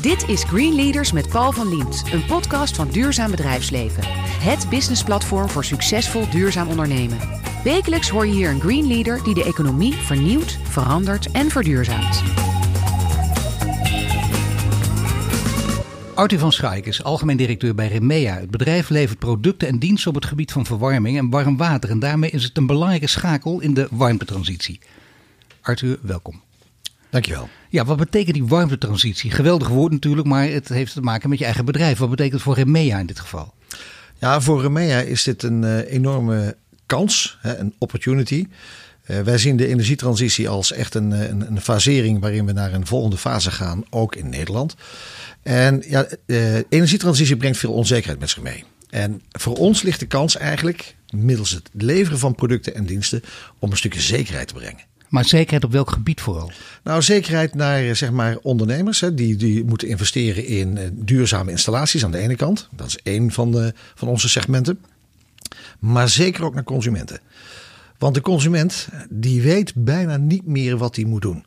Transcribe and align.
Dit 0.00 0.28
is 0.28 0.44
Green 0.44 0.74
Leaders 0.74 1.12
met 1.12 1.28
Paul 1.28 1.52
van 1.52 1.68
Liemt, 1.68 2.02
een 2.12 2.24
podcast 2.24 2.76
van 2.76 2.90
Duurzaam 2.90 3.30
Bedrijfsleven. 3.30 4.02
Het 4.40 4.66
businessplatform 4.70 5.48
voor 5.48 5.64
succesvol 5.64 6.30
duurzaam 6.30 6.68
ondernemen. 6.68 7.18
Wekelijks 7.64 8.08
hoor 8.08 8.26
je 8.26 8.32
hier 8.32 8.50
een 8.50 8.60
Green 8.60 8.86
Leader 8.86 9.22
die 9.22 9.34
de 9.34 9.44
economie 9.44 9.92
vernieuwt, 9.92 10.58
verandert 10.62 11.30
en 11.30 11.50
verduurzaamt. 11.50 12.22
Arthur 16.14 16.38
van 16.38 16.52
Schaik 16.52 16.86
is 16.86 17.04
algemeen 17.04 17.36
directeur 17.36 17.74
bij 17.74 17.88
Remea. 17.88 18.34
Het 18.34 18.50
bedrijf 18.50 18.88
levert 18.88 19.18
producten 19.18 19.68
en 19.68 19.78
diensten 19.78 20.08
op 20.08 20.14
het 20.14 20.26
gebied 20.26 20.52
van 20.52 20.66
verwarming 20.66 21.18
en 21.18 21.30
warm 21.30 21.56
water. 21.56 21.90
En 21.90 21.98
daarmee 21.98 22.30
is 22.30 22.44
het 22.44 22.56
een 22.56 22.66
belangrijke 22.66 23.06
schakel 23.06 23.60
in 23.60 23.74
de 23.74 23.88
warmtetransitie. 23.90 24.80
Arthur, 25.60 25.98
welkom. 26.02 26.47
Dankjewel. 27.10 27.48
Ja, 27.68 27.84
wat 27.84 27.96
betekent 27.96 28.34
die 28.34 28.46
warmtetransitie? 28.46 29.30
Geweldig 29.30 29.68
woord 29.68 29.92
natuurlijk, 29.92 30.26
maar 30.26 30.48
het 30.48 30.68
heeft 30.68 30.92
te 30.92 31.00
maken 31.00 31.28
met 31.28 31.38
je 31.38 31.44
eigen 31.44 31.64
bedrijf. 31.64 31.98
Wat 31.98 32.10
betekent 32.10 32.34
het 32.34 32.42
voor 32.42 32.54
Remea 32.54 32.98
in 32.98 33.06
dit 33.06 33.20
geval? 33.20 33.54
Ja, 34.18 34.40
voor 34.40 34.62
Remea 34.62 35.00
is 35.00 35.22
dit 35.22 35.42
een 35.42 35.62
uh, 35.62 35.92
enorme 35.92 36.56
kans, 36.86 37.38
hè, 37.40 37.56
een 37.56 37.74
opportunity. 37.78 38.46
Uh, 39.06 39.20
wij 39.20 39.38
zien 39.38 39.56
de 39.56 39.66
energietransitie 39.66 40.48
als 40.48 40.72
echt 40.72 40.94
een, 40.94 41.10
een, 41.10 41.46
een, 41.50 41.60
fasering 41.60 42.20
waarin 42.20 42.46
we 42.46 42.52
naar 42.52 42.72
een 42.72 42.86
volgende 42.86 43.16
fase 43.16 43.50
gaan, 43.50 43.82
ook 43.90 44.16
in 44.16 44.28
Nederland. 44.28 44.74
En 45.42 45.82
ja, 45.88 46.06
de 46.26 46.66
energietransitie 46.68 47.36
brengt 47.36 47.58
veel 47.58 47.72
onzekerheid 47.72 48.20
met 48.20 48.30
zich 48.30 48.42
mee. 48.42 48.64
En 48.90 49.22
voor 49.30 49.56
ons 49.56 49.82
ligt 49.82 50.00
de 50.00 50.06
kans 50.06 50.36
eigenlijk, 50.36 50.96
middels 51.10 51.50
het 51.50 51.70
leveren 51.72 52.18
van 52.18 52.34
producten 52.34 52.74
en 52.74 52.86
diensten, 52.86 53.22
om 53.58 53.70
een 53.70 53.76
stukje 53.76 54.00
zekerheid 54.00 54.48
te 54.48 54.54
brengen. 54.54 54.82
Maar 55.08 55.24
zekerheid 55.24 55.64
op 55.64 55.72
welk 55.72 55.90
gebied 55.90 56.20
vooral? 56.20 56.50
Nou, 56.82 57.02
zekerheid 57.02 57.54
naar 57.54 57.96
zeg 57.96 58.10
maar, 58.10 58.36
ondernemers 58.42 59.00
hè, 59.00 59.14
die, 59.14 59.36
die 59.36 59.64
moeten 59.64 59.88
investeren 59.88 60.46
in 60.46 60.92
duurzame 60.92 61.50
installaties 61.50 62.04
aan 62.04 62.10
de 62.10 62.18
ene 62.18 62.36
kant. 62.36 62.68
Dat 62.76 62.86
is 62.86 62.98
één 63.02 63.30
van, 63.32 63.52
de, 63.52 63.74
van 63.94 64.08
onze 64.08 64.28
segmenten. 64.28 64.80
Maar 65.78 66.08
zeker 66.08 66.44
ook 66.44 66.54
naar 66.54 66.64
consumenten. 66.64 67.20
Want 67.98 68.14
de 68.14 68.20
consument 68.20 68.88
die 69.10 69.42
weet 69.42 69.72
bijna 69.74 70.16
niet 70.16 70.46
meer 70.46 70.76
wat 70.76 70.96
hij 70.96 71.04
moet 71.04 71.22
doen. 71.22 71.44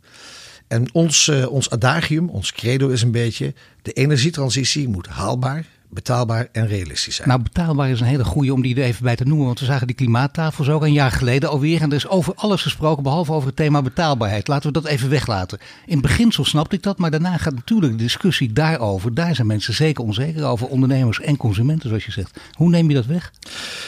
En 0.68 0.94
ons, 0.94 1.28
uh, 1.28 1.52
ons 1.52 1.70
adagium, 1.70 2.30
ons 2.30 2.52
credo 2.52 2.88
is 2.88 3.02
een 3.02 3.12
beetje: 3.12 3.54
de 3.82 3.94
energietransitie 3.94 4.88
moet 4.88 5.08
haalbaar, 5.08 5.66
betaalbaar 5.94 6.48
en 6.52 6.68
realistisch 6.68 7.16
zijn. 7.16 7.28
Nou, 7.28 7.42
betaalbaar 7.42 7.90
is 7.90 8.00
een 8.00 8.06
hele 8.06 8.24
goede 8.24 8.54
om 8.54 8.62
die 8.62 8.76
er 8.76 8.84
even 8.84 9.04
bij 9.04 9.16
te 9.16 9.24
noemen. 9.24 9.46
Want 9.46 9.60
we 9.60 9.66
zagen 9.66 9.88
die 9.88 9.96
klimaattafels 9.96 10.70
ook 10.70 10.82
een 10.82 10.94
jaar 10.94 11.12
geleden 11.12 11.50
alweer. 11.50 11.82
En 11.82 11.90
er 11.90 11.96
is 11.96 12.08
over 12.08 12.34
alles 12.36 12.62
gesproken, 12.62 13.04
behalve 13.04 13.32
over 13.32 13.48
het 13.48 13.56
thema 13.56 13.82
betaalbaarheid. 13.82 14.48
Laten 14.48 14.68
we 14.68 14.82
dat 14.82 14.92
even 14.92 15.10
weglaten. 15.10 15.60
In 15.86 15.94
het 15.94 16.02
beginsel 16.02 16.46
snapte 16.46 16.76
ik 16.76 16.84
dat, 16.84 16.98
maar 16.98 17.12
daarna 17.12 17.38
gaat 17.38 17.56
natuurlijk 17.56 17.92
de 17.98 18.04
discussie 18.04 18.54
daarover. 18.54 19.14
Daar 19.14 19.36
zijn 19.36 19.48
mensen 19.48 19.74
zeker 19.74 20.04
onzeker 20.04 20.44
over, 20.44 20.68
ondernemers 20.68 21.20
en 21.20 21.38
consumenten, 21.38 21.90
zoals 21.90 22.06
je 22.06 22.12
zegt. 22.12 22.40
Hoe 22.54 22.70
neem 22.70 22.90
je 22.90 22.96
dat 22.96 23.06
weg? 23.06 23.32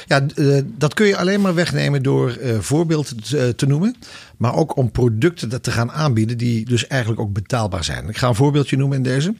Ja, 0.07 0.21
uh, 0.35 0.61
dat 0.77 0.93
kun 0.93 1.05
je 1.05 1.17
alleen 1.17 1.41
maar 1.41 1.53
wegnemen 1.53 2.03
door 2.03 2.37
uh, 2.37 2.59
voorbeelden 2.59 3.23
te, 3.23 3.53
te 3.55 3.65
noemen. 3.65 3.95
Maar 4.37 4.55
ook 4.55 4.77
om 4.77 4.91
producten 4.91 5.61
te 5.61 5.71
gaan 5.71 5.91
aanbieden 5.91 6.37
die 6.37 6.65
dus 6.65 6.87
eigenlijk 6.87 7.21
ook 7.21 7.33
betaalbaar 7.33 7.83
zijn. 7.83 8.09
Ik 8.09 8.17
ga 8.17 8.27
een 8.27 8.35
voorbeeldje 8.35 8.77
noemen 8.77 8.97
in 8.97 9.03
deze. 9.03 9.33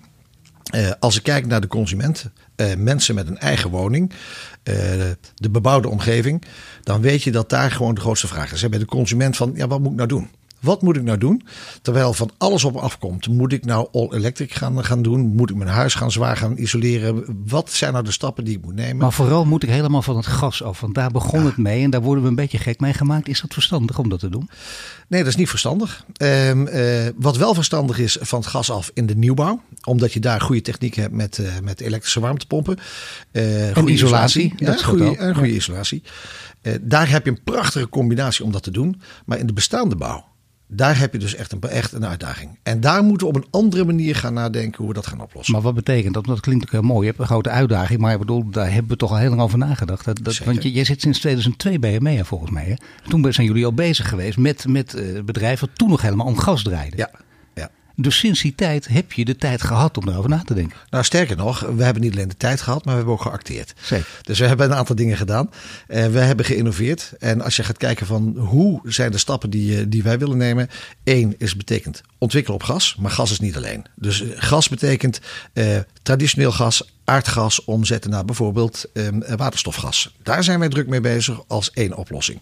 Uh, 0.76 0.92
als 1.00 1.16
ik 1.16 1.24
kijk 1.24 1.46
naar 1.46 1.62
de 1.62 1.68
consument, 1.68 2.30
uh, 2.56 2.76
mensen 2.76 3.16
met 3.16 3.28
een 3.28 3.38
eigen 3.38 3.70
woning, 3.70 4.10
uh, 4.10 4.76
de 5.36 5.50
bebouwde 5.50 5.90
omgeving, 5.90 6.44
dan 6.84 7.02
weet 7.02 7.24
je 7.24 7.32
dat 7.32 7.50
daar 7.50 7.72
gewoon 7.72 7.96
de 7.96 8.02
grootste 8.02 8.28
vraag 8.28 8.52
is. 8.52 8.70
Bij 8.70 8.80
de 8.80 8.86
consument 8.86 9.38
van, 9.38 9.52
ja, 9.56 9.68
wat 9.68 9.80
moet 9.80 9.92
ik 9.92 9.98
nou 9.98 10.08
doen? 10.08 10.30
Wat 10.64 10.82
moet 10.82 10.96
ik 10.96 11.04
nou 11.04 11.18
doen? 11.18 11.42
Terwijl 11.82 12.14
van 12.14 12.32
alles 12.38 12.64
op 12.64 12.76
afkomt. 12.76 13.28
Moet 13.28 13.54
ik 13.54 13.66
nou 13.66 13.88
all 13.92 14.08
electric 14.12 14.54
gaan, 14.54 14.86
gaan 14.86 15.02
doen? 15.02 15.36
Moet 15.36 15.50
ik 15.50 15.56
mijn 15.56 15.70
huis 15.70 15.94
gaan 15.94 16.12
zwaar 16.12 16.38
gaan 16.38 16.58
isoleren? 16.58 17.44
Wat 17.46 17.72
zijn 17.72 17.94
nou 17.94 18.06
de 18.06 18.12
stappen 18.12 18.44
die 18.44 18.58
ik 18.58 18.64
moet 18.64 18.76
nemen? 18.76 18.98
Maar 18.98 19.14
vooral 19.14 19.46
moet 19.46 19.64
ik 19.64 19.70
helemaal 19.70 20.02
van 20.02 20.16
het 20.16 20.26
gas 20.26 20.64
af. 20.64 20.80
Want 20.80 20.96
daar 20.96 21.12
begon 21.12 21.40
ja. 21.40 21.46
het 21.46 21.58
mee 21.58 21.84
en 21.84 21.90
daar 21.90 22.02
worden 22.02 22.24
we 22.24 22.30
een 22.30 22.36
beetje 22.36 22.58
gek 22.58 22.80
mee 22.80 22.94
gemaakt. 22.94 23.28
Is 23.28 23.42
dat 23.42 23.54
verstandig 23.54 24.00
om 24.00 24.10
dat 24.10 24.20
te 24.20 24.30
doen? 24.30 24.50
Nee, 25.08 25.20
dat 25.20 25.30
is 25.30 25.36
niet 25.36 25.50
verstandig. 25.50 26.06
Um, 26.18 26.68
uh, 26.68 27.08
wat 27.16 27.38
wel 27.38 27.54
verstandig 27.54 28.00
is 28.00 28.18
van 28.22 28.40
het 28.40 28.48
gas 28.48 28.72
af 28.72 28.92
in 28.94 29.06
de 29.06 29.16
nieuwbouw. 29.16 29.62
Omdat 29.84 30.14
je 30.14 30.20
daar 30.20 30.42
goede 30.42 30.62
techniek 30.62 30.96
hebt 30.96 31.14
met, 31.14 31.38
uh, 31.38 31.60
met 31.64 31.82
elektrische 31.82 32.20
warmtepompen. 32.20 32.78
Uh, 33.32 33.78
en 33.78 33.88
isolatie. 33.88 34.54
isolatie. 34.58 34.66
Ja, 34.66 34.84
goede, 34.84 35.18
en 35.18 35.36
goede 35.36 35.56
isolatie. 35.56 36.04
daar 36.82 37.10
heb 37.10 37.26
je 37.26 37.32
een 37.32 37.44
prachtige 37.44 37.90
combinatie 37.90 38.46
om 38.46 38.52
dat 38.52 38.64
te 38.64 38.72
doen. 38.72 39.02
Maar 39.26 39.38
in 39.38 39.48
de 39.48 39.54
bestaande 39.54 39.96
bouw 39.96 40.32
daar 40.76 41.00
heb 41.00 41.14
je 41.14 41.20
dus 41.20 41.36
echt 41.36 41.52
een, 41.52 41.62
echt 41.62 41.92
een 41.92 42.06
uitdaging. 42.06 42.58
En 42.64 42.80
daar 42.80 43.04
moeten 43.04 43.28
we 43.28 43.34
op 43.34 43.42
een 43.42 43.50
andere 43.52 43.86
manier 43.86 44.16
gaan 44.16 44.34
nadenken 44.34 44.78
hoe 44.78 44.88
we 44.88 44.94
dat 44.94 45.08
gaan 45.08 45.22
oplossen. 45.22 45.54
Maar 45.54 45.64
wat 45.64 45.74
betekent 45.74 46.14
dat? 46.14 46.26
Dat 46.26 46.40
klinkt 46.40 46.64
ook 46.64 46.72
heel 46.72 46.82
mooi. 46.82 47.00
Je 47.00 47.06
hebt 47.06 47.20
een 47.20 47.26
grote 47.26 47.50
uitdaging, 47.50 48.00
maar 48.00 48.14
ik 48.14 48.20
bedoel, 48.20 48.50
daar 48.50 48.72
hebben 48.72 48.92
we 48.92 48.98
toch 48.98 49.12
al 49.12 49.18
heel 49.18 49.30
lang 49.30 49.42
over 49.42 49.58
nagedacht. 49.58 50.06
Dat, 50.06 50.20
dat, 50.24 50.38
want 50.38 50.64
jij 50.64 50.84
zit 50.84 51.02
sinds 51.02 51.20
2002 51.20 51.80
bij 51.80 51.94
EMEA 51.94 52.24
volgens 52.24 52.52
mij. 52.52 52.66
Hè? 52.66 52.74
Toen 53.10 53.34
zijn 53.34 53.48
jullie 53.48 53.66
al 53.66 53.74
bezig 53.74 54.10
geweest 54.10 54.38
met, 54.38 54.68
met 54.68 54.96
uh, 54.96 55.24
bedrijven 55.24 55.70
toen 55.74 55.90
nog 55.90 56.02
helemaal 56.02 56.26
om 56.26 56.38
gas 56.38 56.64
draaiden. 56.64 57.00
Ja. 57.00 57.10
Dus 57.96 58.18
sinds 58.18 58.42
die 58.42 58.56
tijd 58.56 58.88
heb 58.88 59.14
je 59.14 59.26
de 59.26 59.36
tijd 59.36 59.62
gehad 59.62 59.98
om 59.98 60.10
erover 60.10 60.30
na 60.30 60.42
te 60.46 60.54
denken. 60.54 60.78
Nou, 60.90 61.04
sterker 61.04 61.38
nog, 61.38 61.60
we 61.60 61.84
hebben 61.84 62.02
niet 62.02 62.14
alleen 62.14 62.28
de 62.28 62.38
tijd 62.38 62.62
gehad, 62.62 62.86
maar 62.86 62.94
we 62.94 63.00
hebben 63.00 63.14
ook 63.14 63.22
geacteerd. 63.22 63.74
Zeker. 63.82 64.08
Dus 64.22 64.40
we 64.40 64.48
hebben 64.48 64.72
een 64.72 64.78
aantal 64.78 64.96
dingen 64.96 65.18
gedaan. 65.18 65.50
En 65.88 66.12
we 66.12 66.20
hebben 66.20 66.46
geïnnoveerd. 66.46 67.14
En 67.20 67.42
als 67.42 67.56
je 67.56 67.64
gaat 67.64 67.78
kijken 67.78 68.06
van 68.06 68.36
hoe 68.38 68.80
zijn 68.84 69.12
de 69.12 69.18
stappen 69.18 69.50
die, 69.50 69.90
die 69.90 70.04
wij 70.04 70.20
willen 70.20 70.38
nemen. 70.38 70.70
Eén 71.04 71.36
is 71.38 71.56
betekent 71.56 72.02
ontwikkelen 72.18 72.60
op 72.60 72.66
gas, 72.66 72.96
maar 73.00 73.12
gas 73.12 73.32
is 73.32 73.40
niet 73.40 73.58
alleen. 73.58 73.86
Dus 73.96 74.24
gas 74.36 74.70
betekent 74.70 75.20
eh, 75.54 75.78
traditioneel 76.02 76.52
gas, 76.52 76.92
aardgas 77.04 77.64
omzetten 77.66 78.12
naar 78.12 78.26
bijvoorbeeld 78.26 78.86
eh, 78.94 79.08
waterstofgas. 79.36 80.16
Daar 80.24 80.44
zijn 80.44 80.60
wij 80.60 80.70
druk 80.70 80.88
mee 80.88 81.02
bezig 81.02 81.42
als 81.48 81.72
één 81.72 81.96
oplossing. 81.96 82.40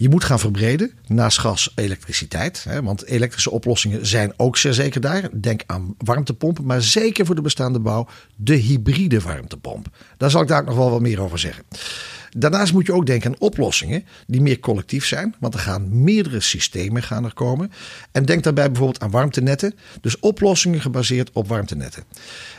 Je 0.00 0.08
moet 0.08 0.24
gaan 0.24 0.38
verbreden 0.38 0.92
naast 1.06 1.38
gas 1.38 1.72
elektriciteit. 1.74 2.64
Hè, 2.68 2.82
want 2.82 3.04
elektrische 3.04 3.50
oplossingen 3.50 4.06
zijn 4.06 4.32
ook 4.36 4.56
zeer 4.56 4.72
zeker 4.72 5.00
daar. 5.00 5.28
Denk 5.40 5.62
aan 5.66 5.94
warmtepompen, 5.98 6.64
maar 6.64 6.82
zeker 6.82 7.26
voor 7.26 7.34
de 7.34 7.40
bestaande 7.40 7.80
bouw 7.80 8.08
de 8.36 8.54
hybride 8.54 9.20
warmtepomp. 9.20 9.88
Daar 10.16 10.30
zal 10.30 10.42
ik 10.42 10.48
daar 10.48 10.64
nog 10.64 10.76
wel 10.76 10.90
wat 10.90 11.00
meer 11.00 11.20
over 11.20 11.38
zeggen. 11.38 11.64
Daarnaast 12.36 12.72
moet 12.72 12.86
je 12.86 12.92
ook 12.92 13.06
denken 13.06 13.30
aan 13.30 13.40
oplossingen 13.40 14.04
die 14.26 14.40
meer 14.40 14.58
collectief 14.58 15.06
zijn. 15.06 15.34
Want 15.40 15.54
er 15.54 15.60
gaan 15.60 16.02
meerdere 16.02 16.40
systemen 16.40 17.02
gaan 17.02 17.24
er 17.24 17.34
komen. 17.34 17.72
En 18.12 18.24
denk 18.24 18.42
daarbij 18.42 18.66
bijvoorbeeld 18.66 19.00
aan 19.00 19.10
warmtenetten. 19.10 19.74
Dus 20.00 20.18
oplossingen 20.18 20.80
gebaseerd 20.80 21.30
op 21.32 21.48
warmtenetten. 21.48 22.02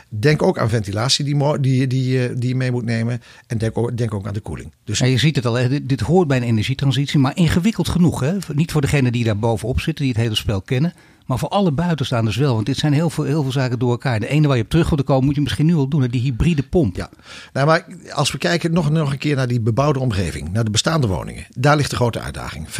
Denk 0.08 0.42
ook 0.42 0.58
aan 0.58 0.68
ventilatie 0.68 1.24
die, 1.24 1.60
die, 1.60 1.86
die, 1.86 2.34
die 2.34 2.48
je 2.48 2.54
mee 2.54 2.70
moet 2.70 2.84
nemen. 2.84 3.22
En 3.46 3.58
denk 3.58 3.78
ook, 3.78 3.96
denk 3.96 4.14
ook 4.14 4.26
aan 4.26 4.34
de 4.34 4.40
koeling. 4.40 4.72
Dus 4.84 4.98
ja, 4.98 5.06
je 5.06 5.18
ziet 5.18 5.36
het 5.36 5.46
al, 5.46 5.68
dit, 5.68 5.88
dit 5.88 6.00
hoort 6.00 6.28
bij 6.28 6.36
een 6.36 6.42
energietransitie, 6.42 7.18
maar 7.18 7.36
ingewikkeld 7.36 7.88
genoeg. 7.88 8.20
Hè? 8.20 8.36
Niet 8.54 8.72
voor 8.72 8.80
degenen 8.80 9.12
die 9.12 9.24
daar 9.24 9.38
bovenop 9.38 9.80
zitten, 9.80 10.04
die 10.04 10.12
het 10.12 10.22
hele 10.22 10.34
spel 10.34 10.62
kennen. 10.62 10.92
Maar 11.26 11.38
voor 11.38 11.48
alle 11.48 11.72
buitenstaanders 11.72 12.36
wel. 12.36 12.54
Want 12.54 12.66
dit 12.66 12.76
zijn 12.76 12.92
heel 12.92 13.10
veel, 13.10 13.24
heel 13.24 13.42
veel 13.42 13.52
zaken 13.52 13.78
door 13.78 13.90
elkaar. 13.90 14.20
De 14.20 14.28
ene 14.28 14.48
waar 14.48 14.56
je 14.56 14.62
op 14.62 14.68
terug 14.68 14.90
wil 14.90 15.04
komen, 15.04 15.24
moet 15.24 15.34
je 15.34 15.40
misschien 15.40 15.66
nu 15.66 15.74
al 15.74 15.88
doen. 15.88 16.06
Die 16.06 16.20
hybride 16.20 16.62
pomp. 16.62 16.96
Ja, 16.96 17.10
nou, 17.52 17.66
maar 17.66 17.86
als 18.12 18.32
we 18.32 18.38
kijken 18.38 18.72
nog, 18.72 18.90
nog 18.90 19.12
een 19.12 19.18
keer 19.18 19.36
naar 19.36 19.48
die 19.48 19.60
bebouwde 19.60 19.98
omgeving. 19.98 20.52
Naar 20.52 20.64
de 20.64 20.70
bestaande 20.70 21.06
woningen. 21.06 21.46
Daar 21.50 21.76
ligt 21.76 21.90
de 21.90 21.96
grote 21.96 22.20
uitdaging. 22.20 22.68
85% 22.68 22.70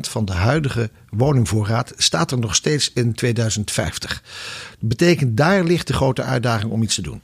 van 0.00 0.24
de 0.24 0.32
huidige 0.32 0.90
woningvoorraad 1.10 1.92
staat 1.96 2.30
er 2.30 2.38
nog 2.38 2.54
steeds 2.54 2.92
in 2.92 3.14
2050. 3.14 4.22
Dat 4.78 4.88
betekent 4.88 5.36
daar 5.36 5.64
ligt 5.64 5.86
de 5.86 5.92
grote 5.92 6.22
uitdaging 6.22 6.72
om 6.72 6.82
iets 6.82 6.94
te 6.94 7.02
doen. 7.02 7.22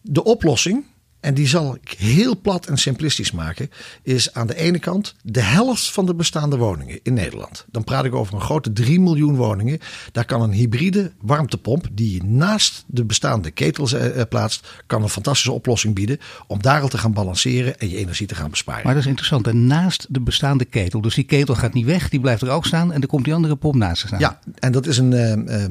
De 0.00 0.24
oplossing 0.24 0.84
en 1.24 1.34
die 1.34 1.48
zal 1.48 1.74
ik 1.82 1.94
heel 1.98 2.40
plat 2.40 2.66
en 2.66 2.76
simplistisch 2.76 3.32
maken, 3.32 3.70
is 4.02 4.34
aan 4.34 4.46
de 4.46 4.56
ene 4.56 4.78
kant 4.78 5.14
de 5.22 5.40
helft 5.40 5.92
van 5.92 6.06
de 6.06 6.14
bestaande 6.14 6.56
woningen 6.56 7.00
in 7.02 7.14
Nederland. 7.14 7.64
Dan 7.70 7.84
praat 7.84 8.04
ik 8.04 8.14
over 8.14 8.34
een 8.34 8.40
grote 8.40 8.72
3 8.72 9.00
miljoen 9.00 9.36
woningen. 9.36 9.78
Daar 10.12 10.24
kan 10.24 10.42
een 10.42 10.52
hybride 10.52 11.12
warmtepomp 11.20 11.88
die 11.92 12.14
je 12.14 12.24
naast 12.24 12.84
de 12.86 13.04
bestaande 13.04 13.50
ketels 13.50 13.92
eh, 13.92 14.22
plaatst, 14.28 14.82
kan 14.86 15.02
een 15.02 15.08
fantastische 15.08 15.52
oplossing 15.52 15.94
bieden 15.94 16.18
om 16.46 16.62
daar 16.62 16.80
al 16.80 16.88
te 16.88 16.98
gaan 16.98 17.12
balanceren 17.12 17.78
en 17.78 17.88
je 17.88 17.96
energie 17.96 18.26
te 18.26 18.34
gaan 18.34 18.50
besparen. 18.50 18.84
Maar 18.84 18.94
dat 18.94 19.02
is 19.02 19.08
interessant. 19.08 19.46
En 19.46 19.66
naast 19.66 20.06
de 20.10 20.20
bestaande 20.20 20.64
ketel, 20.64 21.00
dus 21.00 21.14
die 21.14 21.24
ketel 21.24 21.54
gaat 21.54 21.72
niet 21.72 21.86
weg, 21.86 22.08
die 22.08 22.20
blijft 22.20 22.42
er 22.42 22.50
ook 22.50 22.66
staan 22.66 22.92
en 22.92 23.00
er 23.00 23.08
komt 23.08 23.24
die 23.24 23.34
andere 23.34 23.56
pomp 23.56 23.74
naast 23.74 24.00
te 24.00 24.06
staan. 24.06 24.20
Ja, 24.20 24.38
en 24.58 24.72
dat 24.72 24.86
is 24.86 24.98
een, 24.98 25.12
uh, 25.12 25.32
uh, 25.32 25.64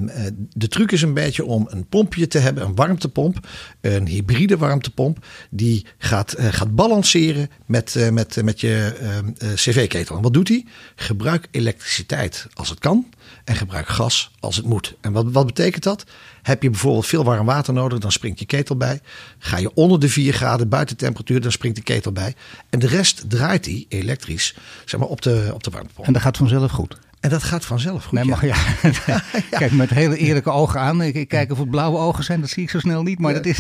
de 0.54 0.68
truc 0.68 0.92
is 0.92 1.02
een 1.02 1.14
beetje 1.14 1.46
om 1.46 1.68
een 1.70 1.86
pompje 1.86 2.28
te 2.28 2.38
hebben, 2.38 2.64
een 2.64 2.76
warmtepomp, 2.76 3.48
een 3.82 4.08
hybride 4.08 4.58
warmtepomp 4.58 5.26
die 5.50 5.86
gaat, 5.98 6.40
uh, 6.40 6.48
gaat 6.52 6.76
balanceren 6.76 7.50
met, 7.66 7.96
uh, 7.96 8.10
met, 8.10 8.36
uh, 8.36 8.44
met 8.44 8.62
je 8.62 8.94
cv-ketel. 9.56 10.16
En 10.16 10.22
wat 10.22 10.34
doet 10.34 10.48
hij? 10.48 10.66
Gebruik 10.96 11.48
elektriciteit 11.52 12.48
als 12.54 12.70
het 12.70 12.80
kan 12.80 13.08
en 13.44 13.56
gebruik 13.56 13.88
gas 13.88 14.32
als 14.40 14.56
het 14.56 14.66
moet. 14.66 14.96
En 15.02 15.12
wat, 15.12 15.32
wat 15.32 15.46
betekent 15.46 15.84
dat? 15.84 16.04
Heb 16.42 16.64
je 16.64 16.70
bijvoorbeeld 16.70 17.06
veel 17.06 17.24
warm 17.24 17.46
water 17.46 17.74
nodig, 17.74 18.00
dan 18.00 18.12
springt 18.12 18.40
je 18.40 18.46
ketel 18.46 18.78
bij. 18.78 19.02
Ga 19.40 19.58
je 19.58 19.74
onder 19.74 20.00
de 20.00 20.10
4 20.10 20.34
graden 20.34 20.70
buiten 20.70 20.98
temperatuur, 20.98 21.42
dan 21.42 21.52
springt 21.52 21.78
de 21.78 21.84
ketel 21.84 22.12
bij. 22.12 22.36
En 22.70 22.80
de 22.80 22.88
rest 22.88 23.30
draait 23.30 23.66
hij 23.66 23.86
elektrisch 23.90 24.56
zeg 24.86 25.00
maar, 25.00 25.10
op, 25.10 25.22
de, 25.22 25.52
op 25.54 25.64
de 25.64 25.72
warmtepomp. 25.72 26.08
En 26.08 26.14
dat 26.14 26.22
gaat 26.22 26.38
vanzelf 26.38 26.72
goed? 26.72 26.98
En 27.24 27.30
dat 27.30 27.44
gaat 27.44 27.66
vanzelf 27.66 28.04
goed. 28.04 28.12
Nee, 28.12 28.24
ja. 28.26 28.30
mag, 28.30 28.46
ja. 29.06 29.24
Kijk, 29.60 29.72
met 29.72 29.90
hele 29.90 30.18
eerlijke 30.18 30.50
ogen 30.50 30.80
aan. 30.80 31.02
Ik, 31.02 31.16
ik 31.16 31.28
kijk 31.28 31.52
of 31.52 31.58
het 31.58 31.70
blauwe 31.70 31.98
ogen 31.98 32.24
zijn, 32.24 32.42
dat 32.42 32.50
zie 32.50 32.64
ik 32.64 32.70
zo 32.70 32.80
snel 32.80 33.04
niet. 33.04 33.20
Maar 33.20 33.34
dat 33.34 33.46
is 33.46 33.60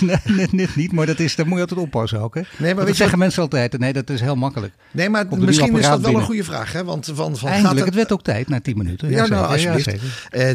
net, 0.52 0.76
niet. 0.76 0.92
Maar 0.92 1.06
dat 1.06 1.20
is, 1.20 1.36
daar 1.36 1.46
moet 1.46 1.56
je 1.56 1.62
altijd 1.62 1.80
oppassen 1.80 2.20
ook. 2.20 2.36
Hè? 2.36 2.42
Nee, 2.58 2.76
maar 2.76 2.86
dat 2.86 2.96
zeggen 2.96 3.20
mensen 3.20 3.42
altijd. 3.42 3.80
Nee, 3.80 3.94
dat 3.94 4.10
is 4.10 4.22
heel 4.22 4.36
makkelijk. 4.36 4.74
Nee, 4.92 5.10
maar 5.10 5.26
misschien 5.38 5.78
is 5.78 5.86
dat 5.86 6.02
wel 6.02 6.16
een 6.16 6.22
goede 6.22 6.44
vraag. 6.44 6.72
Hè? 6.72 6.84
Want 6.84 7.12
van, 7.14 7.38
van 7.38 7.50
Eindelijk, 7.50 7.86
het 7.86 7.96
werd 7.96 8.12
ook 8.12 8.24
tijd 8.24 8.48
na 8.50 8.62
10 8.62 8.78
minuten. 8.78 9.10
Ja, 9.10 9.28
nou, 9.28 9.46
alsjeblieft. 9.46 9.88
Eh, 9.88 10.00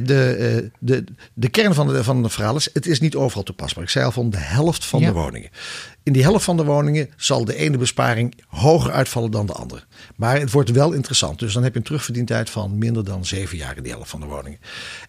de, 0.02 0.30
eh, 0.30 0.70
de, 0.78 1.04
de 1.34 1.48
kern 1.48 1.74
van, 1.74 1.86
de, 1.86 2.04
van 2.04 2.22
het 2.22 2.32
verhaal 2.32 2.56
is, 2.56 2.70
het 2.72 2.86
is 2.86 3.00
niet 3.00 3.14
overal 3.14 3.42
toepasbaar. 3.42 3.84
Ik 3.84 3.90
zei 3.90 4.04
al 4.04 4.12
van 4.12 4.30
de 4.30 4.38
helft 4.38 4.84
van 4.84 5.00
de 5.00 5.12
woningen. 5.12 5.50
In 6.08 6.14
die 6.14 6.22
helft 6.22 6.44
van 6.44 6.56
de 6.56 6.64
woningen 6.64 7.10
zal 7.16 7.44
de 7.44 7.56
ene 7.56 7.76
besparing 7.76 8.34
hoger 8.46 8.92
uitvallen 8.92 9.30
dan 9.30 9.46
de 9.46 9.52
andere. 9.52 9.82
Maar 10.16 10.40
het 10.40 10.50
wordt 10.50 10.70
wel 10.70 10.92
interessant. 10.92 11.38
Dus 11.38 11.52
dan 11.52 11.62
heb 11.62 11.72
je 11.72 11.78
een 11.78 11.84
terugverdientijd 11.84 12.50
van 12.50 12.78
minder 12.78 13.04
dan 13.04 13.24
zeven 13.24 13.56
jaar 13.56 13.76
in 13.76 13.82
die 13.82 13.92
helft 13.92 14.10
van 14.10 14.20
de 14.20 14.26
woningen. 14.26 14.58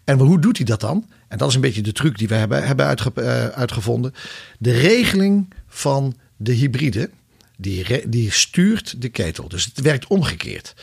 En 0.03 0.19
hoe 0.19 0.39
doet 0.39 0.57
hij 0.57 0.65
dat 0.65 0.79
dan? 0.79 1.09
En 1.27 1.37
dat 1.37 1.49
is 1.49 1.55
een 1.55 1.61
beetje 1.61 1.81
de 1.81 1.91
truc 1.91 2.17
die 2.17 2.27
we 2.27 2.33
hebben, 2.33 2.67
hebben 2.67 2.97
eh, 2.97 3.45
uitgevonden. 3.45 4.13
De 4.57 4.71
regeling 4.71 5.53
van 5.67 6.15
de 6.37 6.51
hybride. 6.51 7.09
Die, 7.57 8.09
die 8.09 8.31
stuurt 8.31 9.01
de 9.01 9.09
ketel. 9.09 9.47
Dus 9.47 9.65
het 9.65 9.81
werkt 9.81 10.07
omgekeerd. 10.07 10.73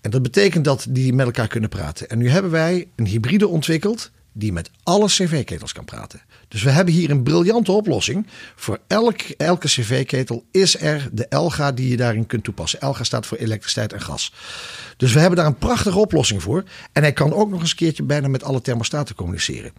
En 0.00 0.10
dat 0.10 0.22
betekent 0.22 0.64
dat 0.64 0.86
die 0.88 1.12
met 1.12 1.26
elkaar 1.26 1.48
kunnen 1.48 1.70
praten. 1.70 2.08
En 2.08 2.18
nu 2.18 2.28
hebben 2.28 2.50
wij 2.50 2.88
een 2.96 3.06
hybride 3.06 3.48
ontwikkeld 3.48 4.10
die 4.38 4.52
met 4.52 4.70
alle 4.82 5.06
cv-ketels 5.06 5.72
kan 5.72 5.84
praten. 5.84 6.20
Dus 6.48 6.62
we 6.62 6.70
hebben 6.70 6.94
hier 6.94 7.10
een 7.10 7.22
briljante 7.22 7.72
oplossing. 7.72 8.26
Voor 8.56 8.78
elk, 8.86 9.20
elke 9.20 9.66
cv-ketel 9.66 10.44
is 10.50 10.80
er 10.80 11.08
de 11.12 11.26
Elga 11.28 11.72
die 11.72 11.88
je 11.88 11.96
daarin 11.96 12.26
kunt 12.26 12.44
toepassen. 12.44 12.80
Elga 12.80 13.04
staat 13.04 13.26
voor 13.26 13.38
elektriciteit 13.38 13.92
en 13.92 14.00
gas. 14.00 14.32
Dus 14.96 15.12
we 15.12 15.20
hebben 15.20 15.38
daar 15.38 15.46
een 15.46 15.58
prachtige 15.58 15.98
oplossing 15.98 16.42
voor. 16.42 16.64
En 16.92 17.02
hij 17.02 17.12
kan 17.12 17.32
ook 17.32 17.50
nog 17.50 17.60
eens 17.60 17.70
een 17.70 17.76
keertje 17.76 18.02
bijna 18.02 18.28
met 18.28 18.44
alle 18.44 18.60
thermostaten 18.60 19.14
communiceren. 19.14 19.72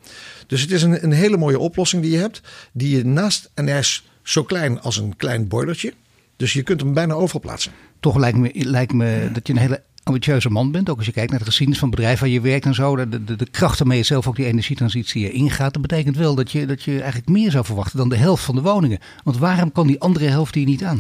Dus 0.48 0.62
het 0.62 0.72
is 0.72 0.84
een, 0.84 1.04
een 1.04 1.12
hele 1.12 1.38
mooie 1.38 1.60
oplossing 1.60 2.02
die 2.02 2.12
je 2.12 2.18
hebt. 2.18 2.42
Die 2.72 2.98
je 2.98 3.06
naast, 3.06 3.50
en 3.54 3.68
hij 3.68 3.80
is 3.80 4.10
zo 4.24 4.44
klein 4.44 4.82
als 4.82 4.98
een 4.98 5.16
klein 5.16 5.48
boilertje. 5.48 5.94
Dus 6.36 6.54
je 6.54 6.64
kunt 6.64 6.82
hem 6.82 6.94
bijna 6.94 7.14
overal 7.14 7.42
plaatsen. 7.42 7.72
Toch 8.00 8.18
lijkt 8.18 8.38
me, 8.38 8.52
lijkt 8.54 8.94
me 8.94 9.30
dat 9.34 9.48
je 9.48 9.54
een 9.54 9.60
hele 9.60 9.84
ambitieuze 10.08 10.50
man 10.50 10.72
bent. 10.72 10.90
Ook 10.90 10.98
als 10.98 11.06
je 11.06 11.12
kijkt 11.12 11.30
naar 11.30 11.40
de 11.40 11.46
geschiedenis 11.46 11.80
van 11.80 11.90
het 11.90 11.98
bedrijf 11.98 12.20
waar 12.20 12.30
je 12.30 12.42
werkt 12.42 12.66
en 12.66 12.74
zo. 12.74 12.96
De, 12.96 13.24
de, 13.24 13.36
de 13.36 13.50
kracht 13.50 13.80
waarmee 13.80 13.98
je 13.98 14.04
zelf 14.04 14.28
ook 14.28 14.36
die 14.36 14.46
energietransitie 14.46 15.32
ingaat. 15.32 15.74
Dat 15.74 15.82
betekent 15.82 16.18
wel 16.18 16.36
dat 16.36 16.52
je, 16.52 16.66
dat 16.66 16.84
je 16.84 16.92
eigenlijk 16.92 17.30
meer 17.30 17.52
zou 17.52 17.66
verwachten 17.66 17.98
dan 17.98 18.10
de 18.10 18.16
helft 18.18 18.44
van 18.44 18.56
de 18.56 18.62
woningen. 18.62 19.00
Want 19.24 19.38
waarom 19.38 19.72
kan 19.72 19.88
die 19.88 20.00
andere 20.00 20.26
helft 20.26 20.54
die 20.54 20.66
niet 20.66 20.84
aan? 20.84 21.00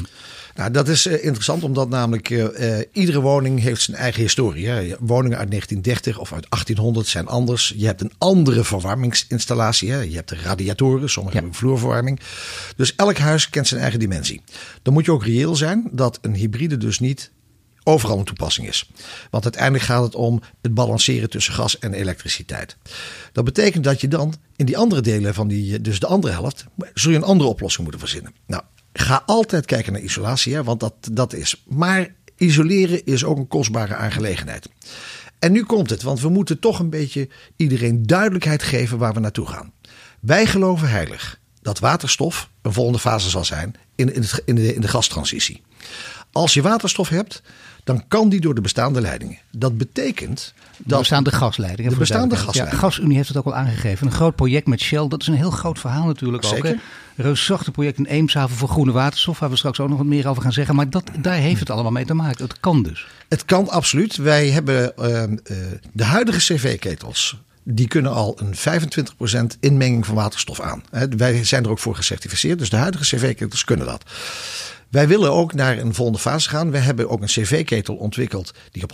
Nou, 0.55 0.71
dat 0.71 0.87
is 0.87 1.05
eh, 1.05 1.23
interessant, 1.23 1.63
omdat 1.63 1.89
namelijk 1.89 2.29
eh, 2.29 2.79
eh, 2.79 2.85
iedere 2.91 3.21
woning 3.21 3.59
heeft 3.59 3.81
zijn 3.81 3.97
eigen 3.97 4.21
historie. 4.21 4.67
Hè. 4.67 4.95
Woningen 4.99 5.37
uit 5.37 5.49
1930 5.49 6.19
of 6.19 6.33
uit 6.33 6.49
1800 6.49 7.07
zijn 7.07 7.27
anders. 7.27 7.73
Je 7.75 7.85
hebt 7.85 8.01
een 8.01 8.11
andere 8.17 8.63
verwarmingsinstallatie. 8.63 9.91
Hè. 9.91 10.01
Je 10.01 10.15
hebt 10.15 10.29
de 10.29 10.37
radiatoren, 10.43 11.09
sommige 11.09 11.35
Ja. 11.35 11.41
hebben 11.41 11.59
vloerverwarming. 11.59 12.19
Dus 12.75 12.95
elk 12.95 13.17
huis 13.17 13.49
kent 13.49 13.67
zijn 13.67 13.81
eigen 13.81 13.99
dimensie. 13.99 14.41
Dan 14.81 14.93
moet 14.93 15.05
je 15.05 15.11
ook 15.11 15.25
reëel 15.25 15.55
zijn 15.55 15.89
dat 15.91 16.19
een 16.21 16.35
hybride 16.35 16.77
dus 16.77 16.99
niet 16.99 17.31
overal 17.87 18.17
een 18.17 18.25
toepassing 18.25 18.67
is. 18.67 18.89
Want 19.29 19.43
uiteindelijk 19.43 19.83
gaat 19.83 20.03
het 20.03 20.15
om 20.15 20.41
het 20.61 20.73
balanceren 20.73 21.29
tussen 21.29 21.53
gas 21.53 21.79
en 21.79 21.93
elektriciteit. 21.93 22.77
Dat 23.31 23.45
betekent 23.45 23.83
dat 23.83 24.01
je 24.01 24.07
dan 24.07 24.33
in 24.55 24.65
die 24.65 24.77
andere 24.77 25.01
delen 25.01 25.33
van 25.33 25.47
die, 25.47 25.81
dus 25.81 25.99
de 25.99 26.07
andere 26.07 26.33
helft, 26.33 26.65
zul 26.93 27.11
je 27.11 27.17
een 27.17 27.23
andere 27.23 27.49
oplossing 27.49 27.83
moeten 27.83 28.07
verzinnen. 28.07 28.33
Nou, 28.47 28.63
ga 28.93 29.23
altijd 29.25 29.65
kijken 29.65 29.93
naar 29.93 30.01
isolatie, 30.01 30.53
hè, 30.53 30.63
want 30.63 30.79
dat, 30.79 30.93
dat 31.11 31.33
is. 31.33 31.63
Maar 31.67 32.15
isoleren 32.37 33.05
is 33.05 33.23
ook 33.23 33.37
een 33.37 33.47
kostbare 33.47 33.95
aangelegenheid. 33.95 34.69
En 35.39 35.51
nu 35.51 35.63
komt 35.63 35.89
het, 35.89 36.01
want 36.01 36.19
we 36.19 36.29
moeten 36.29 36.59
toch 36.59 36.79
een 36.79 36.89
beetje 36.89 37.29
iedereen 37.55 38.03
duidelijkheid 38.03 38.63
geven 38.63 38.97
waar 38.97 39.13
we 39.13 39.19
naartoe 39.19 39.47
gaan. 39.47 39.71
Wij 40.19 40.45
geloven 40.45 40.89
heilig 40.89 41.39
dat 41.61 41.79
waterstof 41.79 42.49
een 42.61 42.73
volgende 42.73 42.99
fase 42.99 43.29
zal 43.29 43.45
zijn 43.45 43.75
in, 43.95 44.13
in, 44.13 44.23
in, 44.45 44.55
de, 44.55 44.73
in 44.73 44.81
de 44.81 44.87
gastransitie. 44.87 45.61
Als 46.31 46.53
je 46.53 46.61
waterstof 46.61 47.09
hebt, 47.09 47.41
dan 47.87 48.03
kan 48.07 48.29
die 48.29 48.41
door 48.41 48.55
de 48.55 48.61
bestaande 48.61 49.01
leidingen. 49.01 49.37
Dat 49.51 49.77
betekent 49.77 50.53
De 50.77 50.83
dat 50.85 50.99
bestaande 50.99 51.31
gasleidingen. 51.31 51.91
De 51.91 51.97
bestaande 51.97 52.35
gasleidingen. 52.35 52.81
Ja, 52.81 52.87
GasUnie 52.87 53.15
heeft 53.15 53.27
het 53.27 53.37
ook 53.37 53.45
al 53.45 53.55
aangegeven. 53.55 54.07
Een 54.07 54.13
groot 54.13 54.35
project 54.35 54.67
met 54.67 54.79
Shell. 54.79 55.07
Dat 55.07 55.21
is 55.21 55.27
een 55.27 55.33
heel 55.33 55.51
groot 55.51 55.79
verhaal 55.79 56.05
natuurlijk 56.05 56.45
ook. 56.45 56.51
Zeker. 56.51 56.69
Hè? 56.69 56.71
Een 57.15 57.23
reusachtig 57.23 57.73
project 57.73 57.97
in 57.97 58.05
Eemshaven 58.05 58.55
voor 58.55 58.69
groene 58.69 58.91
waterstof. 58.91 59.39
Waar 59.39 59.49
we 59.49 59.55
straks 59.55 59.79
ook 59.79 59.89
nog 59.89 59.97
wat 59.97 60.07
meer 60.07 60.27
over 60.27 60.41
gaan 60.41 60.53
zeggen. 60.53 60.75
Maar 60.75 60.89
dat, 60.89 61.03
daar 61.19 61.35
heeft 61.35 61.59
het 61.59 61.69
allemaal 61.69 61.91
mee 61.91 62.05
te 62.05 62.13
maken. 62.13 62.43
Het 62.43 62.59
kan 62.59 62.83
dus. 62.83 63.07
Het 63.27 63.45
kan 63.45 63.69
absoluut. 63.69 64.15
Wij 64.15 64.49
hebben 64.49 64.97
eh, 64.97 65.23
eh, 65.23 65.29
de 65.93 66.03
huidige 66.03 66.39
cv-ketels. 66.39 67.37
Die 67.63 67.87
kunnen 67.87 68.11
al 68.11 68.37
een 68.39 68.55
25% 69.55 69.59
inmenging 69.59 70.05
van 70.05 70.15
waterstof 70.15 70.59
aan. 70.59 70.83
Hè, 70.91 71.07
Wij 71.07 71.43
zijn 71.43 71.63
er 71.63 71.69
ook 71.69 71.79
voor 71.79 71.95
gecertificeerd. 71.95 72.59
Dus 72.59 72.69
de 72.69 72.75
huidige 72.75 73.15
cv-ketels 73.15 73.63
kunnen 73.63 73.85
dat. 73.85 74.03
Wij 74.89 75.07
willen 75.07 75.31
ook 75.31 75.53
naar 75.53 75.77
een 75.77 75.93
volgende 75.93 76.19
fase 76.19 76.49
gaan. 76.49 76.71
We 76.71 76.77
hebben 76.77 77.09
ook 77.09 77.21
een 77.21 77.27
cv-ketel 77.27 77.95
ontwikkeld 77.95 78.53
die 78.71 78.83
op 78.83 78.91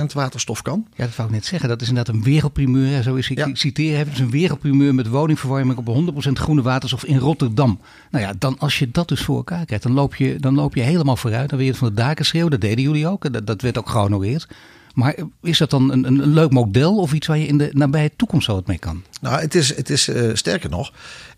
100% 0.00 0.04
waterstof 0.14 0.62
kan. 0.62 0.86
Ja, 0.94 1.04
dat 1.04 1.16
wou 1.16 1.28
ik 1.28 1.34
net 1.34 1.44
zeggen. 1.44 1.68
Dat 1.68 1.80
is 1.82 1.88
inderdaad 1.88 2.14
een 2.14 2.22
wereldprimeur. 2.22 3.02
Zo 3.02 3.14
is 3.14 3.30
ik 3.30 3.38
Ja. 3.38 3.46
ik 3.46 3.56
citeer. 3.56 3.98
Het 3.98 4.08
is 4.12 4.18
een 4.18 4.30
wereldprimeur 4.30 4.94
met 4.94 5.08
woningverwarming 5.08 5.78
op 5.78 5.86
100% 5.86 6.38
groene 6.38 6.62
waterstof 6.62 7.04
in 7.04 7.18
Rotterdam. 7.18 7.80
Nou 8.10 8.24
ja, 8.24 8.32
dan 8.38 8.58
als 8.58 8.78
je 8.78 8.90
dat 8.90 9.08
dus 9.08 9.20
voor 9.22 9.36
elkaar 9.36 9.64
krijgt, 9.64 9.84
dan 9.84 9.92
loop 9.92 10.14
je, 10.14 10.36
dan 10.40 10.54
loop 10.54 10.74
je 10.74 10.82
helemaal 10.82 11.16
vooruit. 11.16 11.48
Dan 11.48 11.58
wil 11.58 11.66
je 11.66 11.72
het 11.72 11.80
van 11.82 11.88
de 11.88 11.94
daken 11.94 12.24
schreeuwen. 12.24 12.50
Dat 12.50 12.60
deden 12.60 12.84
jullie 12.84 13.08
ook. 13.08 13.32
Dat, 13.32 13.46
dat 13.46 13.62
werd 13.62 13.78
ook 13.78 13.88
gehonoreerd. 13.88 14.46
Maar 14.94 15.14
is 15.42 15.58
dat 15.58 15.70
dan 15.70 15.92
een, 15.92 16.04
een, 16.04 16.32
leuk 16.32 16.50
model 16.50 16.98
of 16.98 17.12
iets 17.12 17.26
waar 17.26 17.38
je 17.38 17.46
in 17.46 17.58
de 17.58 17.70
nabije 17.72 18.10
toekomst 18.16 18.46
zo 18.46 18.54
wat 18.54 18.66
mee 18.66 18.78
kan? 18.78 19.04
Nou, 19.20 19.40
het 19.40 19.54
is, 19.54 19.76
het 19.76 19.90
is 19.90 20.08
eh, 20.08 20.30
sterker 20.32 20.70
nog, 20.70 20.92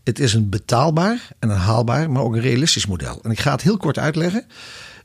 het 0.05 0.19
is 0.19 0.35
een 0.35 0.49
betaalbaar 0.49 1.29
en 1.39 1.51
een 1.51 1.57
haalbaar, 1.57 2.11
maar 2.11 2.23
ook 2.23 2.35
een 2.35 2.41
realistisch 2.41 2.87
model. 2.87 3.21
En 3.23 3.31
ik 3.31 3.41
ga 3.41 3.53
het 3.53 3.63
heel 3.63 3.77
kort 3.77 3.99
uitleggen. 3.99 4.45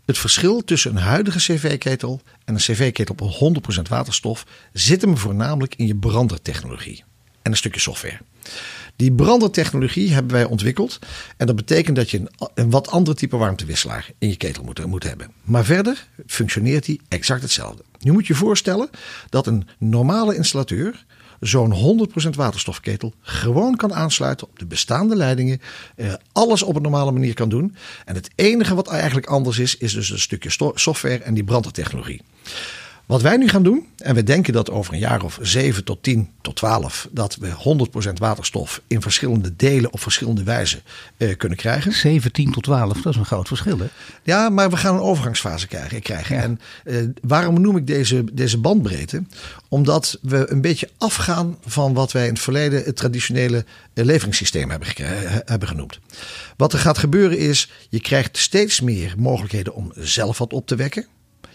Het 0.05 0.17
verschil 0.17 0.63
tussen 0.63 0.91
een 0.91 1.01
huidige 1.01 1.37
cv-ketel 1.37 2.21
en 2.45 2.53
een 2.53 2.59
cv-ketel 2.59 3.15
op 3.17 3.57
100% 3.79 3.81
waterstof 3.89 4.45
zit 4.73 5.01
hem 5.01 5.17
voornamelijk 5.17 5.75
in 5.75 5.87
je 5.87 5.95
brandertechnologie 5.95 7.03
en 7.41 7.51
een 7.51 7.57
stukje 7.57 7.79
software. 7.79 8.19
Die 8.99 9.11
brandertechnologie 9.11 10.13
hebben 10.13 10.31
wij 10.31 10.43
ontwikkeld. 10.43 10.99
En 11.37 11.47
dat 11.47 11.55
betekent 11.55 11.95
dat 11.95 12.11
je 12.11 12.21
een, 12.53 12.69
wat 12.69 12.89
ander 12.89 13.15
type 13.15 13.37
warmtewisselaar 13.37 14.09
in 14.17 14.29
je 14.29 14.35
ketel 14.35 14.63
moet, 14.87 15.03
hebben. 15.03 15.31
Maar 15.43 15.65
verder 15.65 16.07
functioneert 16.27 16.85
die 16.85 17.01
exact 17.07 17.41
hetzelfde. 17.41 17.83
Nu 17.99 18.11
moet 18.11 18.27
je 18.27 18.35
voorstellen 18.35 18.89
dat 19.29 19.47
een 19.47 19.67
normale 19.77 20.35
installateur 20.35 21.05
zo'n 21.39 22.07
100% 22.25 22.29
waterstofketel 22.29 23.13
gewoon 23.21 23.75
kan 23.75 23.93
aansluiten 23.93 24.47
op 24.47 24.59
de 24.59 24.65
bestaande 24.65 25.15
leidingen. 25.15 25.61
eh, 25.95 26.13
alles 26.31 26.63
op 26.63 26.75
een 26.75 26.81
normale 26.81 27.11
manier 27.11 27.33
kan 27.33 27.49
doen. 27.49 27.75
En 28.05 28.15
het 28.15 28.29
enige 28.35 28.75
wat 28.75 28.87
eigenlijk 28.87 29.27
anders 29.27 29.59
is, 29.59 29.77
is 29.77 29.93
dus 29.93 30.09
een 30.09 30.19
stukje 30.19 30.71
software 30.73 31.23
en 31.23 31.33
die 31.33 31.43
brandertechnologie. 31.43 32.21
Wat 33.09 33.21
wij 33.21 33.37
nu 33.37 33.47
gaan 33.47 33.63
doen, 33.63 33.85
en 33.97 34.15
we 34.15 34.23
denken 34.23 34.53
dat 34.53 34.69
over 34.69 34.93
een 34.93 34.99
jaar 34.99 35.23
of 35.23 35.39
7 35.41 35.83
tot 35.83 36.03
10 36.03 36.29
tot 36.41 36.55
12, 36.55 37.07
dat 37.11 37.35
we 37.35 37.77
100% 38.09 38.13
waterstof 38.13 38.81
in 38.87 39.01
verschillende 39.01 39.55
delen 39.55 39.93
op 39.93 39.99
verschillende 39.99 40.43
wijzen 40.43 40.81
eh, 41.17 41.37
kunnen 41.37 41.57
krijgen. 41.57 41.93
17 41.93 42.51
tot 42.51 42.63
12, 42.63 43.01
dat 43.01 43.13
is 43.13 43.19
een 43.19 43.25
groot 43.25 43.47
verschil 43.47 43.79
hè? 43.79 43.85
Ja, 44.23 44.49
maar 44.49 44.69
we 44.69 44.77
gaan 44.77 44.95
een 44.95 45.01
overgangsfase 45.01 45.67
krijgen. 45.67 46.01
krijgen. 46.01 46.35
Ja. 46.35 46.41
En 46.41 46.59
eh, 46.83 46.95
waarom 47.21 47.61
noem 47.61 47.77
ik 47.77 47.87
deze, 47.87 48.23
deze 48.33 48.57
bandbreedte? 48.57 49.23
Omdat 49.69 50.19
we 50.21 50.51
een 50.51 50.61
beetje 50.61 50.89
afgaan 50.97 51.57
van 51.65 51.93
wat 51.93 52.11
wij 52.11 52.25
in 52.25 52.33
het 52.33 52.41
verleden 52.41 52.83
het 52.83 52.95
traditionele 52.95 53.65
eh, 53.93 54.05
leveringssysteem 54.05 54.69
hebben, 54.69 54.87
hebben 55.45 55.67
genoemd. 55.67 55.99
Wat 56.57 56.73
er 56.73 56.79
gaat 56.79 56.97
gebeuren 56.97 57.37
is, 57.37 57.71
je 57.89 57.99
krijgt 57.99 58.37
steeds 58.37 58.81
meer 58.81 59.13
mogelijkheden 59.17 59.73
om 59.73 59.91
zelf 59.95 60.37
wat 60.37 60.53
op 60.53 60.67
te 60.67 60.75
wekken. 60.75 61.05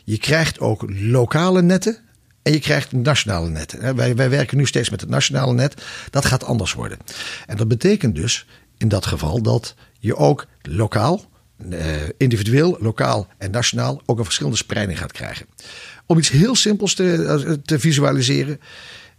Je 0.04 0.18
krijgt 0.18 0.60
ook 0.60 0.84
lokale 0.88 1.62
netten. 1.62 1.98
En 2.42 2.52
je 2.52 2.60
krijgt 2.60 2.92
nationale 2.92 3.48
netten. 3.48 3.96
Wij, 3.96 4.16
wij 4.16 4.30
werken 4.30 4.56
nu 4.56 4.66
steeds 4.66 4.90
met 4.90 5.00
het 5.00 5.10
nationale 5.10 5.52
net. 5.52 5.82
Dat 6.10 6.24
gaat 6.24 6.44
anders 6.44 6.72
worden. 6.72 6.98
En 7.46 7.56
dat 7.56 7.68
betekent 7.68 8.14
dus 8.14 8.46
in 8.76 8.88
dat 8.88 9.06
geval 9.06 9.42
dat 9.42 9.74
je 9.98 10.16
ook 10.16 10.46
lokaal, 10.62 11.24
eh, 11.70 11.86
individueel, 12.16 12.76
lokaal 12.80 13.28
en 13.38 13.50
nationaal 13.50 14.02
ook 14.06 14.18
een 14.18 14.24
verschillende 14.24 14.56
spreiding 14.58 14.98
gaat 14.98 15.12
krijgen. 15.12 15.46
Om 16.06 16.18
iets 16.18 16.28
heel 16.28 16.54
simpels 16.54 16.94
te, 16.94 17.24
eh, 17.24 17.52
te 17.64 17.78
visualiseren. 17.78 18.60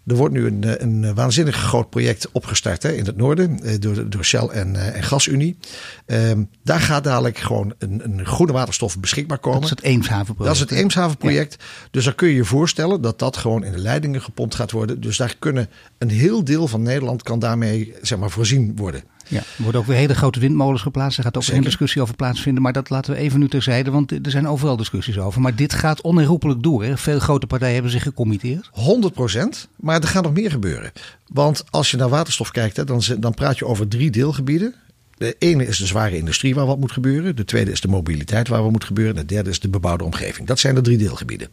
Er 0.06 0.16
wordt 0.16 0.34
nu 0.34 0.46
een, 0.46 0.64
eh, 0.64 0.74
een 0.78 1.14
waanzinnig 1.14 1.56
groot 1.56 1.90
project 1.90 2.32
opgestart 2.32 2.84
hè, 2.84 2.92
in 2.92 3.06
het 3.06 3.18
noorden 3.18 3.60
eh, 3.64 3.80
door, 3.80 4.10
door 4.10 4.24
Shell 4.24 4.48
en, 4.48 4.76
eh, 4.76 4.96
en 4.96 5.04
GasUnie. 5.04 5.58
Ehm, 6.06 6.44
daar 6.64 6.80
gaat 6.80 7.04
dadelijk 7.04 7.38
gewoon 7.38 7.74
een, 7.78 8.02
een 8.04 8.26
groene 8.26 8.52
waterstof 8.52 9.00
beschikbaar 9.00 9.38
komen. 9.38 9.62
Dat 9.62 9.70
is 9.70 9.76
het 9.76 9.86
Eemshavenproject. 9.86 10.60
Dat 10.60 10.70
is 10.70 10.76
het 10.76 10.84
Eemshavenproject. 10.84 11.64
Dus 11.92 12.04
dan 12.04 12.16
kun 12.16 12.28
je 12.28 12.36
je 12.36 12.46
voorstellen 12.46 13.02
dat 13.02 13.20
dat 13.20 13.38
gewoon 13.38 13.64
in 13.64 13.72
de 13.72 13.78
leidingen 13.78 14.22
gepompt 14.22 14.56
gaat 14.56 14.72
worden. 14.72 15.02
Dus 15.02 15.18
daar 15.18 15.36
kunnen 15.40 15.70
een 15.98 16.10
heel 16.10 16.44
deel 16.44 16.68
van 16.68 16.82
Nederland 16.82 17.24
kan 17.24 17.40
daarmee 17.40 17.94
zeg 18.02 18.20
maar, 18.20 18.30
voorzien 18.30 18.76
worden. 18.76 19.04
Ja, 19.28 19.38
er 19.38 19.64
worden 19.64 19.82
ook 19.82 19.88
weer 19.88 19.98
hele 19.98 20.16
grote 20.16 20.40
windmolens 20.40 20.82
geplaatst. 20.82 21.18
Er 21.18 21.24
gaat 21.24 21.36
ook 21.38 21.44
Zeker. 21.44 21.58
een 21.58 21.66
discussie 21.66 22.02
over 22.02 22.16
plaatsvinden. 22.16 22.64
Maar 22.64 22.74
dat 22.74 22.90
laten 22.90 23.14
we 23.14 23.20
even 23.20 23.40
nu 23.40 23.48
terzijde, 23.48 23.92
want 23.92 24.12
er 24.12 24.32
zijn 24.32 24.48
overal 24.48 24.78
discussies 24.78 25.18
over. 25.18 25.42
Maar 25.42 25.56
dit 25.56 25.74
gaat 25.74 26.02
onherroepelijk 26.02 26.64
door. 26.64 26.84
Hè? 26.84 26.98
Veel 26.98 27.20
grote 27.20 27.48
partijen 27.48 27.74
hebben 27.74 27.92
zich 27.92 28.04
gecommitteerd. 28.04 28.70
100 28.72 29.14
procent, 29.14 29.68
maar 29.76 30.02
er 30.02 30.08
gaat 30.08 30.24
nog 30.24 30.34
meer 30.34 30.52
gebeuren. 30.52 30.92
Want 31.28 31.64
als 31.70 31.92
je 31.92 31.98
naar 31.98 32.10
waterstof 32.10 32.52
kijkt, 32.52 32.78
hè, 32.78 32.84
dan, 32.84 33.02
dan 33.20 33.34
praat 33.34 33.58
je 33.58 33.66
over 33.66 33.88
drie 33.88 34.12
deelgebieden. 34.12 34.76
De 35.18 35.36
ene 35.40 35.68
is 35.68 35.78
de 35.78 35.86
zware 35.86 36.18
industrie 36.18 36.56
waar 36.56 36.66
wat 36.66 36.80
moet 36.80 36.92
gebeuren. 36.92 37.36
De 37.36 37.46
tweede 37.46 37.72
is 37.72 37.82
de 37.82 37.88
mobiliteit 37.88 38.48
waar 38.48 38.62
wat 38.62 38.72
moet 38.72 38.84
gebeuren. 38.84 39.16
En 39.16 39.22
de 39.22 39.34
derde 39.34 39.50
is 39.50 39.60
de 39.60 39.70
bebouwde 39.70 40.04
omgeving. 40.04 40.48
Dat 40.48 40.60
zijn 40.60 40.76
de 40.76 40.82
drie 40.82 40.98
deelgebieden. 40.98 41.50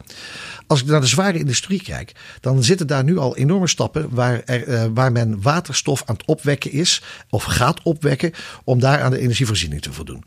Als 0.67 0.81
ik 0.81 0.87
naar 0.87 1.01
de 1.01 1.07
zware 1.07 1.37
industrie 1.37 1.83
kijk, 1.83 2.11
dan 2.39 2.63
zitten 2.63 2.87
daar 2.87 3.03
nu 3.03 3.17
al 3.17 3.37
enorme 3.37 3.67
stappen 3.67 4.07
waar, 4.09 4.41
er, 4.45 4.67
eh, 4.67 4.85
waar 4.93 5.11
men 5.11 5.41
waterstof 5.41 6.03
aan 6.05 6.15
het 6.15 6.25
opwekken 6.25 6.71
is. 6.71 7.03
Of 7.29 7.43
gaat 7.43 7.83
opwekken 7.83 8.31
om 8.63 8.79
daar 8.79 9.01
aan 9.01 9.11
de 9.11 9.19
energievoorziening 9.19 9.81
te 9.81 9.93
voldoen. 9.93 10.23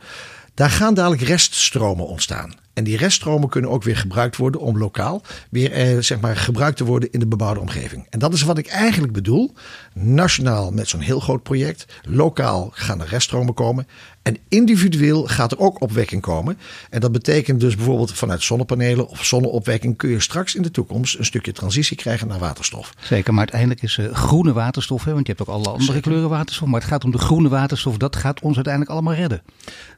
Daar 0.54 0.70
gaan 0.70 0.94
dadelijk 0.94 1.22
reststromen 1.22 2.06
ontstaan. 2.06 2.54
En 2.76 2.84
die 2.84 2.96
reststromen 2.96 3.48
kunnen 3.48 3.70
ook 3.70 3.82
weer 3.82 3.96
gebruikt 3.96 4.36
worden 4.36 4.60
om 4.60 4.78
lokaal 4.78 5.22
weer 5.50 5.72
eh, 5.72 5.98
zeg 5.98 6.20
maar 6.20 6.36
gebruikt 6.36 6.76
te 6.76 6.84
worden 6.84 7.12
in 7.12 7.20
de 7.20 7.26
bebouwde 7.26 7.60
omgeving. 7.60 8.06
En 8.10 8.18
dat 8.18 8.32
is 8.32 8.42
wat 8.42 8.58
ik 8.58 8.66
eigenlijk 8.66 9.12
bedoel. 9.12 9.52
Nationaal 9.92 10.70
met 10.70 10.88
zo'n 10.88 11.00
heel 11.00 11.20
groot 11.20 11.42
project. 11.42 11.86
Lokaal 12.02 12.70
gaan 12.72 13.00
er 13.00 13.08
reststromen 13.08 13.54
komen. 13.54 13.86
En 14.22 14.36
individueel 14.48 15.26
gaat 15.26 15.52
er 15.52 15.58
ook 15.58 15.80
opwekking 15.80 16.22
komen. 16.22 16.58
En 16.90 17.00
dat 17.00 17.12
betekent 17.12 17.60
dus 17.60 17.76
bijvoorbeeld 17.76 18.12
vanuit 18.12 18.42
zonnepanelen 18.42 19.08
of 19.08 19.24
zonneopwekking 19.24 19.96
kun 19.96 20.10
je 20.10 20.20
straks 20.20 20.54
in 20.54 20.62
de 20.62 20.70
toekomst 20.70 21.18
een 21.18 21.24
stukje 21.24 21.52
transitie 21.52 21.96
krijgen 21.96 22.28
naar 22.28 22.38
waterstof. 22.38 22.94
Zeker, 23.00 23.30
maar 23.30 23.42
uiteindelijk 23.42 23.82
is 23.82 23.98
eh, 23.98 24.12
groene 24.12 24.52
waterstof, 24.52 25.04
hè, 25.04 25.12
want 25.12 25.26
je 25.26 25.32
hebt 25.36 25.48
ook 25.48 25.54
alle 25.54 25.68
andere 25.68 26.00
kleuren 26.00 26.28
waterstof. 26.28 26.68
Maar 26.68 26.80
het 26.80 26.88
gaat 26.88 27.04
om 27.04 27.10
de 27.10 27.18
groene 27.18 27.48
waterstof. 27.48 27.96
Dat 27.96 28.16
gaat 28.16 28.40
ons 28.40 28.54
uiteindelijk 28.54 28.92
allemaal 28.92 29.14
redden. 29.14 29.42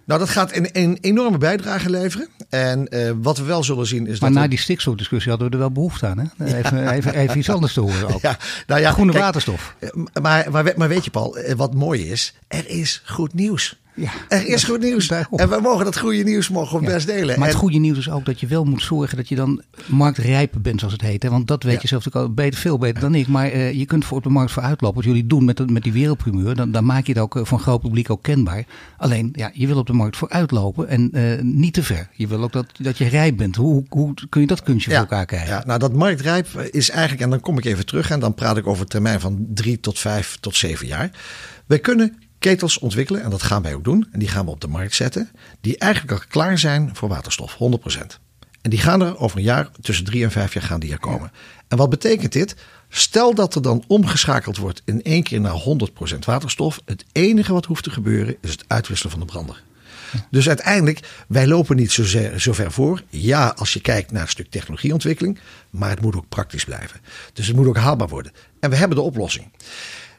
Nou, 0.04 0.20
dat 0.20 0.28
gaat 0.28 0.56
een, 0.56 0.68
een 0.72 0.98
enorme 1.00 1.38
bijdrage 1.38 1.90
leveren. 1.90 2.28
En 2.70 2.88
eh, 2.88 3.10
wat 3.22 3.38
we 3.38 3.44
wel 3.44 3.64
zullen 3.64 3.86
zien 3.86 4.06
is 4.06 4.20
Maar 4.20 4.28
dat. 4.28 4.38
na 4.38 4.44
er- 4.44 4.50
die 4.50 4.58
stikstofdiscussie 4.58 5.30
hadden 5.30 5.48
we 5.48 5.54
er 5.54 5.60
wel 5.60 5.70
behoefte 5.72 6.06
aan. 6.06 6.18
Hè? 6.18 6.44
Even, 6.58 6.88
even, 6.92 7.14
even 7.14 7.38
iets 7.38 7.50
anders 7.50 7.72
te 7.72 7.80
horen 7.80 8.14
ook. 8.14 8.20
Ja, 8.28 8.36
nou 8.66 8.80
ja, 8.80 8.92
Groene 8.92 9.12
kijk, 9.12 9.24
waterstof. 9.24 9.74
eh, 9.78 9.88
Maar, 10.22 10.46
maar, 10.50 10.72
maar 10.76 10.88
weet 10.88 11.04
je, 11.04 11.10
Paul, 11.10 11.36
eh, 11.36 11.54
wat 11.54 11.74
mooi 11.74 12.10
is, 12.10 12.34
er 12.48 12.68
is 12.68 13.02
goed 13.04 13.34
nieuws. 13.34 13.78
Ja, 13.98 14.10
er 14.28 14.46
is 14.46 14.64
goed 14.64 14.80
nieuws. 14.80 15.08
En 15.08 15.48
we 15.48 15.58
mogen 15.62 15.84
dat 15.84 15.98
goede 15.98 16.22
nieuws 16.22 16.48
mogen 16.48 16.80
we 16.80 16.86
Ja. 16.86 16.92
best 16.92 17.06
delen. 17.06 17.38
Maar 17.38 17.46
het 17.46 17.54
En- 17.56 17.60
goede 17.62 17.78
nieuws 17.78 17.98
is 17.98 18.10
ook 18.10 18.24
dat 18.24 18.40
je 18.40 18.46
wel 18.46 18.64
moet 18.64 18.82
zorgen 18.82 19.16
dat 19.16 19.28
je 19.28 19.34
dan 19.34 19.62
marktrijp 19.86 20.54
bent, 20.62 20.78
zoals 20.78 20.92
het 20.94 21.02
heet. 21.02 21.22
Hè? 21.22 21.30
Want 21.30 21.46
dat 21.46 21.62
weet 21.62 21.72
Ja. 21.74 21.78
je 21.82 21.88
zelf 21.88 22.04
natuurlijk 22.04 22.30
al 22.30 22.34
beter, 22.44 22.60
veel 22.60 22.78
beter 22.78 23.00
dan 23.00 23.14
ik. 23.14 23.26
Maar 23.28 23.50
eh, 23.50 23.72
je 23.72 23.84
kunt 23.84 24.04
voor 24.04 24.16
op 24.16 24.22
de 24.22 24.28
markt 24.28 24.52
voor 24.52 24.62
uitlopen. 24.62 24.96
Wat 24.96 25.04
jullie 25.04 25.26
doen 25.26 25.44
met, 25.44 25.70
met 25.70 25.82
die 25.82 25.92
wereldprimeur, 25.92 26.54
dan, 26.54 26.70
dan 26.70 26.84
maak 26.84 27.06
je 27.06 27.12
het 27.12 27.20
ook 27.22 27.36
eh, 27.36 27.44
voor 27.44 27.58
een 27.58 27.64
groot 27.64 27.80
publiek 27.80 28.10
ook 28.10 28.22
kenbaar. 28.22 28.64
Alleen, 28.96 29.28
ja, 29.32 29.50
je 29.52 29.66
wil 29.66 29.78
op 29.78 29.86
de 29.86 29.92
markt 29.92 30.16
voor 30.16 30.28
uitlopen 30.28 30.88
en 30.88 31.10
eh, 31.12 31.42
niet 31.42 31.74
te 31.74 31.82
ver. 31.82 32.08
Je 32.12 32.26
wil 32.26 32.42
ook 32.42 32.52
dat, 32.52 32.66
dat 32.78 32.98
je 32.98 33.08
rijp 33.08 33.36
bent. 33.36 33.56
Hoe, 33.56 33.72
hoe, 33.72 33.84
hoe 33.88 34.14
kun 34.28 34.40
je 34.40 34.46
dat 34.46 34.62
kunstje 34.62 34.90
voor 34.90 35.00
elkaar 35.00 35.26
krijgen? 35.26 35.48
Ja, 35.48 35.62
nou, 35.66 35.78
dat 35.78 35.92
marktrijp 35.92 36.46
is 36.70 36.90
eigenlijk, 36.90 37.22
en 37.22 37.30
dan 37.30 37.40
kom 37.40 37.58
ik 37.58 37.64
even 37.64 37.86
terug 37.86 38.10
en 38.10 38.20
dan 38.20 38.34
praat 38.34 38.56
ik 38.56 38.66
over 38.66 38.82
een 38.82 38.88
termijn 38.88 39.20
van 39.20 39.46
drie 39.54 39.80
tot 39.80 39.98
vijf 39.98 40.36
tot 40.40 40.56
zeven 40.56 40.86
jaar. 40.86 41.10
Wij 41.66 41.78
kunnen 41.78 42.16
ketels 42.38 42.78
ontwikkelen, 42.78 43.22
en 43.22 43.30
dat 43.30 43.42
gaan 43.42 43.62
wij 43.62 43.74
ook 43.74 43.84
doen, 43.84 44.08
en 44.12 44.18
die 44.18 44.28
gaan 44.28 44.44
we 44.44 44.50
op 44.50 44.60
de 44.60 44.68
markt 44.68 44.94
zetten, 44.94 45.30
die 45.60 45.78
eigenlijk 45.78 46.12
al 46.12 46.26
klaar 46.28 46.58
zijn 46.58 46.90
voor 46.92 47.08
waterstof, 47.08 47.56
100%. 47.56 47.56
En 48.62 48.70
die 48.70 48.78
gaan 48.78 49.02
er 49.02 49.18
over 49.18 49.38
een 49.38 49.44
jaar, 49.44 49.70
tussen 49.80 50.04
drie 50.04 50.24
en 50.24 50.30
vijf 50.30 50.54
jaar 50.54 50.62
gaan 50.62 50.80
die 50.80 50.92
er 50.92 50.98
komen. 50.98 51.32
En 51.68 51.76
wat 51.76 51.90
betekent 51.90 52.32
dit? 52.32 52.56
Stel 52.88 53.34
dat 53.34 53.54
er 53.54 53.62
dan 53.62 53.84
omgeschakeld 53.86 54.56
wordt 54.56 54.82
in 54.84 55.02
één 55.02 55.22
keer 55.22 55.40
naar 55.40 55.62
100% 56.14 56.18
waterstof. 56.18 56.80
Het 56.84 57.04
enige 57.12 57.52
wat 57.52 57.64
hoeft 57.64 57.84
te 57.84 57.90
gebeuren 57.90 58.36
is 58.40 58.50
het 58.50 58.64
uitwisselen 58.66 59.12
van 59.12 59.20
de 59.20 59.26
brander. 59.26 59.62
Dus 60.30 60.48
uiteindelijk, 60.48 61.00
wij 61.28 61.46
lopen 61.46 61.76
niet 61.76 61.92
zo, 61.92 62.04
zo 62.38 62.52
ver 62.52 62.72
voor. 62.72 63.02
Ja, 63.08 63.54
als 63.56 63.72
je 63.72 63.80
kijkt 63.80 64.12
naar 64.12 64.22
een 64.22 64.28
stuk 64.28 64.50
technologieontwikkeling. 64.50 65.38
Maar 65.70 65.90
het 65.90 66.00
moet 66.00 66.16
ook 66.16 66.28
praktisch 66.28 66.64
blijven. 66.64 67.00
Dus 67.32 67.46
het 67.46 67.56
moet 67.56 67.66
ook 67.66 67.76
haalbaar 67.76 68.08
worden. 68.08 68.32
En 68.60 68.70
we 68.70 68.76
hebben 68.76 68.96
de 68.96 69.02
oplossing. 69.02 69.50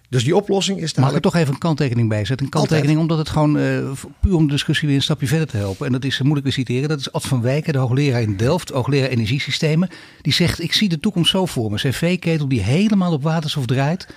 Dus 0.09 0.23
die 0.23 0.35
oplossing 0.35 0.79
is 0.79 0.93
Mag 0.93 1.09
ik 1.09 1.15
er 1.15 1.21
toch 1.21 1.35
even 1.35 1.53
een 1.53 1.59
kanttekening 1.59 2.09
bij 2.09 2.25
zetten? 2.25 2.45
Een 2.45 2.51
kanttekening 2.51 2.99
omdat 2.99 3.17
het 3.17 3.29
gewoon 3.29 3.57
eh, 3.57 3.91
puur 4.19 4.35
om 4.35 4.45
de 4.45 4.51
discussie 4.51 4.87
weer 4.87 4.97
een 4.97 5.03
stapje 5.03 5.27
verder 5.27 5.47
te 5.47 5.57
helpen. 5.57 5.85
En 5.85 5.91
dat 5.91 6.03
is, 6.03 6.19
eh, 6.19 6.25
moet 6.25 6.37
ik 6.37 6.43
weer 6.43 6.51
citeren, 6.51 6.89
dat 6.89 6.99
is 6.99 7.11
Ad 7.11 7.25
van 7.25 7.41
Wijken, 7.41 7.73
de 7.73 7.79
hoogleraar 7.79 8.21
in 8.21 8.37
Delft, 8.37 8.69
hoogleraar 8.69 9.09
energiesystemen. 9.09 9.89
Die 10.21 10.33
zegt, 10.33 10.61
ik 10.61 10.73
zie 10.73 10.89
de 10.89 10.99
toekomst 10.99 11.31
zo 11.31 11.45
voor 11.45 11.71
me. 11.71 11.79
Een 11.83 11.91
cv-ketel 11.91 12.47
die 12.47 12.61
helemaal 12.61 13.13
op 13.13 13.23
waterstof 13.23 13.65
draait. 13.65 14.07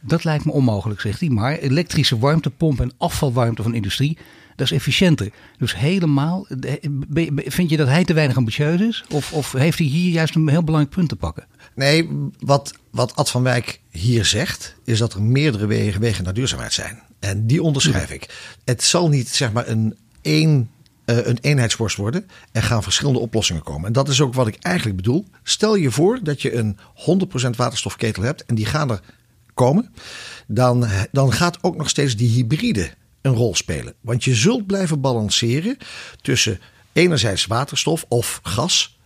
Dat 0.00 0.24
lijkt 0.24 0.44
me 0.44 0.52
onmogelijk, 0.52 1.00
zegt 1.00 1.20
hij. 1.20 1.28
Maar 1.28 1.58
elektrische 1.58 2.18
warmtepomp 2.18 2.80
en 2.80 2.92
afvalwarmte 2.96 3.62
van 3.62 3.74
industrie, 3.74 4.18
dat 4.56 4.66
is 4.66 4.72
efficiënter. 4.72 5.30
Dus 5.58 5.76
helemaal, 5.76 6.46
eh, 6.60 7.26
vind 7.36 7.70
je 7.70 7.76
dat 7.76 7.88
hij 7.88 8.04
te 8.04 8.14
weinig 8.14 8.36
ambitieus 8.36 8.80
is? 8.80 9.04
Of, 9.10 9.32
of 9.32 9.52
heeft 9.52 9.78
hij 9.78 9.86
hier 9.86 10.12
juist 10.12 10.34
een 10.34 10.48
heel 10.48 10.64
belangrijk 10.64 10.94
punt 10.94 11.08
te 11.08 11.16
pakken? 11.16 11.46
Nee, 11.74 12.08
wat, 12.38 12.72
wat 12.90 13.16
Ad 13.16 13.30
van 13.30 13.42
Wijk 13.42 13.80
hier 13.90 14.24
zegt, 14.24 14.74
is 14.84 14.98
dat 14.98 15.14
er 15.14 15.22
meerdere 15.22 15.66
wegen, 15.66 16.00
wegen 16.00 16.24
naar 16.24 16.34
duurzaamheid 16.34 16.72
zijn. 16.72 17.02
En 17.18 17.46
die 17.46 17.62
onderschrijf 17.62 18.10
ik. 18.10 18.54
Het 18.64 18.82
zal 18.82 19.08
niet 19.08 19.28
zeg 19.28 19.52
maar 19.52 19.68
een 19.68 19.96
één 20.20 20.70
eh, 21.04 21.26
een 21.26 21.38
eenheidsworst 21.40 21.96
worden. 21.96 22.28
Er 22.52 22.62
gaan 22.62 22.82
verschillende 22.82 23.18
oplossingen 23.18 23.62
komen. 23.62 23.86
En 23.86 23.92
dat 23.92 24.08
is 24.08 24.20
ook 24.20 24.34
wat 24.34 24.46
ik 24.46 24.56
eigenlijk 24.60 24.96
bedoel. 24.96 25.26
Stel 25.42 25.74
je 25.74 25.90
voor 25.90 26.18
dat 26.22 26.42
je 26.42 26.54
een 26.54 26.76
100% 26.76 27.50
waterstofketel 27.56 28.22
hebt 28.22 28.44
en 28.44 28.54
die 28.54 28.66
gaan 28.66 28.90
er 28.90 29.00
komen. 29.54 29.92
Dan, 30.46 30.86
dan 31.12 31.32
gaat 31.32 31.58
ook 31.62 31.76
nog 31.76 31.88
steeds 31.88 32.16
die 32.16 32.30
hybride 32.30 32.90
een 33.20 33.34
rol 33.34 33.54
spelen. 33.54 33.94
Want 34.00 34.24
je 34.24 34.34
zult 34.34 34.66
blijven 34.66 35.00
balanceren 35.00 35.76
tussen 36.20 36.60
enerzijds 36.92 37.46
waterstof 37.46 38.04
of 38.08 38.40
gas. 38.42 38.98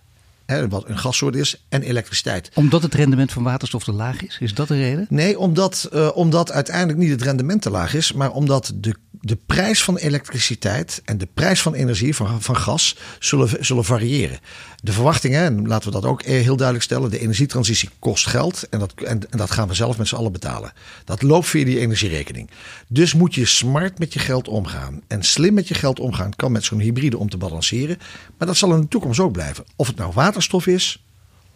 Hè, 0.47 0.69
wat 0.69 0.88
een 0.88 0.99
gassoort 0.99 1.35
is, 1.35 1.67
en 1.69 1.83
elektriciteit. 1.83 2.50
Omdat 2.55 2.83
het 2.83 2.95
rendement 2.95 3.33
van 3.33 3.43
waterstof 3.43 3.85
te 3.85 3.93
laag 3.93 4.23
is? 4.23 4.37
Is 4.41 4.55
dat 4.55 4.69
de 4.69 4.75
reden? 4.75 5.07
Nee, 5.09 5.38
omdat, 5.38 5.88
uh, 5.93 6.11
omdat 6.15 6.53
uiteindelijk 6.53 6.99
niet 6.99 7.11
het 7.11 7.23
rendement 7.23 7.62
te 7.62 7.71
laag 7.71 7.95
is, 7.95 8.12
maar 8.12 8.33
omdat 8.33 8.73
de, 8.75 8.95
de 9.26 9.38
prijs 9.47 9.85
van 9.85 9.97
elektriciteit 9.97 11.02
en 11.04 11.18
de 11.18 11.28
prijs 11.35 11.62
van 11.62 11.75
energie, 11.75 12.14
van, 12.14 12.42
van 12.42 12.56
gas, 12.56 12.97
zullen, 13.18 13.64
zullen 13.64 13.85
variëren. 13.85 14.38
De 14.83 14.92
verwachtingen, 14.92 15.42
en 15.42 15.66
laten 15.68 15.88
we 15.88 16.00
dat 16.00 16.11
ook 16.11 16.23
heel 16.23 16.56
duidelijk 16.56 16.85
stellen, 16.85 17.11
de 17.11 17.18
energietransitie 17.18 17.88
kost 17.99 18.26
geld 18.26 18.68
en 18.68 18.78
dat, 18.78 18.92
en, 18.95 19.30
en 19.30 19.38
dat 19.38 19.50
gaan 19.50 19.68
we 19.68 19.75
zelf 19.75 19.99
met 19.99 20.09
z'n 20.09 20.14
allen 20.14 20.33
betalen. 20.33 20.73
Dat 21.04 21.23
loopt 21.23 21.47
via 21.47 21.64
die 21.64 21.80
energierekening. 21.80 22.50
Dus 22.88 23.14
moet 23.14 23.35
je 23.35 23.45
smart 23.45 23.99
met 23.99 24.12
je 24.12 24.18
geld 24.18 24.49
omgaan. 24.49 25.02
En 25.06 25.23
slim 25.23 25.54
met 25.54 25.68
je 25.68 25.75
geld 25.75 26.00
omgaan 26.00 26.37
kan 26.37 26.52
met 26.52 26.64
zo'n 26.64 26.80
hybride 26.80 27.18
om 27.18 27.28
te 27.28 27.37
balanceren. 27.37 27.99
Maar 28.38 28.47
dat 28.47 28.56
zal 28.56 28.75
in 28.75 28.80
de 28.80 28.88
toekomst 28.88 29.21
ook 29.21 29.33
blijven. 29.33 29.64
Of 29.76 29.87
het 29.87 29.97
nou 29.97 30.12
waterstof 30.14 30.66
is 30.66 31.04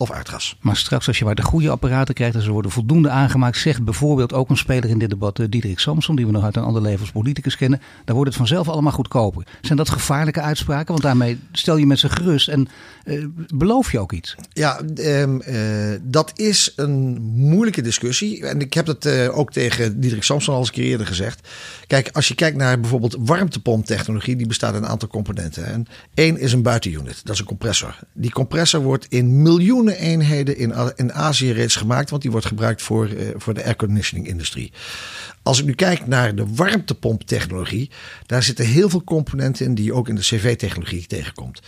of 0.00 0.10
aardgas. 0.10 0.56
Maar 0.60 0.76
straks 0.76 1.06
als 1.06 1.18
je 1.18 1.24
maar 1.24 1.34
de 1.34 1.42
goede 1.42 1.70
apparaten 1.70 2.14
krijgt 2.14 2.34
en 2.34 2.42
ze 2.42 2.50
worden 2.50 2.70
voldoende 2.70 3.10
aangemaakt, 3.10 3.56
zegt 3.56 3.84
bijvoorbeeld 3.84 4.32
ook 4.32 4.50
een 4.50 4.56
speler 4.56 4.90
in 4.90 4.98
dit 4.98 5.10
debat, 5.10 5.38
uh, 5.38 5.46
Diederik 5.48 5.78
Samson, 5.78 6.16
die 6.16 6.26
we 6.26 6.32
nog 6.32 6.44
uit 6.44 6.56
een 6.56 6.62
ander 6.62 6.82
leven 6.82 7.00
als 7.00 7.10
politicus 7.10 7.56
kennen, 7.56 7.80
dan 8.04 8.14
wordt 8.14 8.30
het 8.30 8.38
vanzelf 8.38 8.68
allemaal 8.68 8.92
goedkoper. 8.92 9.46
Zijn 9.60 9.78
dat 9.78 9.90
gevaarlijke 9.90 10.40
uitspraken? 10.40 10.86
Want 10.86 11.02
daarmee 11.02 11.38
stel 11.52 11.76
je 11.76 11.86
mensen 11.86 12.10
gerust 12.10 12.48
en 12.48 12.68
uh, 13.04 13.26
beloof 13.54 13.92
je 13.92 13.98
ook 13.98 14.12
iets. 14.12 14.34
Ja, 14.52 14.80
um, 14.96 15.42
uh, 15.48 15.98
dat 16.02 16.32
is 16.34 16.72
een 16.76 17.20
moeilijke 17.34 17.82
discussie. 17.82 18.46
En 18.46 18.60
ik 18.60 18.74
heb 18.74 18.86
dat 18.86 19.06
uh, 19.06 19.38
ook 19.38 19.52
tegen 19.52 20.00
Diederik 20.00 20.24
Samson 20.24 20.54
al 20.54 20.60
eens 20.60 20.68
een 20.68 20.74
keer 20.74 20.84
eerder 20.84 21.06
gezegd. 21.06 21.48
Kijk, 21.86 22.08
als 22.12 22.28
je 22.28 22.34
kijkt 22.34 22.56
naar 22.56 22.80
bijvoorbeeld 22.80 23.16
warmtepomptechnologie, 23.18 24.36
die 24.36 24.46
bestaat 24.46 24.74
uit 24.74 24.82
een 24.82 24.88
aantal 24.88 25.08
componenten. 25.08 25.66
En 25.66 25.86
één 26.14 26.38
is 26.38 26.52
een 26.52 26.62
buitenunit, 26.62 27.20
dat 27.24 27.34
is 27.34 27.40
een 27.40 27.46
compressor. 27.46 27.98
Die 28.12 28.30
compressor 28.30 28.82
wordt 28.82 29.06
in 29.08 29.42
miljoenen 29.42 29.89
eenheden 29.96 30.56
in, 30.56 30.74
in 30.96 31.12
Azië 31.12 31.52
reeds 31.52 31.76
gemaakt, 31.76 32.10
want 32.10 32.22
die 32.22 32.30
wordt 32.30 32.46
gebruikt 32.46 32.82
voor, 32.82 33.08
uh, 33.08 33.28
voor 33.36 33.54
de 33.54 33.64
airconditioning 33.64 34.26
industrie. 34.26 34.72
Als 35.42 35.58
ik 35.58 35.64
nu 35.64 35.74
kijk 35.74 36.06
naar 36.06 36.34
de 36.34 36.46
warmtepomptechnologie, 36.54 37.90
daar 38.26 38.42
zitten 38.42 38.64
heel 38.64 38.88
veel 38.88 39.04
componenten 39.04 39.66
in 39.66 39.74
die 39.74 39.84
je 39.84 39.94
ook 39.94 40.08
in 40.08 40.14
de 40.14 40.20
CV-technologie 40.20 41.06
tegenkomt. 41.06 41.60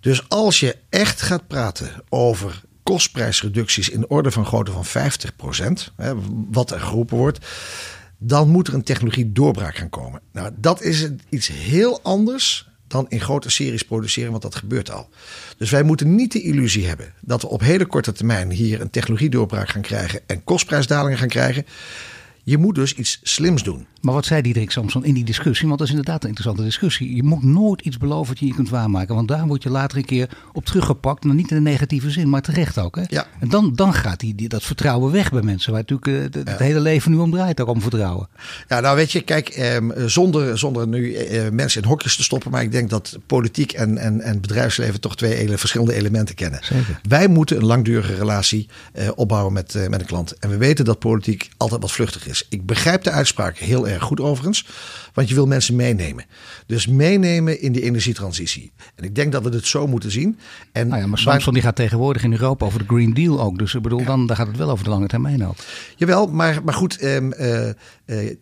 Dus 0.00 0.28
als 0.28 0.60
je 0.60 0.76
echt 0.88 1.22
gaat 1.22 1.46
praten 1.46 1.90
over 2.08 2.62
kostprijsreducties 2.82 3.88
in 3.88 4.08
orde 4.08 4.30
van 4.30 4.46
grootte 4.46 4.72
van 4.72 4.86
50%, 5.90 5.94
hè, 5.96 6.12
wat 6.50 6.70
er 6.70 6.80
geroepen 6.80 7.16
wordt, 7.16 7.46
dan 8.18 8.48
moet 8.48 8.68
er 8.68 8.74
een 8.74 8.82
technologie 8.82 9.32
doorbraak 9.32 9.76
gaan 9.76 9.88
komen. 9.88 10.20
Nou, 10.32 10.50
dat 10.56 10.82
is 10.82 11.08
iets 11.28 11.48
heel 11.48 12.00
anders 12.02 12.69
dan 12.90 13.06
in 13.08 13.20
grote 13.20 13.50
series 13.50 13.82
produceren, 13.82 14.30
want 14.30 14.42
dat 14.42 14.54
gebeurt 14.54 14.90
al. 14.90 15.08
Dus 15.56 15.70
wij 15.70 15.82
moeten 15.82 16.14
niet 16.14 16.32
de 16.32 16.42
illusie 16.42 16.86
hebben 16.86 17.14
dat 17.20 17.42
we 17.42 17.48
op 17.48 17.60
hele 17.60 17.86
korte 17.86 18.12
termijn 18.12 18.50
hier 18.50 18.80
een 18.80 18.90
technologiedoorbraak 18.90 19.68
gaan 19.68 19.82
krijgen 19.82 20.20
en 20.26 20.44
kostprijsdalingen 20.44 21.18
gaan 21.18 21.28
krijgen. 21.28 21.66
Je 22.42 22.58
moet 22.58 22.74
dus 22.74 22.94
iets 22.94 23.20
slims 23.22 23.62
doen. 23.62 23.86
Maar 24.00 24.14
wat 24.14 24.26
zei 24.26 24.42
Diederik 24.42 24.70
Samson 24.70 25.04
in 25.04 25.14
die 25.14 25.24
discussie? 25.24 25.66
Want 25.66 25.78
dat 25.78 25.88
is 25.88 25.94
inderdaad 25.94 26.22
een 26.22 26.28
interessante 26.28 26.62
discussie. 26.62 27.16
Je 27.16 27.22
moet 27.22 27.42
nooit 27.42 27.80
iets 27.80 27.98
beloven 27.98 28.28
dat 28.28 28.38
je 28.38 28.46
je 28.46 28.54
kunt 28.54 28.68
waarmaken. 28.68 29.14
Want 29.14 29.28
daar 29.28 29.46
word 29.46 29.62
je 29.62 29.70
later 29.70 29.98
een 29.98 30.04
keer 30.04 30.28
op 30.52 30.64
teruggepakt. 30.64 31.24
Maar 31.24 31.34
niet 31.34 31.50
in 31.50 31.56
een 31.56 31.62
negatieve 31.62 32.10
zin, 32.10 32.28
maar 32.28 32.42
terecht 32.42 32.78
ook. 32.78 32.96
Hè? 32.96 33.02
Ja. 33.06 33.26
En 33.40 33.48
dan, 33.48 33.72
dan 33.74 33.94
gaat 33.94 34.20
die, 34.20 34.34
die, 34.34 34.48
dat 34.48 34.62
vertrouwen 34.62 35.12
weg 35.12 35.30
bij 35.30 35.42
mensen. 35.42 35.72
Waar 35.72 35.84
natuurlijk 35.88 36.36
uh, 36.36 36.44
het 36.44 36.58
hele 36.58 36.80
leven 36.80 37.10
nu 37.10 37.16
om 37.16 37.30
draait, 37.30 37.60
ook 37.60 37.68
om 37.68 37.80
vertrouwen. 37.80 38.28
Ja, 38.68 38.80
nou 38.80 38.96
weet 38.96 39.12
je, 39.12 39.20
kijk, 39.20 39.48
eh, 39.48 39.76
zonder, 40.06 40.58
zonder 40.58 40.88
nu 40.88 41.14
eh, 41.14 41.50
mensen 41.50 41.82
in 41.82 41.88
hokjes 41.88 42.16
te 42.16 42.22
stoppen. 42.22 42.50
Maar 42.50 42.62
ik 42.62 42.72
denk 42.72 42.90
dat 42.90 43.18
politiek 43.26 43.72
en, 43.72 43.98
en, 43.98 44.20
en 44.20 44.40
bedrijfsleven 44.40 45.00
toch 45.00 45.16
twee 45.16 45.34
ele 45.34 45.58
verschillende 45.58 45.94
elementen 45.94 46.34
kennen. 46.34 46.60
Zeker. 46.62 47.00
Wij 47.08 47.28
moeten 47.28 47.56
een 47.56 47.64
langdurige 47.64 48.14
relatie 48.14 48.68
eh, 48.92 49.08
opbouwen 49.14 49.52
met, 49.52 49.74
eh, 49.74 49.88
met 49.88 50.00
een 50.00 50.06
klant. 50.06 50.38
En 50.38 50.50
we 50.50 50.56
weten 50.56 50.84
dat 50.84 50.98
politiek 50.98 51.50
altijd 51.56 51.80
wat 51.80 51.92
vluchtig 51.92 52.28
is. 52.28 52.46
Ik 52.48 52.66
begrijp 52.66 53.02
de 53.02 53.10
uitspraak 53.10 53.56
heel 53.56 53.88
erg 53.90 54.02
goed 54.02 54.20
overigens. 54.20 54.66
Want 55.12 55.28
je 55.28 55.34
wil 55.34 55.46
mensen 55.46 55.76
meenemen. 55.76 56.24
Dus 56.66 56.86
meenemen 56.86 57.60
in 57.60 57.72
die 57.72 57.82
energietransitie. 57.82 58.72
En 58.94 59.04
ik 59.04 59.14
denk 59.14 59.32
dat 59.32 59.42
we 59.42 59.48
het 59.48 59.66
zo 59.66 59.86
moeten 59.86 60.10
zien. 60.10 60.38
En 60.72 60.88
Nou 60.88 61.00
ja, 61.00 61.06
maar 61.06 61.18
Samson 61.18 61.52
die 61.52 61.62
gaat 61.62 61.76
tegenwoordig 61.76 62.22
in 62.22 62.32
Europa 62.32 62.66
over 62.66 62.78
de 62.78 62.84
Green 62.86 63.14
Deal 63.14 63.40
ook. 63.40 63.58
Dus 63.58 63.74
ik 63.74 63.82
bedoel, 63.82 64.04
dan, 64.04 64.26
dan 64.26 64.36
gaat 64.36 64.46
het 64.46 64.56
wel 64.56 64.70
over 64.70 64.84
de 64.84 64.90
lange 64.90 65.06
termijn 65.06 65.46
ook. 65.46 65.56
Jawel, 65.96 66.26
maar, 66.26 66.64
maar 66.64 66.74
goed, 66.74 66.98
ehm, 66.98 67.32
eh, 67.32 67.68
eh, 67.68 67.74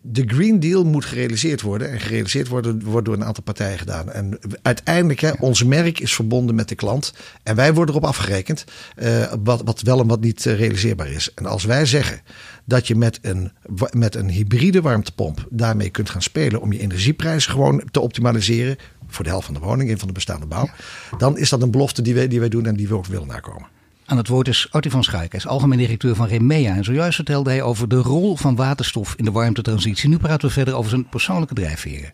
de 0.01 0.23
Green 0.25 0.59
Deal 0.59 0.85
moet 0.85 1.05
gerealiseerd 1.05 1.61
worden. 1.61 1.91
En 1.91 1.99
gerealiseerd 1.99 2.47
worden, 2.47 2.83
wordt 2.83 3.05
door 3.05 3.15
een 3.15 3.25
aantal 3.25 3.43
partijen 3.43 3.77
gedaan. 3.77 4.11
En 4.11 4.39
uiteindelijk, 4.61 5.19
hè, 5.19 5.31
ons 5.39 5.63
merk 5.63 5.99
is 5.99 6.13
verbonden 6.13 6.55
met 6.55 6.69
de 6.69 6.75
klant. 6.75 7.13
En 7.43 7.55
wij 7.55 7.73
worden 7.73 7.95
erop 7.95 8.07
afgerekend 8.09 8.63
eh, 8.95 9.33
wat, 9.43 9.61
wat 9.65 9.81
wel 9.81 9.99
en 9.99 10.07
wat 10.07 10.21
niet 10.21 10.43
realiseerbaar 10.43 11.11
is. 11.11 11.33
En 11.35 11.45
als 11.45 11.63
wij 11.63 11.85
zeggen 11.85 12.21
dat 12.69 12.87
je 12.87 12.95
met 12.95 13.19
een, 13.21 13.51
met 13.91 14.15
een 14.15 14.29
hybride 14.29 14.81
warmtepomp 14.81 15.47
daarmee 15.49 15.89
kunt 15.89 16.09
gaan 16.09 16.21
spelen 16.21 16.61
om 16.61 16.73
je 16.73 16.79
energieprijzen 16.79 17.51
gewoon 17.51 17.83
te 17.91 17.99
optimaliseren. 17.99 18.77
Voor 19.07 19.23
de 19.23 19.29
helft 19.29 19.45
van 19.45 19.53
de 19.53 19.59
woning 19.59 19.89
en 19.89 19.97
van 19.97 20.07
de 20.07 20.13
bestaande 20.13 20.45
bouw. 20.45 20.69
Dan 21.17 21.37
is 21.37 21.49
dat 21.49 21.61
een 21.61 21.71
belofte 21.71 22.01
die 22.01 22.13
wij, 22.13 22.27
die 22.27 22.39
wij 22.39 22.49
doen 22.49 22.65
en 22.65 22.75
die 22.75 22.87
we 22.87 22.95
ook 22.95 23.05
willen 23.05 23.27
nakomen. 23.27 23.67
Aan 24.05 24.17
het 24.17 24.27
woord 24.27 24.47
is 24.47 24.67
Artie 24.71 24.91
van 24.91 25.03
Schaik. 25.03 25.31
Hij 25.31 25.39
is 25.39 25.47
algemeen 25.47 25.77
directeur 25.77 26.15
van 26.15 26.27
Remea. 26.27 26.75
En 26.75 26.83
zojuist 26.83 27.15
vertelde 27.15 27.49
hij 27.49 27.61
over 27.61 27.87
de 27.87 27.95
rol 27.95 28.35
van 28.35 28.55
waterstof 28.55 29.13
in 29.17 29.25
de 29.25 29.31
warmtetransitie. 29.31 30.09
Nu 30.09 30.17
praten 30.17 30.47
we 30.47 30.53
verder 30.53 30.73
over 30.73 30.89
zijn 30.89 31.09
persoonlijke 31.09 31.53
drijfveren. 31.53 32.13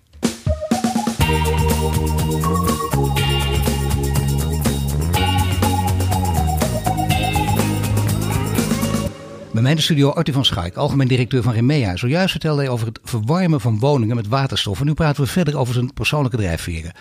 Bij 9.55 9.63
mij 9.63 9.73
in 9.73 9.79
de 9.79 9.85
studio 9.85 10.09
Artie 10.09 10.33
van 10.33 10.45
Schaik, 10.45 10.75
algemeen 10.75 11.07
directeur 11.07 11.43
van 11.43 11.53
Remea. 11.53 11.95
Zojuist 11.95 12.31
vertelde 12.31 12.61
hij 12.61 12.69
over 12.69 12.87
het 12.87 12.99
verwarmen 13.03 13.61
van 13.61 13.79
woningen 13.79 14.15
met 14.15 14.27
waterstof. 14.27 14.79
En 14.79 14.85
nu 14.85 14.93
praten 14.93 15.23
we 15.23 15.29
verder 15.29 15.57
over 15.57 15.73
zijn 15.73 15.93
persoonlijke 15.93 16.37
drijfveren. 16.37 16.91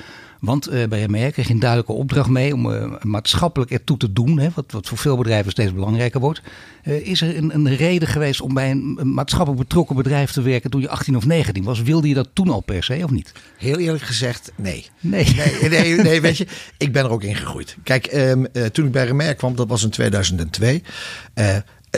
Want 0.40 0.66
eh, 0.66 0.88
bij 0.88 1.00
Remea 1.00 1.30
kreeg 1.30 1.46
je 1.46 1.52
een 1.52 1.58
duidelijke 1.58 1.92
opdracht 1.92 2.28
mee 2.28 2.54
om 2.54 2.72
eh, 2.72 3.02
maatschappelijk 3.02 3.70
ertoe 3.70 3.96
te 3.96 4.12
doen. 4.12 4.38
Hè, 4.38 4.48
wat, 4.54 4.72
wat 4.72 4.88
voor 4.88 4.98
veel 4.98 5.16
bedrijven 5.16 5.50
steeds 5.50 5.72
belangrijker 5.72 6.20
wordt. 6.20 6.42
Eh, 6.82 7.06
is 7.06 7.20
er 7.20 7.36
een, 7.36 7.54
een 7.54 7.76
reden 7.76 8.08
geweest 8.08 8.40
om 8.40 8.54
bij 8.54 8.70
een, 8.70 8.96
een 9.00 9.14
maatschappelijk 9.14 9.62
betrokken 9.62 9.96
bedrijf 9.96 10.30
te 10.30 10.42
werken 10.42 10.70
toen 10.70 10.80
je 10.80 10.88
18 10.88 11.16
of 11.16 11.26
19 11.26 11.64
was? 11.64 11.82
Wilde 11.82 12.08
je 12.08 12.14
dat 12.14 12.28
toen 12.32 12.48
al 12.48 12.60
per 12.60 12.84
se 12.84 13.00
of 13.04 13.10
niet? 13.10 13.32
Heel 13.58 13.78
eerlijk 13.78 14.04
gezegd, 14.04 14.52
nee. 14.56 14.86
Nee. 15.00 15.24
Nee, 15.34 15.68
nee, 15.68 15.96
nee, 15.96 16.20
weet 16.20 16.36
je, 16.36 16.46
ik 16.78 16.92
ben 16.92 17.04
er 17.04 17.10
ook 17.10 17.22
in 17.22 17.36
gegroeid. 17.36 17.76
Kijk, 17.82 18.06
ehm, 18.06 18.44
eh, 18.52 18.64
toen 18.64 18.86
ik 18.86 18.92
bij 18.92 19.06
Remer 19.06 19.34
kwam, 19.34 19.56
dat 19.56 19.68
was 19.68 19.84
in 19.84 19.90
2002. 19.90 20.82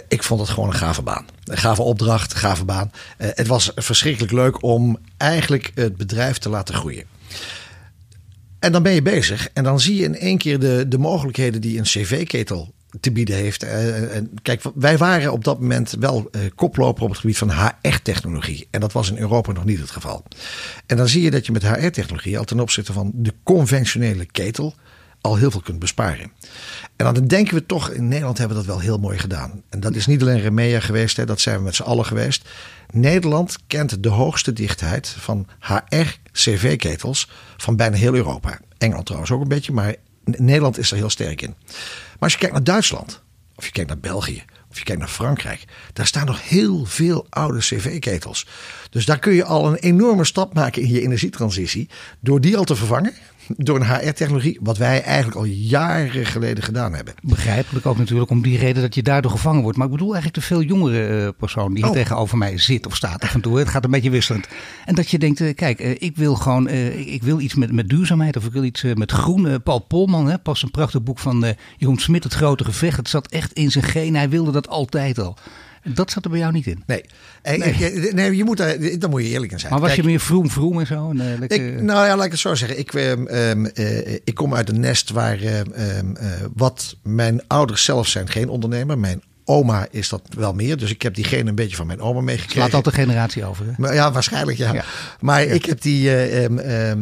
Ik 0.09 0.23
vond 0.23 0.41
het 0.41 0.51
gewoon 0.51 0.69
een 0.69 0.75
gave 0.75 1.03
baan. 1.03 1.27
Een 1.45 1.57
gave 1.57 1.83
opdracht, 1.83 2.33
een 2.33 2.39
gave 2.39 2.65
baan. 2.65 2.91
Eh, 3.17 3.29
het 3.35 3.47
was 3.47 3.73
verschrikkelijk 3.75 4.33
leuk 4.33 4.63
om 4.63 4.99
eigenlijk 5.17 5.73
het 5.75 5.97
bedrijf 5.97 6.39
te 6.39 6.49
laten 6.49 6.75
groeien. 6.75 7.05
En 8.59 8.73
dan 8.73 8.83
ben 8.83 8.93
je 8.93 9.03
bezig 9.03 9.49
en 9.53 9.65
dan 9.65 9.81
zie 9.81 9.97
je 9.97 10.05
in 10.05 10.17
één 10.17 10.39
keer 10.39 10.59
de, 10.59 10.85
de 10.89 10.99
mogelijkheden 10.99 11.61
die 11.61 11.79
een 11.79 11.85
cv-ketel 11.85 12.75
te 13.01 13.13
bieden 13.13 13.37
heeft. 13.37 13.63
Eh, 13.63 14.17
en 14.17 14.31
kijk, 14.43 14.63
wij 14.75 14.99
waren 14.99 15.33
op 15.33 15.45
dat 15.45 15.61
moment 15.61 15.97
wel 16.01 16.29
eh, 16.31 16.41
koploper 16.55 17.03
op 17.03 17.09
het 17.09 17.19
gebied 17.19 17.39
van 17.39 17.51
HR-technologie. 17.51 18.69
En 18.71 18.81
dat 18.81 18.93
was 18.93 19.11
in 19.11 19.19
Europa 19.19 19.53
nog 19.53 19.65
niet 19.65 19.81
het 19.81 19.91
geval. 19.91 20.25
En 20.87 20.97
dan 20.97 21.09
zie 21.09 21.23
je 21.23 21.31
dat 21.31 21.47
je 21.47 21.53
met 21.53 21.69
HR-technologie 21.69 22.39
al 22.39 22.45
ten 22.45 22.61
opzichte 22.61 22.93
van 22.93 23.11
de 23.15 23.35
conventionele 23.43 24.25
ketel 24.25 24.75
al 25.21 25.37
heel 25.37 25.51
veel 25.51 25.61
kunt 25.61 25.79
besparen. 25.79 26.33
En 26.97 27.15
dan 27.15 27.27
denken 27.27 27.55
we 27.55 27.67
toch, 27.67 27.91
in 27.91 28.09
Nederland 28.09 28.39
hebben 28.39 28.57
we 28.57 28.63
dat 28.63 28.73
wel 28.73 28.83
heel 28.83 28.99
mooi 28.99 29.19
gedaan. 29.19 29.63
En 29.69 29.81
dat 29.81 29.95
is 29.95 30.07
niet 30.07 30.21
alleen 30.21 30.41
Remea 30.41 30.81
geweest, 30.81 31.17
hè, 31.17 31.27
dat 31.27 31.41
zijn 31.41 31.57
we 31.57 31.63
met 31.63 31.75
z'n 31.75 31.83
allen 31.83 32.05
geweest. 32.05 32.49
Nederland 32.91 33.57
kent 33.67 34.03
de 34.03 34.09
hoogste 34.09 34.53
dichtheid 34.53 35.09
van 35.09 35.47
HR-CV-ketels 35.61 37.31
van 37.57 37.77
bijna 37.77 37.97
heel 37.97 38.15
Europa. 38.15 38.61
Engeland 38.79 39.07
trouwens 39.07 39.33
ook 39.33 39.41
een 39.41 39.49
beetje, 39.49 39.73
maar 39.73 39.95
Nederland 40.25 40.79
is 40.79 40.91
er 40.91 40.97
heel 40.97 41.11
sterk 41.11 41.43
in. 41.43 41.55
Maar 41.67 42.17
als 42.19 42.33
je 42.33 42.39
kijkt 42.39 42.55
naar 42.55 42.65
Duitsland, 42.65 43.23
of 43.55 43.67
je 43.67 43.73
kijkt 43.73 43.89
naar 43.89 43.99
België, 43.99 44.45
of 44.71 44.79
je 44.79 44.85
kijkt 44.85 45.01
naar 45.01 45.11
Frankrijk, 45.11 45.65
daar 45.93 46.07
staan 46.07 46.27
nog 46.27 46.49
heel 46.49 46.85
veel 46.85 47.27
oude 47.31 47.59
CV-ketels. 47.59 48.47
Dus 48.91 49.05
daar 49.05 49.19
kun 49.19 49.33
je 49.33 49.45
al 49.45 49.67
een 49.67 49.77
enorme 49.77 50.25
stap 50.25 50.55
maken 50.55 50.83
in 50.83 50.89
je 50.89 51.03
energietransitie 51.03 51.89
door 52.21 52.41
die 52.41 52.57
al 52.57 52.65
te 52.65 52.77
vervangen 52.77 53.15
door 53.57 53.77
een 53.81 53.87
HR-technologie, 53.87 54.59
wat 54.63 54.77
wij 54.79 55.03
eigenlijk 55.03 55.37
al 55.37 55.45
jaren 55.45 56.27
geleden 56.27 56.65
gedaan 56.65 56.95
hebben. 56.95 57.15
Begrijpelijk 57.23 57.87
ook 57.87 57.99
natuurlijk 57.99 58.31
om 58.31 58.43
die 58.43 58.59
reden 58.59 58.83
dat 58.83 58.95
je 58.95 59.03
daardoor 59.03 59.31
gevangen 59.31 59.63
wordt. 59.63 59.77
Maar 59.77 59.87
ik 59.87 59.93
bedoel 59.93 60.13
eigenlijk 60.15 60.43
de 60.43 60.47
veel 60.55 60.63
jongere 60.63 61.25
eh, 61.25 61.29
persoon 61.39 61.69
die 61.75 61.77
hier 61.85 61.87
Oh. 61.93 61.99
tegenover 61.99 62.39
mij 62.39 62.59
zit 62.59 62.87
of 62.87 62.97
staat 62.97 63.23
af 63.23 63.35
en 63.35 63.41
toe. 63.41 63.59
Het 63.59 63.69
gaat 63.69 63.85
een 63.85 63.91
beetje 63.91 64.11
wisselend. 64.11 64.49
En 64.85 64.95
dat 64.95 65.11
je 65.11 65.19
denkt, 65.19 65.41
eh, 65.41 65.55
kijk, 65.55 65.81
eh, 65.81 65.91
ik 65.99 66.17
wil 66.17 66.35
gewoon 66.35 66.69
ik- 66.69 67.23
wil 67.23 67.41
iets 67.41 67.55
met, 67.55 67.73
met 67.73 67.89
duurzaamheid 67.89 68.37
of 68.37 68.45
ik 68.47 68.53
wil 68.53 68.65
iets 68.65 68.83
met 68.95 69.13
groen. 69.13 69.63
Paul 69.63 69.79
Polman, 69.79 70.29
hè, 70.29 70.39
pas 70.39 70.63
een 70.63 70.71
prachtig 70.71 71.03
boek 71.03 71.19
van 71.19 71.45
Jeroen 71.77 71.99
Smit, 71.99 72.25
Het 72.25 72.35
Grote 72.35 72.65
Gevecht. 72.65 72.97
Het 72.97 73.09
zat 73.09 73.27
echt 73.29 73.53
in 73.53 73.71
zijn 73.71 73.85
genen. 73.85 74.15
Hij 74.15 74.29
wilde 74.29 74.51
dat 74.53 74.69
altijd 74.69 75.19
al. 75.19 75.37
Dat 75.95 76.11
zat 76.11 76.25
er 76.25 76.31
bij 76.31 76.39
jou 76.39 76.53
niet 76.53 76.67
in. 76.67 76.83
Nee, 76.87 77.05
nee. 77.43 77.59
nee, 77.59 78.13
nee 78.13 78.37
je 78.37 78.45
moet 78.45 78.57
daar, 78.57 78.99
daar 78.99 79.11
moet 79.11 79.23
je 79.23 79.29
eerlijk 79.29 79.53
in 79.53 79.59
zijn. 79.61 79.73
Maar 79.73 79.81
was 79.81 79.91
Kijk, 79.91 80.03
je 80.03 80.09
meer 80.09 80.21
vroom 80.21 80.51
vroom 80.51 80.81
en 80.81 80.87
zo? 80.87 81.11
Eh, 81.11 81.39
lekker- 81.39 81.77
Ik, 81.77 81.83
nou 81.83 82.07
ja, 82.07 82.17
laat 82.17 82.25
ik 82.25 82.31
het 82.31 82.41
zo 82.41 82.55
zeggen. 82.55 82.79
Ik, 82.79 82.95
ehm, 82.95 83.27
ehm, 83.27 83.65
eh, 83.65 84.13
ik 84.25 84.35
kom 84.35 84.55
uit 84.55 84.69
een 84.69 84.81
nest 84.81 85.11
waar 85.11 85.41
ehm, 85.41 85.67
eh, 86.17 86.29
wat 86.55 86.97
mijn 87.03 87.41
ouders 87.47 87.85
zelf 87.85 88.09
zijn 88.09 88.29
geen 88.29 88.49
ondernemer. 88.49 88.99
Mijn 88.99 89.23
oma 89.45 89.87
is 89.91 90.09
dat 90.09 90.23
wel 90.37 90.53
meer. 90.53 90.77
Dus 90.77 90.91
ik 90.91 91.03
heb 91.03 91.15
die 91.15 91.25
gene 91.25 91.49
een 91.49 91.55
beetje 91.55 91.77
van 91.77 91.87
mijn 91.87 92.01
oma 92.01 92.21
meegekregen. 92.21 92.61
Slaat 92.61 92.75
altijd 92.75 92.95
de 92.95 93.01
generatie 93.01 93.45
over. 93.45 93.67
Hè? 93.67 93.73
Maar 93.77 93.95
ja, 93.95 94.13
waarschijnlijk 94.13 94.59
ja. 94.59 94.73
Ja. 94.73 94.85
Maar 95.21 95.43
ik 95.43 95.65
heb 95.65 95.81
die, 95.81 96.11
eh, 96.11 96.45
eh, 96.93 96.99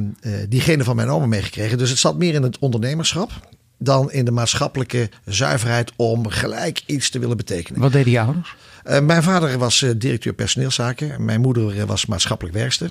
diegene 0.49 0.85
van 0.85 0.97
mijn 0.97 1.09
oma 1.09 1.27
meegekregen. 1.27 1.79
Dus 1.79 1.91
het 1.91 1.99
zat 1.99 2.19
meer 2.19 2.35
in 2.35 2.43
het 2.43 2.59
ondernemerschap 2.59 3.31
dan 3.79 4.13
in 4.13 4.25
de 4.25 4.31
maatschappelijke 4.31 5.09
zuiverheid 5.25 5.93
om 5.97 6.29
gelijk 6.29 6.83
iets 6.87 7.11
te 7.11 7.19
willen 7.19 7.37
betekenen. 7.37 7.81
Wat 7.81 7.93
deden 7.93 8.13
je 8.13 8.21
ouders? 8.21 8.57
Eh, 8.85 9.01
mijn 9.01 9.23
vader 9.23 9.59
was 9.59 9.83
eh, 9.83 9.91
directeur 9.97 10.33
personeelszaken. 10.33 11.25
Mijn 11.25 11.41
moeder 11.41 11.81
eh, 11.81 11.85
was 11.85 12.07
maatschappelijk 12.07 12.57
werkster. 12.57 12.91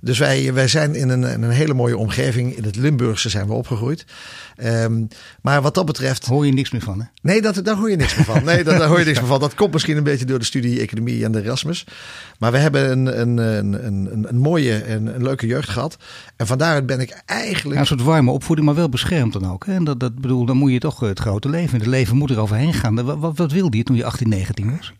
Dus 0.00 0.18
wij, 0.18 0.52
wij 0.52 0.68
zijn 0.68 0.94
in 0.94 1.08
een, 1.08 1.24
in 1.24 1.42
een 1.42 1.50
hele 1.50 1.74
mooie 1.74 1.96
omgeving. 1.96 2.56
In 2.56 2.64
het 2.64 2.76
Limburgse 2.76 3.28
zijn 3.28 3.46
we 3.46 3.52
opgegroeid. 3.52 4.04
Ehm, 4.56 5.04
maar 5.40 5.62
wat 5.62 5.74
dat 5.74 5.86
betreft... 5.86 6.26
Hoor 6.26 6.46
je 6.46 6.52
niks 6.52 6.70
meer 6.70 6.80
van, 6.80 7.00
hè? 7.00 7.06
Nee, 7.22 7.42
dat, 7.42 7.64
daar 7.64 7.76
hoor 7.76 7.90
je 7.90 7.96
niks 7.96 8.14
meer 8.14 8.24
van. 8.24 8.44
Nee, 8.44 8.64
dat, 8.64 8.78
daar 8.78 8.88
hoor 8.88 8.98
je 8.98 9.04
niks 9.04 9.18
meer 9.18 9.28
van. 9.28 9.40
Dat 9.40 9.54
komt 9.54 9.72
misschien 9.72 9.96
een 9.96 10.02
beetje 10.02 10.24
door 10.24 10.38
de 10.38 10.44
studie 10.44 10.80
Economie 10.80 11.24
en 11.24 11.32
de 11.32 11.42
Erasmus. 11.42 11.86
Maar 12.38 12.52
we 12.52 12.58
hebben 12.58 12.90
een, 12.90 13.20
een, 13.20 13.36
een, 13.36 13.86
een, 13.86 14.28
een 14.28 14.38
mooie 14.38 14.78
en 14.78 15.14
een 15.14 15.22
leuke 15.22 15.46
jeugd 15.46 15.68
gehad. 15.68 15.96
En 16.36 16.46
van 16.46 16.58
daaruit 16.58 16.86
ben 16.86 17.00
ik 17.00 17.22
eigenlijk... 17.26 17.74
Ja, 17.74 17.80
een 17.80 17.86
soort 17.86 18.02
warme 18.02 18.30
opvoeding, 18.30 18.66
maar 18.66 18.76
wel 18.76 18.88
beschermd 18.88 19.32
dan 19.32 19.50
ook. 19.50 19.66
Hè? 19.66 19.74
En 19.74 19.84
dat, 19.84 20.00
dat 20.00 20.14
bedoel, 20.14 20.44
dan 20.44 20.56
moet 20.56 20.72
je 20.72 20.78
toch 20.78 21.00
het 21.00 21.18
grote 21.18 21.48
leven. 21.48 21.78
Het 21.78 21.86
leven 21.86 22.16
moet 22.16 22.30
er 22.30 22.40
overheen 22.40 22.74
gaan. 22.74 23.04
Wat, 23.04 23.18
wat, 23.18 23.36
wat 23.36 23.52
wilde 23.52 23.76
je 23.76 23.82
toen 23.82 23.96
je 23.96 24.04
18, 24.04 24.28
19 24.28 24.76
was? 24.76 24.92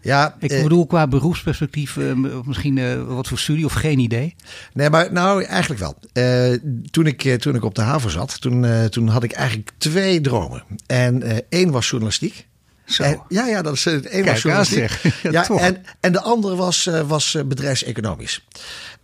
Ja, 0.00 0.36
Ik 0.38 0.50
eh, 0.50 0.62
bedoel, 0.62 0.86
qua 0.86 1.06
beroepsperspectief, 1.06 1.96
eh, 1.96 2.12
misschien 2.44 2.78
eh, 2.78 3.02
wat 3.02 3.28
voor 3.28 3.38
studie 3.38 3.64
of 3.64 3.72
geen 3.72 3.98
idee. 3.98 4.34
Nee, 4.72 4.90
maar 4.90 5.12
nou 5.12 5.44
eigenlijk 5.44 5.80
wel. 5.80 5.96
Eh, 6.12 6.58
toen, 6.90 7.06
ik, 7.06 7.24
eh, 7.24 7.34
toen 7.34 7.54
ik 7.54 7.64
op 7.64 7.74
de 7.74 7.82
haven 7.82 8.10
zat, 8.10 8.40
toen, 8.40 8.64
eh, 8.64 8.84
toen 8.84 9.08
had 9.08 9.22
ik 9.22 9.32
eigenlijk 9.32 9.70
twee 9.78 10.20
dromen. 10.20 10.62
En 10.86 11.22
eh, 11.22 11.36
één 11.48 11.70
was 11.70 11.88
journalistiek. 11.88 12.46
Zo. 12.84 13.02
En, 13.02 13.22
ja, 13.28 13.46
ja, 13.46 13.62
dat 13.62 13.74
is 13.74 13.84
het. 13.84 14.06
Één 14.06 14.24
Kijk 14.24 14.26
was 14.26 14.42
journalistiek. 14.42 14.90
Ja, 15.22 15.30
ja, 15.30 15.56
en, 15.58 15.84
en 16.00 16.12
de 16.12 16.20
andere 16.20 16.56
was, 16.56 16.90
was 17.06 17.36
bedrijfseconomisch. 17.46 18.46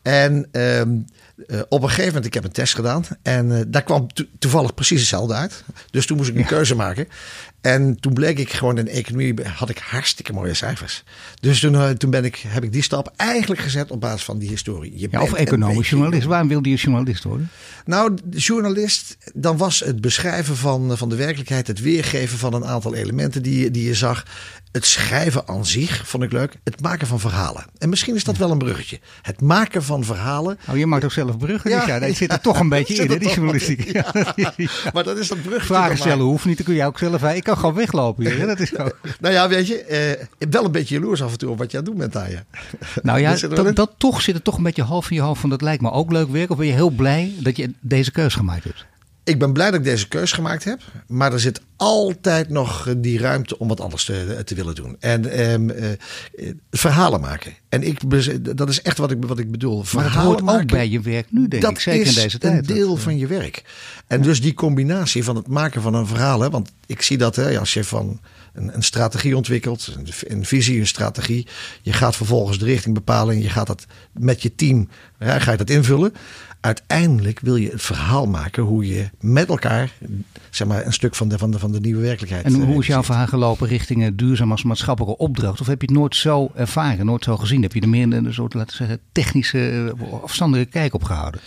En 0.03 0.49
ehm, 0.53 0.91
Uh, 1.37 1.61
op 1.69 1.83
een 1.83 1.89
gegeven 1.89 2.07
moment, 2.07 2.27
ik 2.27 2.35
heb 2.35 2.45
een 2.45 2.53
test 2.53 2.75
gedaan 2.75 3.05
en 3.23 3.51
uh, 3.51 3.61
daar 3.67 3.83
kwam 3.83 4.13
to 4.13 4.25
toevallig 4.39 4.75
precies 4.75 4.99
hetzelfde 5.01 5.35
uit. 5.35 5.65
Dus 5.91 6.07
toen 6.07 6.17
moest 6.17 6.29
ik 6.29 6.37
een 6.37 6.47
keuze 6.47 6.75
maken. 6.75 7.09
En 7.67 8.01
toen 8.01 8.13
bleek 8.13 8.39
ik 8.39 8.53
gewoon 8.53 8.79
in 8.79 8.89
economie, 8.89 9.35
had 9.55 9.69
ik 9.69 9.79
hartstikke 9.79 10.33
mooie 10.33 10.55
cijfers. 10.55 11.05
Dus 11.41 11.61
toen, 11.61 11.73
uh, 11.73 11.89
toen 11.89 12.11
ben 12.11 12.25
ik, 12.25 12.45
heb 12.49 12.65
ik 12.65 12.73
die 12.73 12.83
stap 12.83 13.13
eigenlijk 13.17 13.61
gezet 13.61 13.91
op 13.91 14.01
basis 14.01 14.25
van 14.25 14.39
die 14.39 14.49
historie. 14.49 14.93
Je 14.95 15.09
ja, 15.11 15.23
of 15.23 15.33
economisch 15.33 15.91
journalist. 15.91 16.27
Waarom 16.27 16.49
wilde 16.49 16.71
je 16.71 16.77
journalist 16.77 17.25
worden? 17.25 17.51
Nou, 17.85 18.15
journalist, 18.31 19.17
dan 19.35 19.57
was 19.57 19.81
het 19.81 20.01
beschrijven 20.01 20.57
van, 20.57 20.97
van 20.97 21.09
de 21.09 21.17
werkelijkheid, 21.17 21.67
het 21.67 21.81
weergeven 21.81 22.39
van 22.39 22.55
een 22.55 22.65
aantal 22.65 22.95
elementen 22.95 23.43
die, 23.43 23.71
die 23.71 23.85
je 23.85 23.95
zag. 23.95 24.25
Het 24.77 24.87
schrijven 24.87 25.49
aan 25.49 25.67
zich 25.67 26.09
vond 26.09 26.23
ik 26.23 26.33
leuk. 26.33 26.57
Het 26.65 26.81
maken 26.81 27.07
van 27.07 27.21
verhalen. 27.21 27.65
En 27.79 27.89
misschien 27.89 28.15
is 28.15 28.25
dat 28.25 28.37
wel 28.37 28.51
een 28.51 28.59
bruggetje. 28.59 29.01
Het 29.23 29.41
maken 29.41 29.83
van 29.83 30.05
verhalen. 30.05 30.59
Oh, 30.71 30.77
je 30.77 30.87
maakt 30.87 31.05
ook 31.05 31.13
zelf 31.13 31.39
bruggen. 31.39 31.71
Ja, 31.71 31.79
dus 31.79 31.89
ja, 31.89 31.99
dat 31.99 32.17
zit 32.17 32.33
er 32.33 32.41
toch 32.41 32.61
een 32.61 32.69
beetje 32.69 32.95
in, 32.95 33.11
hè, 33.11 33.19
die 33.19 33.29
journalistiek. 33.29 33.93
Maar 34.95 35.05
dat 35.05 35.19
is 35.19 35.29
dat 35.29 35.43
bruggetje. 35.43 35.67
Vragen 35.67 35.97
stellen 35.97 36.25
hoeft 36.25 36.45
niet. 36.45 36.57
Dan 36.57 36.67
kun 36.67 36.75
je 36.75 36.85
ook 36.85 36.99
zelf. 36.99 37.23
Ik 37.23 37.45
kan 37.45 37.56
gewoon 37.57 37.75
weglopen 37.75 38.31
hier. 38.31 38.47
Dat 38.47 38.61
is 38.61 38.73
nou 39.21 39.35
ja, 39.35 39.49
weet 39.49 39.67
je. 39.67 39.83
Eh, 39.83 40.49
wel 40.51 40.65
een 40.65 40.73
beetje 40.73 40.95
jaloers 40.95 41.23
af 41.23 41.33
en 41.33 41.39
toe 41.39 41.51
op 41.51 41.59
wat 41.59 41.71
je 41.71 41.79
aan 41.79 41.85
het 41.85 41.93
doen 41.93 42.11
bent. 42.11 42.15
Nou 43.03 43.21
ja, 43.21 43.37
dat, 43.49 43.77
dat, 43.77 43.91
toch 43.97 44.23
zit 44.23 44.35
er 44.35 44.43
toch 44.43 44.57
een 44.57 44.63
beetje 44.63 44.83
half 44.83 45.11
in 45.11 45.17
je 45.17 45.23
hoofd 45.23 45.41
van 45.41 45.51
dat 45.51 45.63
lijkt 45.63 45.83
me 45.83 45.91
ook 45.91 46.13
leuk 46.13 46.29
werk. 46.29 46.51
Of 46.51 46.57
ben 46.57 46.67
je 46.67 46.73
heel 46.73 46.91
blij 46.91 47.33
dat 47.39 47.57
je 47.57 47.71
deze 47.81 48.11
keus 48.11 48.35
gemaakt 48.35 48.65
hebt? 48.65 48.87
Ik 49.27 49.39
ben 49.39 49.53
blij 49.53 49.71
dat 49.71 49.79
ik 49.79 49.85
deze 49.85 50.09
keus 50.09 50.33
gemaakt 50.33 50.65
heb. 50.65 50.81
Maar 51.07 51.33
er 51.33 51.41
zit 51.41 51.61
altijd 51.77 52.49
nog 52.49 52.95
die 52.97 53.19
ruimte 53.19 53.59
om 53.59 53.69
wat 53.69 53.81
anders 53.81 54.05
te, 54.05 54.43
te 54.45 54.55
willen 54.55 54.75
doen. 54.75 54.97
En 55.01 55.31
ehm, 55.31 55.71
eh, 55.71 55.89
verhalen 56.71 57.21
maken. 57.21 57.53
En 57.69 57.83
ik, 57.83 58.01
dat 58.57 58.69
is 58.69 58.83
echt 58.83 58.99
wat 58.99 59.11
ik, 59.11 59.25
wat 59.25 59.39
ik 59.39 59.51
bedoel. 59.51 59.83
Verhalen 59.83 60.45
maar 60.45 60.55
hoort 60.55 60.63
ook 60.63 60.71
bij 60.71 60.89
je 60.89 61.01
werk 61.01 61.27
nu, 61.31 61.49
denk 61.49 61.63
dat 61.63 61.71
ik. 61.71 61.79
Zeker 61.79 62.07
in 62.07 62.15
deze 62.15 62.39
tijd. 62.39 62.69
een 62.69 62.75
deel 62.75 62.97
van 62.97 63.19
je 63.19 63.27
werk. 63.27 63.65
En 64.07 64.23
dus 64.23 64.41
die 64.41 64.55
combinatie 64.55 65.25
van 65.25 65.37
het 65.37 65.49
maken 65.49 65.83
van 65.83 65.95
een 65.95 66.07
verhaal. 66.07 66.41
Hè, 66.41 66.51
want 66.51 66.71
ik 66.87 67.03
zie 67.03 67.19
dat 67.19 67.37
hè, 67.37 67.59
als 67.59 67.75
je 67.75 67.85
van 67.85 68.21
een, 68.57 68.75
een 68.75 68.83
strategie 68.83 69.37
ontwikkelt. 69.37 69.95
Een, 69.97 70.09
een, 70.21 70.45
visie, 70.45 70.81
een 70.81 70.87
strategie. 70.87 71.47
Je 71.83 71.93
gaat 71.93 72.17
vervolgens 72.17 72.59
de 72.59 72.65
richting 72.65 72.95
bepalen. 72.95 73.35
En 73.35 73.43
je 73.43 73.49
gaat 73.49 73.67
dat 73.67 73.87
met 74.13 74.43
je 74.43 74.55
team 74.55 74.89
ja, 75.19 75.39
ga 75.39 75.51
je 75.51 75.57
dat 75.57 75.71
invullen 75.71 76.13
uiteindelijk 76.67 77.41
wil 77.41 77.57
je 77.57 77.71
het 77.71 77.83
verhaal 77.83 78.27
maken 78.27 78.63
hoe 78.63 78.87
je 78.87 79.11
met 79.21 79.49
elkaar 79.49 79.93
zeg 80.51 80.69
maar, 80.69 80.87
een 80.87 80.93
stuk 80.93 81.15
van 81.15 81.29
de, 81.29 81.39
van 81.39 81.51
de, 81.51 81.59
van 81.59 81.73
de 81.73 81.81
nieuwe 81.81 82.03
werkelijkheid. 82.03 82.45
En 82.45 82.55
hoe 82.55 82.81
is 82.81 82.87
jouw 82.87 83.03
verhaal 83.03 83.27
gelopen 83.27 83.69
richting 83.69 84.17
duurzaam 84.17 84.51
als 84.51 84.63
maatschappelijke 84.63 85.19
opdracht? 85.19 85.61
Of 85.61 85.67
heb 85.67 85.81
je 85.81 85.87
het 85.87 85.97
nooit 85.97 86.17
zo 86.17 86.51
ervaren, 86.55 87.07
nooit 87.07 87.25
zo 87.25 87.37
gezien? 87.37 87.63
Heb 87.63 87.73
je 87.73 87.81
er 87.81 87.89
meer 87.89 88.13
een 88.13 88.35
soort, 88.35 88.55
laten 88.55 88.71
we 88.71 88.77
zeggen, 88.77 89.01
technische, 89.13 89.95
afstandelijke 90.23 90.73
kijk 90.73 90.95
op 90.95 91.05
gehouden? 91.05 91.41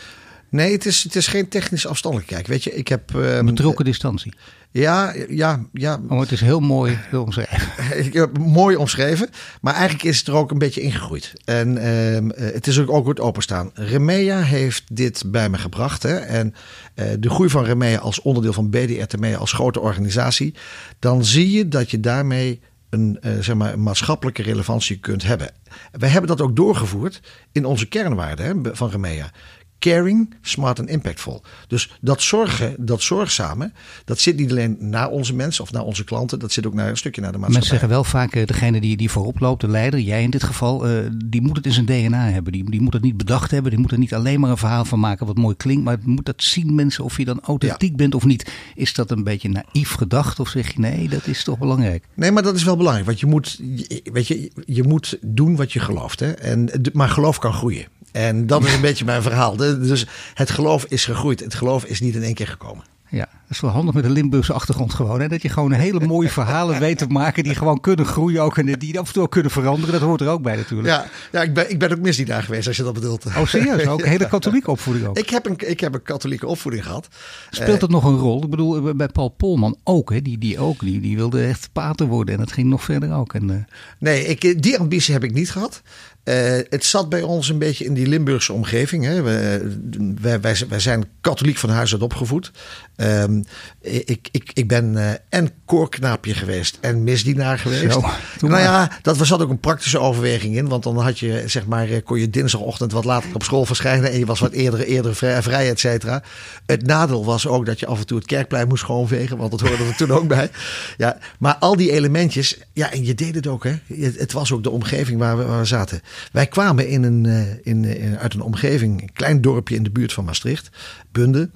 Nee, 0.50 0.72
het 0.72 0.86
is, 0.86 1.04
het 1.04 1.16
is 1.16 1.28
geen 1.28 1.48
technisch 1.48 1.88
afstandelijk 1.88 2.30
kijk. 2.30 2.48
Weet 2.48 2.64
je, 2.64 2.76
ik 2.76 2.88
heb. 2.88 3.14
Um, 3.14 3.46
Betrokken 3.46 3.86
distancie. 3.86 4.34
Ja, 4.72 5.14
ja, 5.30 5.66
ja. 5.74 6.00
Oh, 6.10 6.20
het 6.20 6.32
is 6.32 6.42
heel 6.42 6.60
mooi 6.60 6.98
heel 7.02 7.24
omschreven. 7.24 8.32
mooi 8.52 8.76
omschreven. 8.76 9.30
Maar 9.62 9.74
eigenlijk 9.74 10.04
is 10.04 10.18
het 10.18 10.28
er 10.28 10.34
ook 10.34 10.52
een 10.52 10.58
beetje 10.58 10.82
ingegroeid. 10.82 11.34
En 11.46 11.78
uh, 11.78 12.52
het 12.54 12.68
is 12.68 12.80
ook, 12.80 12.92
ook 12.92 13.06
goed 13.06 13.20
openstaan. 13.20 13.72
Remea 13.74 14.42
heeft 14.42 14.84
dit 14.92 15.24
bij 15.26 15.50
me 15.50 15.58
gebracht. 15.58 16.04
Hè? 16.04 16.16
En 16.16 16.56
uh, 16.96 17.06
de 17.20 17.30
groei 17.30 17.50
van 17.50 17.64
Remea 17.64 18.00
als 18.00 18.22
onderdeel 18.22 18.54
van 18.54 18.70
BDR 18.70 19.36
als 19.38 19.54
grote 19.54 19.80
organisatie. 19.80 20.54
Dan 21.00 21.26
zie 21.26 21.52
je 21.52 21.68
dat 21.68 21.92
je 21.92 22.00
daarmee 22.00 22.62
een, 22.90 23.18
uh, 23.22 23.32
zeg 23.40 23.56
maar, 23.56 23.74
een 23.74 23.84
maatschappelijke 23.84 24.42
relevantie 24.42 25.00
kunt 25.00 25.24
hebben. 25.24 25.52
We 25.92 26.08
hebben 26.08 26.30
dat 26.30 26.42
ook 26.42 26.56
doorgevoerd 26.56 27.22
in 27.52 27.66
onze 27.66 27.88
kernwaarden 27.88 28.46
hè, 28.46 28.76
van 28.76 28.90
Remea 28.90 29.32
caring, 29.80 30.34
smart 30.42 30.80
en 30.80 30.88
impactful. 30.88 31.44
Dus 31.68 31.98
dat 32.02 32.22
zorgen, 32.22 32.76
dat 32.78 33.02
zorgzame, 33.02 33.72
dat 34.06 34.20
zit 34.20 34.38
niet 34.38 34.52
alleen 34.52 34.78
naar 34.80 35.10
onze 35.10 35.36
mensen 35.36 35.64
of 35.64 35.72
naar 35.72 35.84
onze 35.84 36.04
klanten, 36.04 36.40
dat 36.40 36.52
zit 36.52 36.66
ook 36.68 36.74
naar 36.74 36.90
een 36.90 36.98
stukje 36.98 37.22
naar 37.22 37.32
de 37.32 37.38
maatschappij. 37.38 37.70
Mensen 37.70 37.90
zeggen 37.90 37.90
wel 37.90 38.22
vaak, 38.22 38.36
uh, 38.36 38.46
degene 38.46 38.82
die, 38.82 38.98
die 38.98 39.12
voorop 39.12 39.40
loopt, 39.40 39.62
de 39.62 39.68
leider, 39.68 40.00
jij 40.00 40.24
in 40.24 40.30
dit 40.30 40.44
geval, 40.44 40.90
uh, 40.90 41.00
die 41.26 41.42
moet 41.42 41.56
het 41.56 41.66
in 41.66 41.72
zijn 41.72 41.86
DNA 41.86 42.30
hebben. 42.30 42.52
Die, 42.52 42.70
die 42.70 42.82
moet 42.82 42.94
het 42.94 43.02
niet 43.02 43.18
bedacht 43.18 43.52
hebben, 43.52 43.72
die 43.72 43.80
moet 43.80 43.92
er 43.92 43.98
niet 43.98 44.14
alleen 44.14 44.40
maar 44.40 44.50
een 44.50 44.58
verhaal 44.58 44.86
van 44.86 45.00
maken 45.00 45.26
wat 45.26 45.38
mooi 45.38 45.56
klinkt, 45.56 45.84
maar 45.84 45.98
moet 46.04 46.26
dat 46.26 46.44
zien 46.44 46.76
mensen 46.76 47.04
of 47.04 47.18
je 47.18 47.26
dan 47.26 47.40
authentiek 47.42 47.96
bent 47.96 48.16
of 48.16 48.26
niet. 48.26 48.52
Is 48.76 48.94
dat 48.94 49.12
een 49.12 49.24
beetje 49.24 49.50
naïef 49.50 49.92
gedacht 49.92 50.40
of 50.40 50.50
zeg 50.50 50.74
je 50.74 50.80
nee, 50.80 51.10
dat 51.10 51.28
is 51.28 51.44
toch 51.44 51.58
belangrijk? 51.58 52.08
Nee, 52.14 52.32
maar 52.32 52.44
dat 52.44 52.56
is 52.56 52.64
wel 52.64 52.78
belangrijk, 52.78 53.08
want 53.08 53.20
je 53.20 53.26
moet, 53.26 53.60
weet 54.04 54.28
je, 54.28 54.52
je 54.66 54.84
moet 54.84 55.18
doen 55.22 55.56
wat 55.56 55.72
je 55.72 55.80
gelooft. 55.80 56.20
Hè? 56.20 56.32
En, 56.32 56.70
maar 56.94 57.10
geloof 57.10 57.40
kan 57.40 57.54
groeien. 57.54 57.86
En 58.12 58.48
dat 58.48 58.64
is 58.64 58.74
een 58.74 58.82
beetje 58.82 59.06
mijn 59.06 59.22
verhaal. 59.22 59.56
Dus 59.56 60.06
het 60.34 60.50
geloof 60.50 60.86
is 60.86 61.06
gegroeid. 61.06 61.40
Het 61.40 61.54
geloof 61.54 61.86
is 61.86 62.00
niet 62.00 62.16
in 62.16 62.24
één 62.24 62.34
keer 62.34 62.48
gekomen. 62.48 62.84
Ja, 63.10 63.28
dat 63.50 63.58
is 63.58 63.64
wel 63.64 63.74
handig 63.74 63.94
met 63.94 64.04
een 64.06 64.12
Limburgse 64.12 64.54
achtergrond 64.54 64.94
gewoon. 64.94 65.20
Hè? 65.20 65.28
Dat 65.28 65.42
je 65.42 65.50
gewoon 65.50 65.72
hele 65.72 66.00
mooie 66.00 66.30
verhalen 66.40 66.80
weet 66.80 66.98
te 66.98 67.08
maken 67.08 67.44
die 67.44 67.56
gewoon 67.56 67.82
kunnen 67.82 68.06
groeien 68.06 68.42
ook. 68.42 68.58
En 68.58 68.66
die 68.66 69.00
af 69.00 69.08
en 69.08 69.14
toe 69.14 69.24
ook 69.24 69.32
kunnen 69.32 69.52
veranderen. 69.52 69.92
Dat 69.92 70.02
hoort 70.02 70.22
er 70.22 70.28
ook 70.28 70.42
bij 70.42 70.56
natuurlijk. 70.56 70.88
Ja, 70.88 71.06
ja 71.32 71.42
ik, 71.42 71.54
ben, 71.54 71.70
ik 71.70 71.80
ben 71.80 71.92
ook 71.92 72.00
misdienaar 72.00 72.44
geweest 72.44 72.68
als 72.68 72.78
je 72.78 72.84
dat 72.84 72.94
bedoelt. 72.94 73.26
Oh 73.26 73.46
serieus? 73.46 73.88
Ook 73.88 74.02
een 74.02 74.08
hele 74.08 74.28
katholieke 74.28 74.72
opvoeding 74.72 75.08
ook? 75.08 75.18
Ik 75.18 75.30
heb 75.30 75.46
een, 75.46 75.56
ik 75.58 75.80
heb 75.80 75.94
een 75.94 76.02
katholieke 76.02 76.48
opvoeding 76.48 76.84
gehad. 76.84 77.08
Speelt 77.50 77.74
uh, 77.74 77.80
dat 77.80 77.90
nog 77.90 78.04
een 78.04 78.18
rol? 78.18 78.44
Ik 78.44 78.50
bedoel, 78.50 78.96
bij 78.96 79.08
Paul 79.08 79.30
Polman 79.30 79.78
ook. 79.84 80.12
Hè? 80.12 80.22
Die, 80.22 80.38
die 80.38 80.60
ook. 80.60 80.80
Die, 80.80 81.02
die 81.02 81.16
wilde 81.16 81.44
echt 81.44 81.70
pater 81.74 82.06
worden. 82.08 82.34
En 82.34 82.40
dat 82.40 82.52
ging 82.52 82.68
nog 82.68 82.84
verder 82.84 83.14
ook. 83.14 83.34
En, 83.34 83.50
uh... 83.50 83.56
Nee, 84.00 84.26
ik, 84.26 84.64
die 84.64 84.78
ambitie 84.78 85.14
heb 85.14 85.24
ik 85.24 85.34
niet 85.34 85.52
gehad. 85.52 85.82
Uh, 86.24 86.36
het 86.70 86.86
zat 86.86 87.10
bij 87.10 87.22
ons 87.22 87.50
een 87.50 87.58
beetje 87.58 87.86
in 87.86 87.94
die 87.94 88.08
Limburgse 88.08 88.54
omgeving. 88.54 89.06
Hè. 89.06 89.22
We, 89.22 89.78
wij, 90.22 90.42
wij, 90.42 90.56
wij, 90.70 90.80
zijn 90.80 91.06
katholiek 91.22 91.58
van 91.58 91.70
huis 91.70 91.92
uit 91.92 92.02
opgevoed. 92.02 92.52
Um, 92.96 93.39
ik, 93.82 94.28
ik, 94.32 94.52
ik 94.54 94.68
ben 94.68 94.94
uh, 94.94 95.12
en 95.30 95.52
koorknaapje 95.66 96.34
geweest 96.34 96.78
en 96.82 97.04
misdienaar 97.04 97.60
geweest. 97.60 97.94
Zo, 97.94 98.48
nou 98.48 98.62
ja, 98.62 98.92
dat 99.02 99.18
was 99.18 99.28
zat 99.28 99.42
ook 99.42 99.50
een 99.50 99.60
praktische 99.60 100.00
overweging 100.00 100.56
in. 100.56 100.68
Want 100.68 100.84
dan 100.84 100.98
had 100.98 101.20
je, 101.20 101.44
zeg 101.46 101.66
maar, 101.66 101.90
eh, 101.90 102.04
kon 102.04 102.20
je 102.20 102.30
dinsdagochtend 102.30 102.92
wat 102.92 103.06
later 103.06 103.30
op 103.34 103.44
school 103.44 103.66
verschijnen. 103.66 104.12
En 104.12 104.20
je 104.20 104.26
was 104.26 104.40
wat 104.40 104.52
eerder, 104.52 104.80
eerder 104.80 105.16
vrij, 105.16 105.42
vrij 105.42 105.70
et 105.70 105.80
cetera. 105.80 106.24
Het 106.66 106.86
nadeel 106.86 107.26
was 107.26 107.48
ook 107.48 107.66
dat 107.66 107.80
je 107.80 107.86
af 107.86 108.00
en 108.00 108.06
toe 108.06 108.18
het 108.18 108.28
kerkplein 108.28 108.68
moest 108.68 108.82
schoonvegen. 108.82 109.38
Want 109.38 109.52
dat 109.52 109.60
hoorde 109.60 109.84
er 109.84 109.96
toen 109.96 110.12
ook 110.12 110.28
bij. 110.28 110.50
Ja, 110.98 111.18
maar 111.40 111.56
al 111.56 111.76
die 111.76 111.92
elementjes. 111.92 112.60
Ja, 112.74 112.92
en 112.92 113.06
je 113.06 113.16
deed 113.16 113.36
het 113.36 113.48
ook, 113.48 113.64
hè. 113.64 113.76
Het, 113.94 114.32
was 114.32 114.52
ook 114.52 114.64
de 114.64 114.70
omgeving 114.70 115.20
waar 115.20 115.38
we, 115.38 115.44
waar 115.44 115.60
we 115.60 115.66
zaten. 115.66 116.02
Wij 116.32 116.48
kwamen 116.48 116.88
in 116.88 117.04
een, 117.04 117.26
in, 117.64 117.86
in, 117.86 118.18
uit 118.18 118.34
een 118.34 118.42
omgeving, 118.42 119.02
een 119.02 119.14
klein 119.14 119.42
dorpje 119.42 119.76
in 119.76 119.84
de 119.84 119.92
buurt 119.92 120.14
van 120.14 120.26
Maastricht, 120.26 120.70
Bunde. 121.12 121.50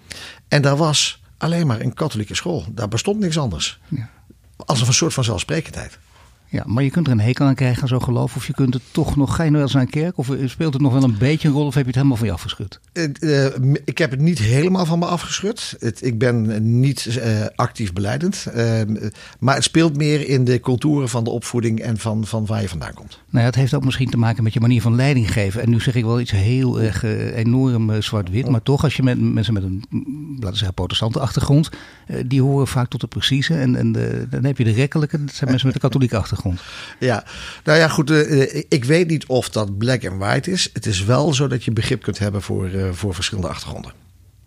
En 0.48 0.62
daar 0.62 0.78
was 0.78 1.23
alleen 1.44 1.68
maar 1.68 1.82
een 1.82 1.94
katholieke 1.94 2.36
school. 2.36 2.66
Daar 2.72 2.88
bestond 2.88 3.20
niks 3.20 3.38
anders. 3.38 3.80
Ja. 3.88 4.10
Als 4.58 4.88
een 4.88 4.94
soort 4.94 5.14
van 5.14 5.24
zelfsprekendheid. 5.24 6.00
Ja, 6.54 6.64
maar 6.66 6.84
je 6.84 6.90
kunt 6.90 7.08
er 7.08 7.14
een 7.14 7.20
hekel 7.20 7.46
aan 7.46 7.56
krijgen 7.56 7.82
aan 7.82 7.88
zo'n 7.88 8.04
geloof. 8.04 8.36
Of 8.36 8.48
je 8.48 8.54
kunt 8.54 8.74
het 8.74 8.84
toch 8.92 9.16
nog. 9.16 9.36
Ga 9.36 9.44
je 9.44 9.50
nou 9.50 9.54
wel 9.54 9.62
eens 9.62 9.74
naar 9.74 9.82
een 9.82 9.90
kerk? 9.90 10.18
Of 10.18 10.32
speelt 10.46 10.74
het 10.74 10.82
nog 10.82 10.94
wel 10.94 11.04
een 11.04 11.18
beetje 11.18 11.48
een 11.48 11.54
rol? 11.54 11.66
Of 11.66 11.74
heb 11.74 11.84
je 11.84 11.88
het 11.88 11.96
helemaal 11.96 12.18
van 12.18 12.28
je 12.28 12.34
afgeschud? 12.34 12.80
Uh, 13.22 13.46
ik 13.86 13.98
heb 13.98 14.12
het 14.12 14.20
niet 14.20 14.40
helemaal 14.40 14.86
van 14.86 15.00
me 15.00 15.06
afgeschud. 15.06 15.76
Het, 15.80 16.06
ik 16.06 16.18
ben 16.18 16.80
niet 16.80 17.06
uh, 17.06 17.46
actief 17.56 17.94
beleidend. 17.94 18.48
Uh, 18.56 18.82
maar 19.40 19.56
het 19.56 19.64
speelt 19.64 19.98
meer 19.98 20.28
in 20.28 20.44
de 20.44 20.60
culturen 20.60 21.10
van 21.10 21.24
de 21.24 21.30
opvoeding 21.30 21.80
en 21.80 21.98
van, 21.98 22.26
van 22.26 22.46
waar 22.46 22.62
je 22.62 22.70
vandaan 22.70 22.94
komt. 22.94 23.20
Nou 23.30 23.40
ja, 23.40 23.46
het 23.46 23.56
heeft 23.56 23.74
ook 23.74 23.86
misschien 23.86 24.10
te 24.10 24.18
maken 24.18 24.44
met 24.44 24.54
je 24.54 24.60
manier 24.60 24.82
van 24.82 24.96
leiding 24.96 25.34
geven. 25.34 25.62
En 25.62 25.70
nu 25.70 25.80
zeg 25.80 25.96
ik 25.96 26.04
wel 26.04 26.20
iets 26.20 26.32
heel 26.32 26.82
erg 26.82 27.04
enorm 27.34 28.02
zwart-wit. 28.02 28.50
Maar 28.50 28.64
toch, 28.64 28.84
als 28.84 28.96
je 28.96 29.04
met 29.04 29.22
mensen 29.22 29.54
met 29.54 29.64
een, 29.64 29.84
laten 30.34 30.50
we 30.50 30.56
zeggen, 30.56 30.74
protestante 30.74 31.20
achtergrond. 31.20 31.70
die 32.26 32.42
horen 32.42 32.68
vaak 32.68 32.90
tot 32.90 33.02
de 33.02 33.08
precieze. 33.08 33.54
En, 33.54 33.76
en 33.76 33.92
de, 33.92 34.28
dan 34.30 34.44
heb 34.44 34.58
je 34.58 34.64
de 34.64 34.72
rekkelijke. 34.72 35.24
Dat 35.26 35.36
zijn 35.36 35.50
mensen 35.50 35.68
met 35.68 35.76
een 35.76 35.82
katholieke 35.82 36.18
achtergrond. 36.18 36.42
Ja, 37.00 37.24
nou 37.64 37.78
ja, 37.80 37.88
goed. 37.88 38.10
Uh, 38.12 38.64
ik 38.68 38.84
weet 38.86 39.08
niet 39.08 39.26
of 39.26 39.50
dat 39.50 39.78
black 39.78 40.06
and 40.06 40.18
white 40.20 40.52
is. 40.52 40.70
Het 40.74 40.86
is 40.86 41.04
wel 41.04 41.34
zo 41.34 41.48
dat 41.48 41.64
je 41.64 41.72
begrip 41.72 42.02
kunt 42.02 42.20
hebben 42.20 42.42
voor, 42.42 42.70
uh, 42.70 42.90
voor 42.92 43.14
verschillende 43.14 43.50
achtergronden. 43.50 43.94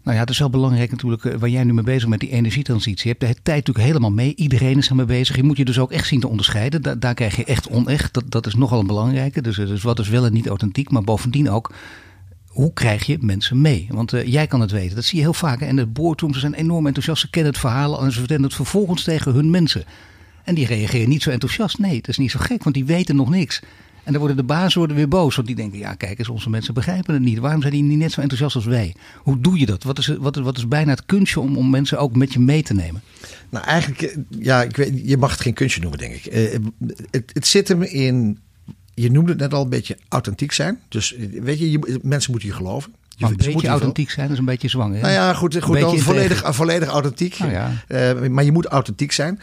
Nou 0.07 0.19
ja, 0.19 0.25
het 0.25 0.33
is 0.33 0.39
wel 0.39 0.51
belangrijk 0.51 0.91
natuurlijk 0.91 1.23
waar 1.23 1.49
jij 1.49 1.65
nu 1.65 1.73
mee 1.73 1.85
bezig 1.85 2.09
bent 2.09 2.11
met 2.11 2.31
die 2.31 2.39
energietransitie. 2.39 3.09
Je 3.09 3.17
hebt 3.19 3.37
de 3.37 3.43
tijd 3.43 3.57
natuurlijk 3.67 3.87
helemaal 3.87 4.11
mee. 4.11 4.35
Iedereen 4.37 4.79
is 4.79 4.89
ermee 4.89 5.07
bezig. 5.07 5.37
Je 5.37 5.43
moet 5.43 5.57
je 5.57 5.65
dus 5.65 5.79
ook 5.79 5.93
echt 5.93 6.07
zien 6.07 6.21
te 6.21 6.29
onderscheiden. 6.29 6.83
Da 6.83 6.95
daar 6.95 7.15
krijg 7.15 7.37
je 7.37 7.45
echt 7.45 7.69
onecht. 7.69 8.15
Dat, 8.15 8.25
dat 8.29 8.47
is 8.47 8.55
nogal 8.55 8.81
een 8.81 8.87
belangrijke. 8.87 9.43
Dus, 9.43 9.57
dus 9.57 9.83
wat 9.83 9.99
is 9.99 10.09
wel 10.09 10.25
en 10.25 10.33
niet 10.33 10.47
authentiek. 10.47 10.91
Maar 10.91 11.03
bovendien 11.03 11.51
ook, 11.51 11.73
hoe 12.47 12.73
krijg 12.73 13.07
je 13.07 13.19
mensen 13.21 13.61
mee? 13.61 13.89
Want 13.91 14.13
uh, 14.13 14.27
jij 14.27 14.47
kan 14.47 14.61
het 14.61 14.71
weten. 14.71 14.95
Dat 14.95 15.05
zie 15.05 15.19
je 15.19 15.25
heel 15.25 15.35
vaak. 15.35 15.61
En 15.61 15.77
de 15.77 15.87
boardrooms 15.87 16.39
zijn 16.39 16.55
enorm 16.55 16.87
enthousiast. 16.87 17.21
Ze 17.21 17.31
kennen 17.31 17.53
het 17.53 17.61
verhaal 17.61 18.05
en 18.05 18.13
ze 18.13 18.19
vertellen 18.19 18.43
het 18.43 18.55
vervolgens 18.55 19.03
tegen 19.05 19.33
hun 19.33 19.51
mensen. 19.51 19.85
En 20.47 20.55
die 20.55 20.67
reageren 20.67 21.09
niet 21.09 21.23
zo 21.23 21.31
enthousiast. 21.31 21.79
Nee, 21.79 21.97
dat 21.97 22.09
is 22.09 22.19
niet 22.19 22.31
zo 22.31 22.39
gek, 22.43 22.63
want 22.63 22.75
die 22.75 22.85
weten 22.85 23.17
nog 23.17 23.31
niks. 23.31 23.61
En 24.05 24.13
dan 24.13 24.19
worden 24.21 24.37
de 24.37 24.43
bazen 24.43 24.79
worden 24.79 24.97
weer 24.97 25.09
boos. 25.09 25.35
Want 25.35 25.47
die 25.47 25.57
denken, 25.57 25.79
ja 25.79 25.95
kijk 25.95 26.19
eens, 26.19 26.29
onze 26.29 26.51
mensen 26.51 26.75
begrijpen 26.75 27.15
het 27.15 27.23
niet. 27.23 27.39
Waarom 27.39 27.61
zijn 27.61 27.73
die 27.73 27.83
niet 27.83 27.99
net 27.99 28.13
zo 28.13 28.21
enthousiast 28.21 28.55
als 28.55 28.65
wij? 28.65 28.95
Hoe 29.17 29.41
doe 29.41 29.59
je 29.59 29.67
dat? 29.67 29.83
Wat 29.83 29.99
is, 29.99 30.07
wat, 30.07 30.37
wat 30.37 30.57
is 30.57 30.69
bijna 30.69 30.91
het 30.91 31.07
kunstje 31.07 31.41
om, 31.41 31.57
om 31.57 31.71
mensen 31.71 31.99
ook 31.99 32.17
met 32.17 32.33
je 32.33 32.41
mee 32.41 32.63
te 32.63 32.75
nemen? 32.75 33.03
Nou 33.49 33.65
eigenlijk, 33.65 34.03
eh, 34.03 34.17
ja, 34.39 34.63
ik 34.63 34.77
weet, 34.77 35.01
je 35.05 35.17
mag 35.17 35.31
het 35.31 35.41
geen 35.41 35.55
kunstje 35.55 35.81
noemen 35.81 35.99
denk 35.99 36.15
ik. 36.15 36.35
Uh, 36.35 36.67
het, 37.11 37.31
het 37.33 37.47
zit 37.47 37.69
hem 37.69 37.83
in, 37.83 38.39
je 38.95 39.11
noemde 39.11 39.31
het 39.31 39.41
net 39.41 39.55
al 39.55 39.63
een 39.63 39.69
beetje 39.69 39.99
authentiek 40.09 40.53
zijn. 40.53 40.81
Dus 40.89 41.17
weet 41.41 41.59
je, 41.59 41.71
je 41.71 41.99
mensen 42.03 42.31
moeten 42.31 42.49
je 42.49 42.55
geloven. 42.55 42.95
Maar 43.19 43.31
een 43.31 43.37
beetje 43.37 43.53
moet 43.53 43.65
authentiek 43.65 44.11
zijn, 44.11 44.27
dat 44.27 44.35
is 44.35 44.39
een 44.39 44.45
beetje 44.45 44.69
zwang. 44.69 44.95
Hè? 44.95 45.01
Nou 45.01 45.13
ja, 45.13 45.35
goed, 45.35 45.63
goed 45.63 45.81
dan 45.81 45.99
volledig, 45.99 46.55
volledig 46.55 46.89
authentiek. 46.89 47.39
Nou 47.39 47.53
ja. 47.53 47.85
Eh, 47.89 48.29
maar 48.29 48.45
je 48.45 48.53
moet 48.53 48.67
authentiek 48.67 49.13
zijn. 49.13 49.41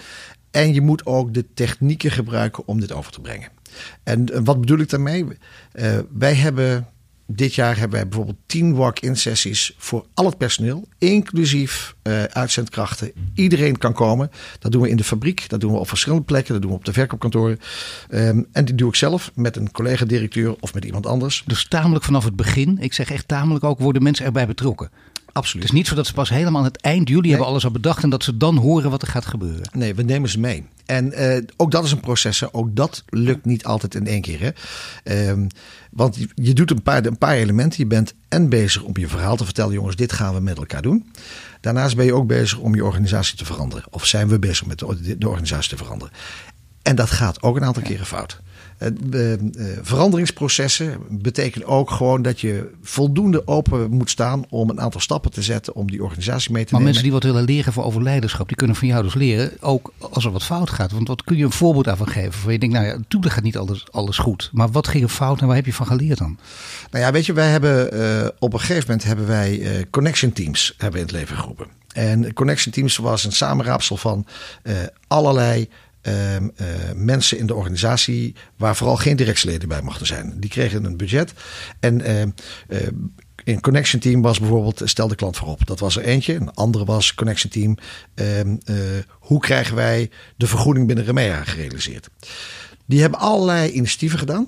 En 0.54 0.74
je 0.74 0.82
moet 0.82 1.06
ook 1.06 1.34
de 1.34 1.46
technieken 1.54 2.12
gebruiken 2.12 2.68
om 2.68 2.80
dit 2.80 2.92
over 2.92 3.12
te 3.12 3.22
brengen. 3.22 3.50
En 4.04 4.34
eh, 4.34 4.42
wat 4.44 4.60
bedoel 4.60 4.80
ik 4.80 4.90
daarmee? 4.90 5.26
Eh, 5.72 6.00
wij 6.10 6.34
hebben 6.34 6.88
dit 7.26 7.56
jaar 7.56 7.78
hebben 7.78 7.98
wij 7.98 8.08
bijvoorbeeld 8.08 8.38
10 8.46 8.76
walk-in 8.76 9.18
sessies 9.18 9.76
voor 9.78 10.06
al 10.14 10.26
het 10.26 10.38
personeel, 10.38 10.88
inclusief 10.98 11.96
eh, 12.02 12.24
uitzendkrachten. 12.24 13.12
Iedereen 13.34 13.78
kan 13.78 13.94
komen. 13.94 14.32
Dat 14.60 14.72
doen 14.72 14.82
we 14.82 14.90
in 14.90 14.98
de 14.98 15.04
fabriek, 15.04 15.50
dat 15.50 15.62
doen 15.62 15.72
we 15.72 15.78
op 15.78 15.88
verschillende 15.88 16.26
plekken, 16.26 16.54
dat 16.54 16.62
doen 16.62 16.72
we 16.72 16.78
op 16.78 16.86
de 16.86 16.94
verkoopkantoren. 16.94 17.60
Ehm, 18.10 18.44
en 18.52 18.66
die 18.66 18.76
doe 18.76 18.90
ik 18.90 18.96
zelf 18.96 19.32
met 19.36 19.56
een 19.56 19.72
collega-directeur 19.72 20.56
of 20.60 20.74
met 20.74 20.86
iemand 20.86 21.06
anders. 21.06 21.44
Dus 21.46 21.68
tamelijk 21.68 22.06
vanaf 22.06 22.24
het 22.24 22.36
begin, 22.36 22.78
ik 22.80 22.94
zeg 22.94 23.12
echt 23.12 23.28
tamelijk 23.28 23.64
ook, 23.64 23.80
worden 23.80 24.04
mensen 24.04 24.26
erbij 24.26 24.48
betrokken. 24.48 24.90
Absoluut. 25.34 25.64
Het 25.64 25.74
is 25.74 25.80
niet 25.80 25.88
zo 25.88 25.96
dat 25.96 26.08
ze 26.08 26.14
pas 26.14 26.30
helemaal 26.30 26.60
aan 26.60 26.68
het 26.68 26.82
eind, 26.82 27.10
jullie 27.10 27.30
hebben 27.30 27.48
alles 27.48 27.66
al 27.66 27.72
bedacht 27.72 28.04
en 28.04 28.10
dat 28.10 28.24
ze 28.24 28.38
dan 28.38 28.58
horen 28.58 28.90
wat 28.90 29.02
er 29.02 29.08
gaat 29.08 29.26
gebeuren. 29.26 29.70
Nee, 29.72 29.96
we 29.96 30.04
nemen 30.04 30.30
ze 30.30 30.40
mee. 30.40 30.66
En 30.86 31.14
eh, 31.14 31.44
ook 31.58 31.72
dat 31.72 31.84
is 31.84 31.92
een 31.92 32.00
proces. 32.00 32.54
Ook 32.54 32.76
dat 32.76 33.04
lukt 33.10 33.46
niet 33.46 33.66
altijd 33.66 33.96
in 33.96 34.08
één 34.08 34.22
keer. 34.22 34.40
Hè? 34.40 34.50
Ehm, 35.04 35.48
want 35.92 36.16
je, 36.16 36.28
je 36.36 36.54
doet 36.54 36.72
een 36.72 36.82
paar, 36.82 37.06
een 37.06 37.18
paar 37.18 37.36
elementen. 37.36 37.80
Je 37.80 37.88
bent 37.88 38.14
en 38.30 38.50
bezig 38.50 38.84
om 38.84 38.98
je 38.98 39.08
verhaal 39.08 39.36
te 39.36 39.46
vertellen. 39.46 39.74
Jongens, 39.74 39.96
dit 39.96 40.12
gaan 40.12 40.34
we 40.34 40.40
met 40.40 40.58
elkaar 40.58 40.82
doen. 40.82 41.12
Daarnaast 41.62 41.96
ben 41.96 42.06
je 42.06 42.14
ook 42.14 42.28
bezig 42.28 42.58
om 42.58 42.76
je 42.76 42.86
organisatie 42.86 43.38
te 43.38 43.46
veranderen. 43.46 43.86
Of 43.90 44.06
zijn 44.06 44.28
we 44.28 44.40
bezig 44.40 44.66
met 44.66 44.80
de, 44.80 45.18
de 45.18 45.30
organisatie 45.30 45.70
te 45.70 45.84
veranderen. 45.84 46.14
En 46.82 46.96
dat 46.96 47.12
gaat 47.12 47.42
ook 47.42 47.56
een 47.56 47.66
aantal 47.66 47.84
keren 47.84 48.06
fout. 48.06 48.42
Eh, 48.84 49.34
eh, 49.34 49.40
veranderingsprocessen 49.82 50.98
betekenen 51.10 51.68
ook 51.68 51.92
gewoon 51.92 52.22
dat 52.22 52.42
je 52.42 52.72
voldoende 52.82 53.48
open 53.48 53.92
moet 53.92 54.10
staan 54.10 54.46
om 54.50 54.70
een 54.70 54.82
aantal 54.82 55.02
stappen 55.02 55.32
te 55.32 55.42
zetten 55.42 55.76
om 55.76 55.92
die 55.92 56.04
organisatie 56.04 56.52
mee 56.52 56.66
te 56.66 56.72
Maar 56.74 56.82
nemen. 56.82 56.84
mensen 56.84 57.04
die 57.04 57.12
wat 57.12 57.24
willen 57.24 57.44
leren 57.44 57.74
voor 57.74 57.84
over 57.84 58.04
leiderschap, 58.04 58.48
die 58.48 58.58
kunnen 58.58 58.76
van 58.76 58.88
jou 58.88 59.04
dus 59.04 59.14
leren, 59.14 59.52
ook 59.60 59.94
als 60.00 60.26
er 60.26 60.32
wat 60.32 60.44
fout 60.44 60.70
gaat. 60.70 60.92
Want 60.92 61.08
wat 61.08 61.24
kun 61.24 61.38
je 61.38 61.44
een 61.44 61.52
voorbeeld 61.52 61.86
daarvan 61.86 62.08
geven? 62.08 62.44
Waar 62.44 62.52
je 62.52 62.60
denkt, 62.60 62.76
nou 62.76 62.88
ja, 62.88 62.96
natuurlijk 62.98 63.34
gaat 63.34 63.44
niet 63.44 63.58
alles, 63.58 63.86
alles 63.92 64.18
goed. 64.18 64.50
Maar 64.54 64.72
wat 64.72 64.88
ging 64.88 65.04
er 65.04 65.10
fout 65.10 65.42
en 65.42 65.48
waar 65.48 65.56
heb 65.56 65.66
je 65.66 65.74
van 65.74 65.88
geleerd 65.88 66.18
dan? 66.18 66.38
Nou 66.92 67.04
ja, 67.06 67.12
weet 67.12 67.26
je, 67.26 67.34
wij 67.34 67.50
hebben 67.50 67.92
eh, 67.92 68.28
op 68.40 68.54
een 68.54 68.60
gegeven 68.60 68.84
moment 68.88 69.04
hebben 69.04 69.28
wij 69.28 69.86
connection 69.90 70.34
teams 70.34 70.74
hebben 70.78 71.00
in 71.00 71.06
het 71.06 71.16
leven 71.16 71.38
geroepen. 71.38 71.68
En 71.94 72.34
connection 72.34 72.74
teams 72.74 72.98
was 72.98 73.24
een 73.24 73.32
samenraapsel 73.32 73.98
van 73.98 74.26
allerlei 75.08 75.70
ehm, 76.04 76.50
eh, 76.56 76.68
mensen 76.96 77.38
in 77.38 77.46
de 77.46 77.56
organisatie 77.56 78.36
waar 78.58 78.76
vooral 78.76 78.98
geen 78.98 79.16
directieleden 79.16 79.70
bij 79.70 79.82
mochten 79.82 80.06
zijn. 80.06 80.34
Die 80.38 80.50
kregen 80.50 80.86
een 80.86 80.98
budget 80.98 81.34
en 81.80 82.02
ehm, 82.02 82.30
eh, 82.68 82.88
in 83.44 83.62
Connection 83.62 84.00
Team 84.00 84.22
was 84.22 84.40
bijvoorbeeld 84.40 84.82
stel 84.84 85.08
de 85.08 85.16
klant 85.16 85.38
voorop. 85.38 85.68
Dat 85.68 85.80
was 85.80 85.96
er 85.96 86.04
eentje. 86.04 86.34
Een 86.36 86.54
andere 86.54 86.86
was 86.86 87.16
Connection 87.16 87.52
Team. 87.52 87.78
ehm, 88.16 88.56
eh, 88.66 88.76
hoe 89.10 89.40
krijgen 89.40 89.76
wij 89.76 90.10
de 90.38 90.48
vergoeding 90.48 90.88
binnen 90.88 91.06
Remea 91.06 91.44
gerealiseerd? 91.44 92.10
Die 92.86 93.02
hebben 93.02 93.20
allerlei 93.20 93.72
initiatieven 93.72 94.20
gedaan. 94.20 94.48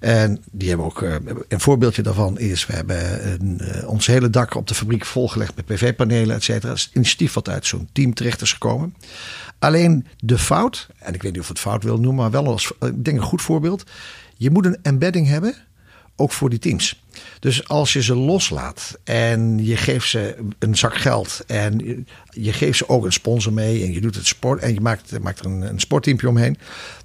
En 0.00 0.44
die 0.50 0.68
hebben 0.68 0.86
ook, 0.86 1.00
een 1.48 1.60
voorbeeldje 1.60 2.02
daarvan 2.02 2.38
is, 2.38 2.66
we 2.66 2.72
hebben 2.72 3.32
een, 3.32 3.60
ons 3.86 4.06
hele 4.06 4.30
dak 4.30 4.54
op 4.54 4.68
de 4.68 4.74
fabriek 4.74 5.04
volgelegd 5.04 5.56
met 5.56 5.64
PV-panelen, 5.64 6.36
et 6.36 6.42
cetera. 6.42 6.74
Initiatief 6.92 7.32
wat 7.32 7.48
uit 7.48 7.66
zo'n 7.66 7.88
team 7.92 8.14
terecht 8.14 8.40
is 8.40 8.52
gekomen. 8.52 8.94
Alleen 9.62 10.06
de 10.18 10.38
fout, 10.38 10.88
en 10.98 11.14
ik 11.14 11.22
weet 11.22 11.32
niet 11.32 11.40
of 11.40 11.48
het 11.48 11.58
fout 11.58 11.82
wil 11.82 11.96
noemen, 11.98 12.14
maar 12.22 12.30
wel 12.30 12.46
als, 12.46 12.72
ik 12.80 13.04
denk 13.04 13.16
een 13.16 13.22
goed 13.22 13.42
voorbeeld. 13.42 13.84
Je 14.36 14.50
moet 14.50 14.66
een 14.66 14.78
embedding 14.82 15.26
hebben, 15.28 15.54
ook 16.16 16.32
voor 16.32 16.50
die 16.50 16.58
teams. 16.58 17.02
Dus 17.40 17.68
als 17.68 17.92
je 17.92 18.02
ze 18.02 18.14
loslaat 18.16 18.98
en 19.04 19.64
je 19.64 19.76
geeft 19.76 20.08
ze 20.08 20.36
een 20.58 20.76
zak 20.76 20.96
geld 20.96 21.42
en 21.46 21.78
je- 21.78 22.04
je 22.30 22.52
geeft 22.52 22.78
ze 22.78 22.88
ook 22.88 23.04
een 23.04 23.12
sponsor 23.12 23.52
mee 23.52 23.82
en 23.82 23.92
je 23.92 24.00
doet 24.00 24.14
het 24.14 24.26
sport 24.26 24.60
en 24.60 24.74
je 24.74 24.80
maakt, 24.80 25.18
maakt 25.20 25.38
er 25.38 25.46
een, 25.46 25.62
een 25.62 25.80
sportteampje 25.80 26.28
omheen, 26.28 26.58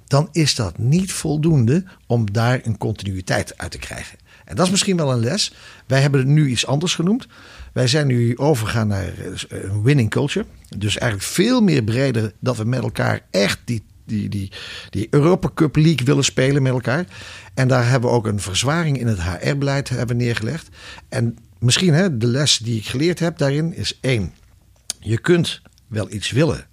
dan 0.06 0.28
is 0.32 0.54
dat 0.54 0.78
niet 0.78 1.12
voldoende 1.12 1.84
om 2.06 2.32
daar 2.32 2.60
een 2.62 2.78
continuïteit 2.78 3.58
uit 3.58 3.70
te 3.70 3.78
krijgen. 3.78 4.18
En 4.44 4.56
dat 4.56 4.64
is 4.64 4.70
misschien 4.70 4.96
wel 4.96 5.12
een 5.12 5.20
les. 5.20 5.52
Wij 5.86 6.00
hebben 6.00 6.20
het 6.20 6.28
nu 6.28 6.48
iets 6.48 6.66
anders 6.66 6.94
genoemd. 6.94 7.26
Wij 7.72 7.86
zijn 7.86 8.06
nu 8.06 8.36
overgegaan 8.36 8.88
naar 8.88 9.12
eh, 9.18 9.62
een 9.62 9.82
winning 9.82 10.10
culture. 10.10 10.46
Dus 10.76 10.98
eigenlijk 10.98 11.30
veel 11.30 11.60
meer 11.60 11.82
breder 11.82 12.32
dat 12.38 12.56
we 12.56 12.64
met 12.64 12.82
elkaar 12.82 13.20
echt 13.30 13.60
die, 13.64 13.82
die, 14.04 14.28
die, 14.28 14.52
die 14.90 15.06
Europa 15.10 15.50
Cup 15.54 15.76
League 15.76 16.06
willen 16.06 16.24
spelen 16.24 16.62
met 16.62 16.72
elkaar. 16.72 17.06
En 17.54 17.68
daar 17.68 17.88
hebben 17.88 18.10
we 18.10 18.16
ook 18.16 18.26
een 18.26 18.40
verzwaring 18.40 18.98
in 18.98 19.06
het 19.06 19.22
HR-beleid 19.22 19.88
hebben 19.88 20.16
neergelegd. 20.16 20.68
En 21.08 21.36
misschien 21.58 21.94
hè, 21.94 22.16
de 22.16 22.26
les 22.26 22.58
die 22.58 22.78
ik 22.78 22.86
geleerd 22.86 23.18
heb 23.18 23.38
daarin 23.38 23.74
is 23.74 23.98
één. 24.00 24.32
Je 25.00 25.18
kunt 25.18 25.60
wel 25.86 26.12
iets 26.12 26.30
willen. 26.30 26.66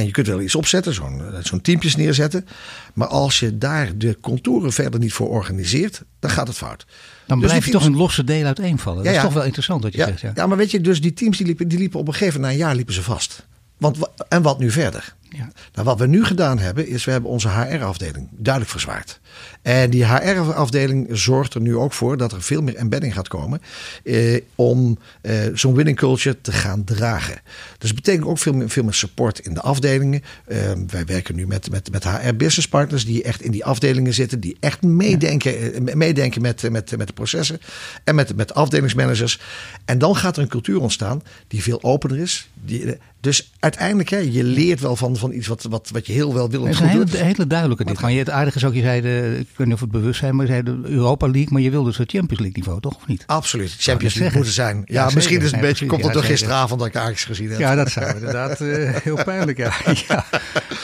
En 0.00 0.06
je 0.06 0.12
kunt 0.12 0.26
wel 0.26 0.40
iets 0.40 0.54
opzetten, 0.54 0.94
zo'n 0.94 1.22
zo'n 1.42 1.60
teampjes 1.60 1.96
neerzetten. 1.96 2.46
Maar 2.94 3.08
als 3.08 3.40
je 3.40 3.58
daar 3.58 3.96
de 3.98 4.18
contouren 4.20 4.72
verder 4.72 5.00
niet 5.00 5.12
voor 5.12 5.28
organiseert, 5.28 6.02
dan 6.18 6.30
gaat 6.30 6.46
het 6.48 6.56
fout. 6.56 6.86
Dan 7.26 7.38
Dus 7.40 7.48
blijf 7.48 7.64
je 7.66 7.70
toch 7.72 7.84
in 7.84 7.96
losse 7.96 8.24
delen 8.24 8.46
uiteenvallen. 8.46 8.98
Ja, 9.04 9.08
dat 9.08 9.14
is 9.18 9.22
toch 9.22 9.32
wel 9.32 9.44
interessant 9.44 9.82
wat 9.82 9.92
je 9.92 9.98
Ja, 9.98 10.06
zegt. 10.06 10.20
Ja. 10.20 10.32
ja, 10.34 10.46
maar 10.46 10.56
weet 10.56 10.70
je, 10.70 10.80
dus 10.80 11.00
die 11.00 11.12
teams 11.12 11.36
die 11.36 11.46
liepen, 11.46 11.68
die 11.68 11.78
liepen 11.78 12.00
op 12.00 12.06
een 12.06 12.12
gegeven 12.14 12.40
moment, 12.40 12.58
na 12.58 12.60
een 12.60 12.66
jaar 12.66 12.76
liepen 12.76 12.94
ze 12.94 13.02
vast. 13.02 13.46
Want, 13.78 13.98
wa- 13.98 14.10
en 14.28 14.42
wat 14.42 14.58
nu 14.58 14.70
verder? 14.70 15.14
Ja. 15.36 15.50
Nou, 15.72 15.86
wat 15.86 15.98
we 15.98 16.06
nu 16.06 16.24
gedaan 16.24 16.58
hebben, 16.58 16.86
is 16.86 17.04
we 17.04 17.10
hebben 17.10 17.30
onze 17.30 17.48
HR-afdeling 17.48 18.28
duidelijk 18.30 18.72
verzwaard. 18.72 19.20
En 19.62 19.90
die 19.90 20.06
HR-afdeling 20.06 21.08
zorgt 21.10 21.54
er 21.54 21.60
nu 21.60 21.76
ook 21.76 21.92
voor 21.92 22.16
dat 22.16 22.32
er 22.32 22.42
veel 22.42 22.62
meer 22.62 22.76
embedding 22.76 23.14
gaat 23.14 23.28
komen. 23.28 23.60
Eh, 24.04 24.40
om 24.54 24.98
eh, 25.20 25.34
zo'n 25.54 25.74
winning 25.74 25.96
culture 25.96 26.40
te 26.40 26.52
gaan 26.52 26.84
dragen. 26.84 27.40
Dus 27.78 27.88
het 27.88 27.94
betekent 27.94 28.26
ook 28.26 28.38
veel 28.38 28.52
meer, 28.52 28.70
veel 28.70 28.84
meer 28.84 28.94
support 28.94 29.38
in 29.38 29.54
de 29.54 29.60
afdelingen. 29.60 30.22
Eh, 30.44 30.58
wij 30.86 31.04
werken 31.04 31.34
nu 31.34 31.46
met, 31.46 31.70
met, 31.70 31.90
met 31.90 32.04
HR-business 32.04 32.68
partners 32.68 33.04
die 33.04 33.22
echt 33.22 33.42
in 33.42 33.50
die 33.50 33.64
afdelingen 33.64 34.14
zitten. 34.14 34.40
Die 34.40 34.56
echt 34.60 34.82
meedenken, 34.82 35.86
eh, 35.86 35.94
meedenken 35.94 36.42
met, 36.42 36.70
met, 36.70 36.96
met 36.96 37.06
de 37.06 37.12
processen. 37.12 37.60
En 38.04 38.14
met, 38.14 38.36
met 38.36 38.54
afdelingsmanagers. 38.54 39.40
En 39.84 39.98
dan 39.98 40.16
gaat 40.16 40.36
er 40.36 40.42
een 40.42 40.48
cultuur 40.48 40.80
ontstaan 40.80 41.22
die 41.48 41.62
veel 41.62 41.82
opener 41.82 42.18
is. 42.18 42.48
Die, 42.54 42.84
eh, 42.84 42.98
dus 43.20 43.52
uiteindelijk, 43.58 44.08
hè, 44.08 44.18
je 44.18 44.44
leert 44.44 44.80
wel 44.80 44.96
van, 44.96 45.16
van 45.20 45.32
iets 45.32 45.46
wat, 45.46 45.66
wat, 45.70 45.88
wat 45.92 46.06
je 46.06 46.12
heel 46.12 46.34
wel 46.34 46.50
wil 46.50 46.64
Het 46.64 46.74
is 46.74 46.80
een 46.80 46.86
hele, 46.86 47.06
hele 47.16 47.46
duidelijke 47.46 47.84
dit. 47.84 48.00
Maar 48.00 48.12
je, 48.12 48.18
het 48.18 48.30
aardige 48.30 48.56
is 48.56 48.64
ook, 48.64 48.74
je 48.74 48.80
zei, 48.80 49.00
de, 49.00 49.36
ik 49.38 49.46
weet 49.56 49.66
niet 49.66 49.74
of 49.74 49.80
het 49.80 49.90
bewust 49.90 50.20
zijn, 50.20 50.36
maar 50.36 50.46
je 50.46 50.52
zei 50.52 50.62
de 50.62 50.80
Europa 50.82 51.26
League, 51.26 51.52
maar 51.52 51.60
je 51.60 51.70
wilde 51.70 51.88
dus 51.88 51.98
het 51.98 52.10
Champions 52.10 52.40
League 52.40 52.56
niveau, 52.56 52.80
toch? 52.80 52.96
Of 52.96 53.06
niet? 53.06 53.22
Absoluut. 53.26 53.74
Champions 53.78 54.14
League 54.14 54.36
moeten 54.36 54.54
zijn. 54.54 54.82
Ja, 54.86 55.10
misschien 55.14 55.36
is 55.36 55.44
het 55.44 55.52
een 55.52 55.58
Nee, 55.60 55.68
beetje, 55.68 55.86
komt 55.86 56.04
het 56.04 56.12
door 56.12 56.22
gisteravond 56.22 56.80
dat 56.80 56.88
ik 56.88 56.96
Ajax 56.96 57.24
gezien 57.24 57.50
heb. 57.50 57.58
Ja, 57.58 57.74
dat 57.74 57.90
zou 57.90 58.14
inderdaad 58.14 58.60
eh, 58.60 58.94
heel 59.02 59.24
pijnlijk, 59.24 59.58
ja. 59.58 59.72
ja. 60.08 60.24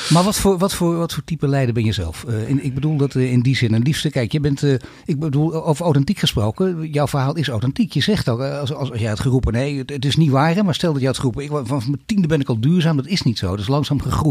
Maar 0.09 0.22
wat 0.22 0.37
voor, 0.37 0.59
wat, 0.59 0.75
voor, 0.75 0.96
wat 0.96 1.12
voor 1.12 1.25
type 1.25 1.49
leider 1.49 1.75
ben 1.75 1.85
je 1.85 1.92
zelf? 1.92 2.25
Eh, 2.25 2.49
in, 2.49 2.64
ik 2.64 2.75
bedoel 2.75 2.96
dat 2.96 3.14
eh, 3.14 3.33
in 3.33 3.40
die 3.40 3.57
zin. 3.57 3.75
En 3.75 3.83
liefste, 3.83 4.11
kijk, 4.11 4.33
je 4.33 4.40
bent, 4.40 4.62
ik 5.05 5.18
bedoel, 5.18 5.64
over 5.64 5.85
authentiek 5.85 6.18
gesproken, 6.18 6.88
jouw 6.90 7.07
verhaal 7.07 7.37
is 7.37 7.49
authentiek. 7.49 7.92
Je 7.92 8.01
zegt 8.01 8.29
ook, 8.29 8.40
als, 8.40 8.75
als, 8.75 8.90
als 8.90 9.01
jij 9.01 9.09
had 9.09 9.20
geroepen, 9.20 9.53
nee, 9.53 9.79
het, 9.79 9.90
het 9.90 10.05
is 10.05 10.16
niet 10.16 10.31
waar, 10.31 10.64
maar 10.64 10.75
stel 10.75 10.92
dat 10.92 11.01
je 11.01 11.07
had 11.07 11.16
geroepen, 11.16 11.42
ik, 11.42 11.51
van 11.51 11.83
mijn 11.87 12.03
tiende 12.07 12.27
ben 12.27 12.40
ik 12.40 12.49
al 12.49 12.61
duurzaam, 12.61 12.96
dat 12.96 13.07
is 13.07 13.22
niet 13.22 13.38
zo. 13.38 13.51
Dat 13.51 13.59
is 13.59 13.66
langzaam 13.68 14.01
gegroeid. 14.01 14.25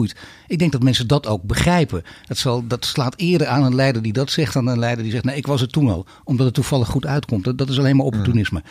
Ik 0.47 0.59
denk 0.59 0.71
dat 0.71 0.83
mensen 0.83 1.07
dat 1.07 1.27
ook 1.27 1.43
begrijpen. 1.43 2.03
Dat, 2.25 2.37
zal, 2.37 2.67
dat 2.67 2.85
slaat 2.85 3.13
eerder 3.17 3.47
aan 3.47 3.63
een 3.63 3.75
leider 3.75 4.01
die 4.01 4.13
dat 4.13 4.31
zegt 4.31 4.53
dan 4.53 4.67
een 4.67 4.79
leider 4.79 5.03
die 5.03 5.11
zegt, 5.11 5.23
nee, 5.23 5.35
ik 5.35 5.47
was 5.47 5.61
het 5.61 5.71
toen 5.71 5.89
al, 5.89 6.05
omdat 6.23 6.45
het 6.45 6.55
toevallig 6.55 6.87
goed 6.87 7.05
uitkomt. 7.05 7.43
Dat, 7.43 7.57
dat 7.57 7.69
is 7.69 7.79
alleen 7.79 7.95
maar 7.95 8.05
opportunisme. 8.05 8.63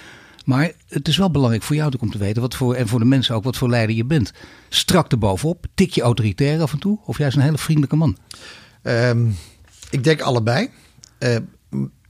Maar 0.44 0.72
het 0.88 1.08
is 1.08 1.16
wel 1.16 1.30
belangrijk 1.30 1.62
voor 1.62 1.76
jou 1.76 1.92
om 2.00 2.10
te 2.10 2.18
weten, 2.18 2.42
wat 2.42 2.54
voor, 2.54 2.74
en 2.74 2.88
voor 2.88 2.98
de 2.98 3.04
mensen 3.04 3.34
ook, 3.34 3.44
wat 3.44 3.56
voor 3.56 3.68
leider 3.68 3.96
je 3.96 4.04
bent. 4.04 4.32
Strak 4.68 5.12
erbovenop, 5.12 5.66
tik 5.74 5.90
je 5.90 6.02
autoritair 6.02 6.60
af 6.60 6.72
en 6.72 6.78
toe, 6.78 6.98
of 7.04 7.18
juist 7.18 7.36
een 7.36 7.42
hele 7.42 7.58
vriendelijke 7.58 7.96
man. 7.96 8.16
Ehm, 8.82 9.26
ik 9.90 10.04
denk 10.04 10.20
allebei. 10.20 10.68
Eh, 11.18 11.36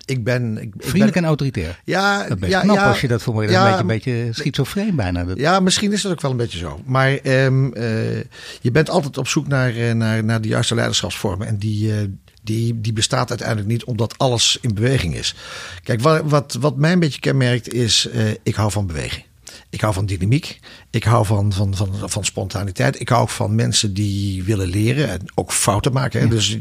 ik 0.04 0.24
ben... 0.24 0.58
Ik, 0.58 0.62
ik 0.62 0.72
Vriendelijk 0.76 1.12
ben, 1.12 1.22
en 1.22 1.28
autoritair. 1.28 1.80
ja, 1.84 2.28
Dat 2.28 2.38
ja, 2.40 2.60
knap 2.60 2.76
ja, 2.76 2.88
als 2.88 3.00
je 3.00 3.08
dat 3.08 3.22
voor 3.22 3.42
dat 3.42 3.50
ja, 3.50 3.78
een 3.78 3.86
beetje, 3.86 4.10
een 4.10 4.26
beetje 4.26 4.42
schizofreen 4.42 4.96
bijna. 4.96 5.24
Dat, 5.24 5.38
Ja, 5.38 5.60
misschien 5.60 5.92
is 5.92 6.02
dat 6.02 6.12
ook 6.12 6.20
wel 6.20 6.30
een 6.30 6.36
beetje 6.36 6.58
zo. 6.58 6.80
Maar 6.84 7.16
ehm, 7.16 7.72
eh, 7.72 8.16
je 8.60 8.70
bent 8.72 8.90
altijd 8.90 9.18
op 9.18 9.28
zoek 9.28 9.46
naar, 9.46 9.76
eh, 9.76 9.92
naar, 9.92 10.24
naar 10.24 10.40
de 10.40 10.48
juiste 10.48 10.74
leiderschapsvormen. 10.74 11.46
En 11.46 11.56
die, 11.56 11.92
eh, 11.92 11.98
die, 12.42 12.80
die 12.80 12.92
bestaat 12.92 13.28
uiteindelijk 13.28 13.68
niet 13.68 13.84
omdat 13.84 14.18
alles 14.18 14.58
in 14.60 14.74
beweging 14.74 15.14
is. 15.14 15.34
Kijk, 15.82 16.00
wat, 16.00 16.22
wat, 16.24 16.56
wat 16.60 16.76
mij 16.76 16.92
een 16.92 16.98
beetje 16.98 17.20
kenmerkt 17.20 17.72
is, 17.72 18.08
ik 18.42 18.54
hou 18.54 18.70
van 18.70 18.86
beweging. 18.86 19.24
Ik 19.74 19.80
hou 19.80 19.94
van 19.94 20.06
dynamiek. 20.06 20.60
Ik 20.90 21.04
hou 21.04 21.26
van, 21.26 21.52
van, 21.52 21.74
van, 21.76 21.88
van 22.04 22.24
spontaniteit. 22.24 23.00
Ik 23.00 23.08
hou 23.08 23.22
ook 23.22 23.28
van 23.30 23.54
mensen 23.54 23.94
die 23.94 24.42
willen 24.44 24.68
leren 24.68 25.08
en 25.08 25.20
ook 25.34 25.52
fouten 25.52 25.92
maken. 25.92 26.20
Hè. 26.20 26.28
Dus 26.28 26.58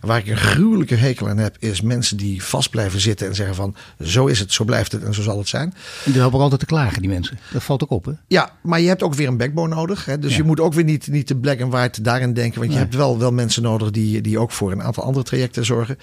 waar 0.00 0.18
ik 0.18 0.26
een 0.26 0.36
gruwelijke 0.36 0.94
hekel 0.94 1.28
aan 1.28 1.38
heb, 1.38 1.56
is 1.58 1.80
mensen 1.80 2.16
die 2.16 2.44
vast 2.44 2.70
blijven 2.70 3.00
zitten 3.00 3.26
en 3.28 3.34
zeggen 3.34 3.54
van 3.54 3.74
zo 4.04 4.26
is 4.26 4.38
het, 4.38 4.52
zo 4.52 4.64
blijft 4.64 4.92
het 4.92 5.02
en 5.02 5.14
zo 5.14 5.22
zal 5.22 5.38
het 5.38 5.48
zijn. 5.48 5.74
En 6.04 6.12
die 6.12 6.20
helpen 6.20 6.36
ook 6.36 6.42
altijd 6.42 6.60
te 6.60 6.66
klagen, 6.66 7.00
die 7.00 7.10
mensen. 7.10 7.38
Dat 7.52 7.62
valt 7.62 7.82
ook 7.82 7.90
op, 7.90 8.04
hè? 8.04 8.12
Ja, 8.26 8.50
maar 8.62 8.80
je 8.80 8.88
hebt 8.88 9.02
ook 9.02 9.14
weer 9.14 9.28
een 9.28 9.36
backbone 9.36 9.74
nodig. 9.74 10.04
Hè? 10.04 10.18
Dus 10.18 10.30
Ja. 10.30 10.36
je 10.36 10.42
moet 10.42 10.60
ook 10.60 10.74
weer 10.74 10.84
niet, 10.84 11.06
niet 11.08 11.28
de 11.28 11.36
black 11.36 11.60
and 11.60 11.72
white 11.72 12.02
daarin 12.02 12.34
denken. 12.34 12.60
Want 12.60 12.72
je 12.72 12.78
hebt 12.78 12.94
wel, 12.94 13.18
wel 13.18 13.32
mensen 13.32 13.62
nodig 13.62 13.90
die, 13.90 14.20
die 14.20 14.38
ook 14.38 14.50
voor 14.50 14.72
een 14.72 14.82
aantal 14.82 15.04
andere 15.04 15.24
trajecten 15.24 15.64
zorgen. 15.64 15.98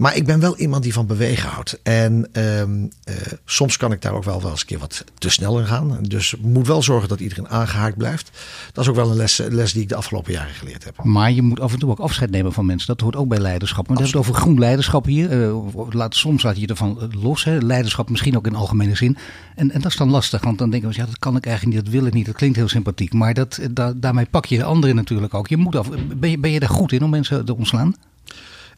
Maar 0.00 0.16
ik 0.16 0.26
ben 0.26 0.40
wel 0.40 0.56
iemand 0.56 0.82
die 0.82 0.92
van 0.92 1.06
bewegen 1.06 1.48
houdt. 1.48 1.78
En 1.82 2.28
ehm, 2.32 2.86
eh, 3.04 3.14
soms 3.44 3.76
kan 3.76 3.92
ik 3.92 4.02
daar 4.02 4.12
ook 4.12 4.24
wel, 4.24 4.42
wel 4.42 4.50
eens 4.50 4.60
een 4.60 4.66
keer 4.66 4.78
wat 4.78 5.04
te 5.18 5.30
snel 5.30 5.58
in 5.58 5.66
gaan. 5.66 5.98
Dus 6.02 6.34
moet 6.40 6.66
wel 6.66 6.82
zorgen 6.82 7.08
dat 7.08 7.20
iedereen 7.20 7.48
aangehaakt 7.48 7.96
blijft. 7.96 8.30
Dat 8.72 8.84
is 8.84 8.90
ook 8.90 8.96
wel 8.96 9.10
een 9.10 9.16
les, 9.16 9.40
les 9.48 9.72
die 9.72 9.82
ik 9.82 9.88
de 9.88 9.94
afgelopen 9.94 10.32
jaren 10.32 10.54
geleerd 10.54 10.84
heb. 10.84 11.04
Maar 11.04 11.32
je 11.32 11.42
moet 11.42 11.60
af 11.60 11.72
en 11.72 11.78
toe 11.78 11.90
ook 11.90 11.98
afscheid 11.98 12.30
nemen 12.30 12.52
van 12.52 12.66
mensen. 12.66 12.86
Dat 12.86 13.00
hoort 13.00 13.16
ook 13.16 13.28
bij 13.28 13.38
leiderschap. 13.38 13.88
Maar 13.88 13.96
we 13.96 14.02
hebben 14.02 14.20
het 14.20 14.28
over 14.28 14.42
groen 14.42 14.58
leiderschap 14.58 15.04
hier. 15.04 15.32
Uh, 15.32 15.56
laat, 15.90 16.14
soms 16.14 16.42
laat 16.42 16.60
je 16.60 16.66
ervan 16.66 17.10
los. 17.20 17.44
Hè. 17.44 17.58
Leiderschap 17.58 18.10
misschien 18.10 18.36
ook 18.36 18.46
in 18.46 18.54
algemene 18.54 18.94
zin. 18.94 19.16
En, 19.56 19.70
en 19.70 19.80
dat 19.80 19.90
is 19.90 19.96
dan 19.96 20.10
lastig. 20.10 20.42
Want 20.44 20.58
dan 20.58 20.70
denken 20.70 20.88
we, 20.88 20.94
ja, 20.96 21.06
dat 21.06 21.18
kan 21.18 21.36
ik 21.36 21.46
eigenlijk 21.46 21.76
niet. 21.76 21.84
Dat 21.84 21.94
wil 21.94 22.06
ik 22.06 22.12
niet. 22.12 22.26
Dat 22.26 22.34
klinkt 22.34 22.56
heel 22.56 22.68
sympathiek. 22.68 23.12
Maar 23.12 23.34
dat, 23.34 23.60
da, 23.70 23.92
daarmee 23.96 24.26
pak 24.30 24.46
je 24.46 24.56
de 24.56 24.64
anderen 24.64 24.96
natuurlijk 24.96 25.34
ook. 25.34 25.48
Je 25.48 25.56
moet 25.56 25.76
af, 25.76 25.88
ben, 26.16 26.30
je, 26.30 26.38
ben 26.38 26.50
je 26.50 26.60
er 26.60 26.68
goed 26.68 26.92
in 26.92 27.04
om 27.04 27.10
mensen 27.10 27.44
te 27.44 27.56
ontslaan? 27.56 27.94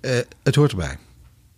Uh, 0.00 0.10
het 0.42 0.54
hoort 0.54 0.70
erbij. 0.70 0.96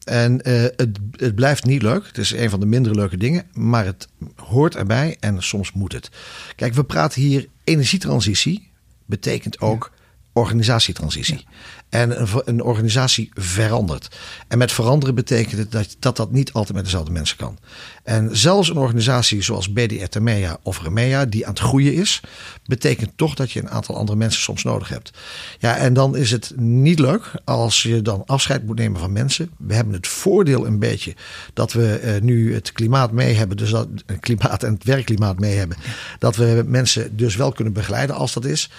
En 0.05 0.49
uh, 0.49 0.62
het, 0.62 0.99
het, 1.11 1.35
blijft 1.35 1.64
niet 1.64 1.83
leuk. 1.83 2.07
Het 2.07 2.19
is 2.19 2.31
een 2.31 2.51
van 2.51 2.61
de 2.61 2.67
mindere 2.67 2.95
leuke 2.95 3.17
dingen. 3.17 3.47
Maar 3.53 3.85
het 3.85 4.09
hoort 4.37 4.77
erbij 4.77 5.17
en 5.21 5.43
soms 5.43 5.73
moet 5.73 5.93
het. 5.93 6.11
Kijk, 6.57 6.75
we 6.75 6.85
praten 6.85 7.23
hier 7.23 7.49
energietransitie. 7.64 8.71
Betekent 9.07 9.61
ook 9.61 9.93
organisatietransitie. 10.35 11.47
En 11.88 12.20
een, 12.20 12.29
een, 12.44 12.62
organisatie 12.62 13.31
verandert. 13.35 14.16
En 14.49 14.59
met 14.59 14.73
veranderen 14.73 15.14
betekent 15.14 15.59
het 15.59 15.73
dat, 15.73 15.97
dat 15.99 16.16
dat 16.16 16.33
niet 16.33 16.53
altijd 16.53 16.75
met 16.75 16.85
dezelfde 16.85 17.12
mensen 17.12 17.37
kan. 17.37 17.59
En 18.03 18.37
zelfs 18.37 18.68
een 18.68 18.77
organisatie 18.77 19.42
zoals 19.42 19.73
BDR 19.73 20.05
Temea 20.05 20.59
of 20.62 20.83
Remea, 20.83 21.25
die 21.25 21.47
aan 21.47 21.53
het 21.53 21.62
groeien 21.62 21.94
is, 21.94 22.20
betekent 22.66 23.11
toch 23.16 23.35
dat 23.35 23.53
je 23.53 23.61
een 23.61 23.70
aantal 23.70 23.97
andere 23.97 24.18
mensen 24.18 24.42
soms 24.42 24.62
nodig 24.62 24.88
hebt. 24.88 25.11
Ja, 25.59 25.77
en 25.77 25.92
dan 25.92 26.16
is 26.16 26.31
het 26.31 26.53
niet 26.57 26.99
leuk 26.99 27.31
als 27.44 27.83
je 27.83 28.03
dan 28.03 28.23
afscheid 28.27 28.66
moet 28.66 28.79
nemen 28.79 29.01
van 29.01 29.12
mensen. 29.12 29.51
We 29.59 29.75
hebben 29.75 29.94
het 29.94 30.07
voordeel 30.07 30.66
een 30.66 30.79
beetje 30.79 31.14
dat 31.53 31.73
we 31.73 32.01
uh, 32.05 32.23
nu 32.23 32.55
het 32.55 32.73
klimaat 32.73 33.12
mee 33.12 33.35
hebben, 33.35 33.57
dus 33.57 33.70
dat 33.70 33.88
het 34.07 34.20
klimaat 34.20 34.62
en 34.62 34.73
het 34.73 34.85
werkklimaat 34.85 35.38
mee 35.38 35.57
hebben, 35.57 35.77
dat 36.18 36.37
we 36.37 36.64
mensen 36.66 37.16
dus 37.16 37.37
wel 37.37 37.53
kunnen 37.53 37.73
begeleiden 37.73 38.16
als 38.16 38.33
dat 38.33 38.44
is. 38.44 38.70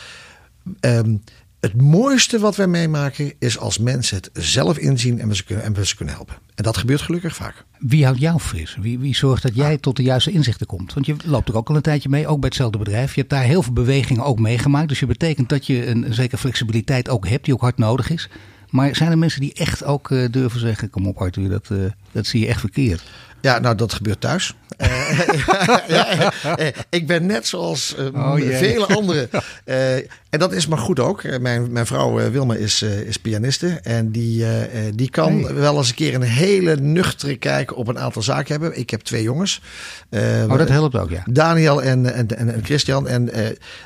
Um, 0.80 1.22
het 1.66 1.82
mooiste 1.82 2.40
wat 2.40 2.56
wij 2.56 2.68
meemaken 2.68 3.34
is 3.40 3.58
als 3.58 3.80
mensen 3.80 4.18
het 4.18 4.30
zelf 4.34 4.78
inzien 4.78 5.20
en 5.20 5.28
we, 5.28 5.36
ze 5.36 5.44
kunnen, 5.44 5.66
en 5.66 5.74
we 5.74 5.86
ze 5.86 5.96
kunnen 5.96 6.16
helpen. 6.16 6.36
En 6.56 6.64
dat 6.64 6.78
gebeurt 6.78 7.02
gelukkig 7.02 7.36
vaak. 7.36 7.66
Wie 7.80 8.04
houdt 8.04 8.20
jou 8.20 8.40
fris? 8.40 8.78
Wie, 8.82 9.00
wie 9.00 9.16
zorgt 9.16 9.44
dat 9.44 9.56
jij 9.56 9.78
tot 9.78 9.96
de 9.96 10.04
juiste 10.04 10.32
inzichten 10.32 10.68
komt? 10.68 10.94
Want 10.94 11.06
je 11.06 11.16
loopt 11.24 11.50
er 11.50 11.56
ook 11.56 11.70
al 11.70 11.76
een 11.76 11.82
tijdje 11.82 12.10
mee, 12.10 12.28
ook 12.28 12.40
bij 12.40 12.50
hetzelfde 12.50 12.78
bedrijf. 12.78 13.14
Je 13.14 13.20
hebt 13.20 13.34
daar 13.34 13.44
heel 13.44 13.64
veel 13.64 13.74
bewegingen 13.74 14.24
ook 14.24 14.40
meegemaakt. 14.40 14.90
Dus 14.90 15.00
je 15.00 15.06
betekent 15.06 15.50
dat 15.50 15.68
je 15.68 15.88
een, 15.88 16.14
zekere 16.14 16.38
flexibiliteit 16.38 17.10
ook 17.10 17.28
hebt, 17.28 17.46
die 17.46 17.54
ook 17.54 17.62
hard 17.62 17.78
nodig 17.78 18.10
is. 18.10 18.30
Maar 18.70 18.96
zijn 18.96 19.12
er 19.12 19.18
mensen 19.18 19.42
die 19.42 19.54
echt 19.54 19.84
ook 19.84 20.10
uh, 20.10 20.32
durven 20.32 20.60
zeggen: 20.60 20.90
Kom 20.90 21.08
op, 21.08 21.18
Arthur, 21.18 21.50
dat, 21.50 21.70
uh, 21.72 21.86
dat 22.12 22.26
zie 22.26 22.40
je 22.40 22.48
echt 22.48 22.60
verkeerd? 22.60 23.04
Ja, 23.46 23.60
nou, 23.60 23.76
dat 23.76 23.94
gebeurt 23.94 24.22
thuis. 24.22 24.56
ja, 25.88 26.32
ik 26.90 27.08
ben 27.08 27.26
net 27.26 27.48
zoals 27.48 27.96
uh, 28.00 28.06
oh, 28.14 28.36
vele 28.36 28.86
anderen. 28.86 29.30
Uh, 29.66 29.96
en 30.34 30.40
dat 30.40 30.54
is 30.54 30.68
maar 30.68 30.78
goed 30.78 31.00
ook. 31.00 31.40
Mijn, 31.40 31.72
mijn 31.72 31.86
vrouw 31.86 32.32
Wilma 32.32 32.56
is, 32.56 32.82
is 32.82 33.18
pianiste. 33.18 33.68
En 33.68 34.12
die, 34.12 34.46
die 34.96 35.10
kan 35.10 35.44
hey. 35.44 35.54
wel 35.54 35.78
eens 35.78 35.90
een 35.90 35.96
keer 35.96 36.14
een 36.14 36.22
hele 36.22 36.76
nuchtere 36.76 37.36
kijk 37.36 37.78
op 37.78 37.88
een 37.88 38.00
aantal 38.00 38.22
zaken 38.22 38.52
hebben. 38.52 38.80
Ik 38.80 38.90
heb 38.90 39.02
twee 39.02 39.24
jongens. 39.24 39.62
oh, 40.10 40.58
dat 40.58 40.70
helpt 40.70 40.96
ook, 40.96 41.10
ja. 41.10 41.24
Daniel 41.26 41.84
en, 41.84 42.14
en, 42.14 42.38
en, 42.38 42.54
en 42.54 42.64
Christian. 42.64 43.08
En 43.08 43.30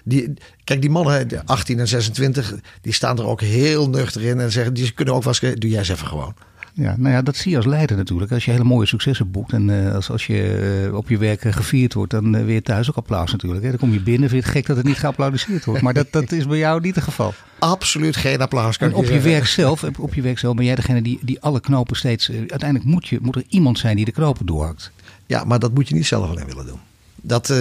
die, 0.03 0.33
kijk, 0.63 0.81
die 0.81 0.89
mannen, 0.89 1.27
18 1.45 1.79
en 1.79 1.87
26, 1.87 2.53
die 2.81 2.93
staan 2.93 3.17
er 3.17 3.27
ook 3.27 3.41
heel 3.41 3.89
nuchter 3.89 4.23
in. 4.23 4.39
En 4.39 4.51
zeggen, 4.51 4.73
die 4.73 4.91
kunnen 4.91 5.13
ook 5.13 5.23
wel 5.23 5.33
eens, 5.41 5.59
doe 5.59 5.69
jij 5.69 5.79
eens 5.79 5.89
even 5.89 6.07
gewoon. 6.07 6.35
Ja, 6.79 6.95
nou 6.97 7.13
ja, 7.13 7.21
dat 7.21 7.35
zie 7.35 7.51
je 7.51 7.57
als 7.57 7.65
leider 7.65 7.97
natuurlijk. 7.97 8.31
Als 8.31 8.45
je 8.45 8.51
hele 8.51 8.63
mooie 8.63 8.85
successen 8.87 9.31
boekt 9.31 9.53
en 9.53 9.67
uh, 9.67 9.95
als, 9.95 10.09
als 10.09 10.27
je 10.27 10.85
uh, 10.87 10.95
op 10.95 11.09
je 11.09 11.17
werk 11.17 11.43
uh, 11.43 11.53
gevierd 11.53 11.93
wordt, 11.93 12.11
dan 12.11 12.45
weer 12.45 12.63
thuis 12.63 12.89
ook 12.89 12.95
applaus 12.95 13.31
natuurlijk. 13.31 13.63
Hè. 13.63 13.69
Dan 13.69 13.79
kom 13.79 13.93
je 13.93 14.01
binnen, 14.01 14.29
vind 14.29 14.43
je 14.43 14.49
het 14.49 14.57
gek 14.57 14.67
dat 14.67 14.77
het 14.77 14.85
niet 14.85 14.97
geapplaudiseerd 14.97 15.65
wordt. 15.65 15.81
Maar 15.81 15.93
dat, 15.93 16.11
dat 16.11 16.31
is 16.31 16.47
bij 16.47 16.57
jou 16.57 16.81
niet 16.81 16.95
het 16.95 17.03
geval. 17.03 17.33
Absoluut 17.59 18.15
geen 18.15 18.41
applaus. 18.41 18.77
Kan 18.77 18.89
en 18.89 18.95
op 18.95 19.05
je, 19.05 19.19
werk 19.19 19.45
zelf, 19.45 19.83
op 19.97 20.13
je 20.13 20.21
werk 20.21 20.39
zelf 20.39 20.55
ben 20.55 20.65
jij 20.65 20.75
degene 20.75 21.01
die, 21.01 21.19
die 21.21 21.41
alle 21.41 21.59
knopen 21.59 21.95
steeds... 21.95 22.31
uiteindelijk 22.31 22.83
moet, 22.83 23.07
je, 23.07 23.19
moet 23.21 23.35
er 23.35 23.43
iemand 23.47 23.79
zijn 23.79 23.95
die 23.95 24.05
de 24.05 24.11
knopen 24.11 24.45
doorhakt. 24.45 24.91
Ja, 25.25 25.43
maar 25.43 25.59
dat 25.59 25.73
moet 25.73 25.87
je 25.87 25.95
niet 25.95 26.05
zelf 26.05 26.29
alleen 26.29 26.45
willen 26.45 26.65
doen. 26.65 26.79
Dat, 27.21 27.49
uh, 27.49 27.57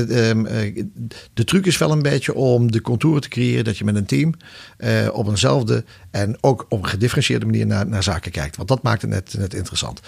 de 1.35 1.45
truc 1.45 1.67
is 1.67 1.79
wel 1.79 1.91
een 1.91 2.03
beetje 2.03 2.35
om 2.35 2.73
de 2.73 2.81
contouren 2.81 3.23
te 3.23 3.29
creëren 3.29 3.65
dat 3.65 3.79
je 3.79 3.85
met 3.85 3.97
een 3.97 4.07
team 4.07 4.35
uh, 4.79 5.09
op 5.13 5.29
eenzelfde 5.29 5.85
en 6.11 6.37
ook 6.41 6.67
op 6.69 6.79
een 6.79 6.89
gedifferentieerde 6.89 7.47
manier 7.47 7.67
naar, 7.67 7.87
naar 7.87 8.03
zaken 8.03 8.31
kijkt. 8.31 8.57
Want 8.57 8.69
dat 8.69 8.83
maakt 8.83 9.03
het 9.03 9.11
net, 9.11 9.35
net 9.39 9.55
interessant. 9.55 10.01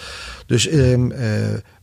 Dus 0.47 0.73
um, 0.73 1.13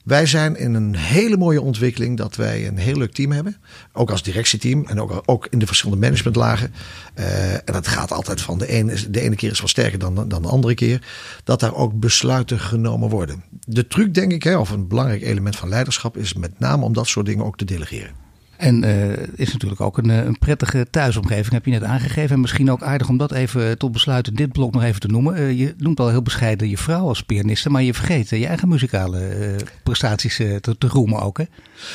wij 0.07 0.25
zijn 0.25 0.55
in 0.55 0.73
een 0.73 0.95
hele 0.95 1.37
mooie 1.37 1.61
ontwikkeling 1.61 2.17
dat 2.17 2.35
wij 2.35 2.67
een 2.67 2.77
heel 2.77 2.97
leuk 2.97 3.11
team 3.11 3.31
hebben. 3.31 3.57
Ook 3.93 4.11
als 4.11 4.23
directieteam 4.23 4.85
en 4.85 5.01
ook, 5.01 5.21
ook 5.25 5.47
in 5.49 5.59
de 5.59 5.67
verschillende 5.67 6.05
managementlagen. 6.05 6.73
Uh, 7.19 7.53
en 7.53 7.61
dat 7.65 7.87
gaat 7.87 8.11
altijd 8.11 8.41
van 8.41 8.57
de 8.57 8.67
ene, 8.67 9.09
de 9.09 9.21
ene 9.21 9.35
keer 9.35 9.51
is 9.51 9.59
wel 9.59 9.67
sterker 9.67 9.99
dan, 9.99 10.27
dan 10.27 10.41
de 10.41 10.47
andere 10.47 10.73
keer. 10.73 11.07
Dat 11.43 11.59
daar 11.59 11.75
ook 11.75 11.99
besluiten 11.99 12.59
genomen 12.59 13.09
worden. 13.09 13.43
De 13.65 13.87
truc 13.87 14.13
denk 14.13 14.31
ik, 14.31 14.43
hè, 14.43 14.57
of 14.57 14.69
een 14.69 14.87
belangrijk 14.87 15.21
element 15.21 15.55
van 15.55 15.69
leiderschap 15.69 16.17
is 16.17 16.33
met 16.33 16.59
name 16.59 16.83
om 16.83 16.93
dat 16.93 17.07
soort 17.07 17.25
dingen 17.25 17.45
ook 17.45 17.57
te 17.57 17.65
delegeren. 17.65 18.26
En 18.57 18.83
uh, 18.83 19.11
is 19.35 19.51
natuurlijk 19.51 19.81
ook 19.81 19.97
een, 19.97 20.09
een, 20.09 20.39
prettige 20.39 20.87
thuisomgeving, 20.89 21.53
heb 21.53 21.65
je 21.65 21.71
net 21.71 21.83
aangegeven. 21.83 22.35
En 22.35 22.41
misschien 22.41 22.71
ook 22.71 22.81
aardig 22.81 23.09
om 23.09 23.17
dat 23.17 23.31
even 23.31 23.77
tot 23.77 23.91
besluit 23.91 24.27
in 24.27 24.33
dit 24.33 24.51
blok 24.51 24.73
nog 24.73 24.83
even 24.83 24.99
te 24.99 25.07
noemen. 25.07 25.37
Uh, 25.37 25.59
je 25.59 25.73
noemt 25.77 25.99
al 25.99 26.09
heel 26.09 26.21
bescheiden 26.21 26.69
je 26.69 26.77
vrouw 26.77 27.07
als 27.07 27.23
pianiste, 27.23 27.69
maar 27.69 27.83
je 27.83 27.93
vergeet 27.93 28.29
je 28.29 28.47
eigen 28.47 28.69
muzikale 28.69 29.55
prestaties 29.83 30.35
te, 30.35 30.75
te 30.77 30.87
roemen 30.87 31.21
ook. 31.21 31.37
Hè? 31.37 31.43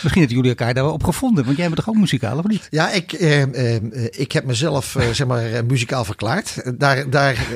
Misschien 0.03 0.23
hebben 0.23 0.37
jullie 0.37 0.51
elkaar 0.51 0.75
daar 0.75 0.85
wel 0.85 0.93
op 0.93 1.05
gevonden, 1.05 1.45
want 1.45 1.57
jij 1.57 1.67
bent 1.67 1.77
toch 1.77 1.89
ook 1.89 2.01
muzikaal 2.01 2.39
of 2.39 2.47
niet? 2.47 2.67
Ja, 2.71 2.91
ik, 2.91 3.13
ik 4.11 4.33
heb 4.33 4.45
mezelf 4.45 4.97
zeg 5.13 5.27
maar 5.27 5.65
muzikaal 5.65 6.05
verklaard. 6.05 6.79
Daar, 6.79 7.11
daar, 7.11 7.47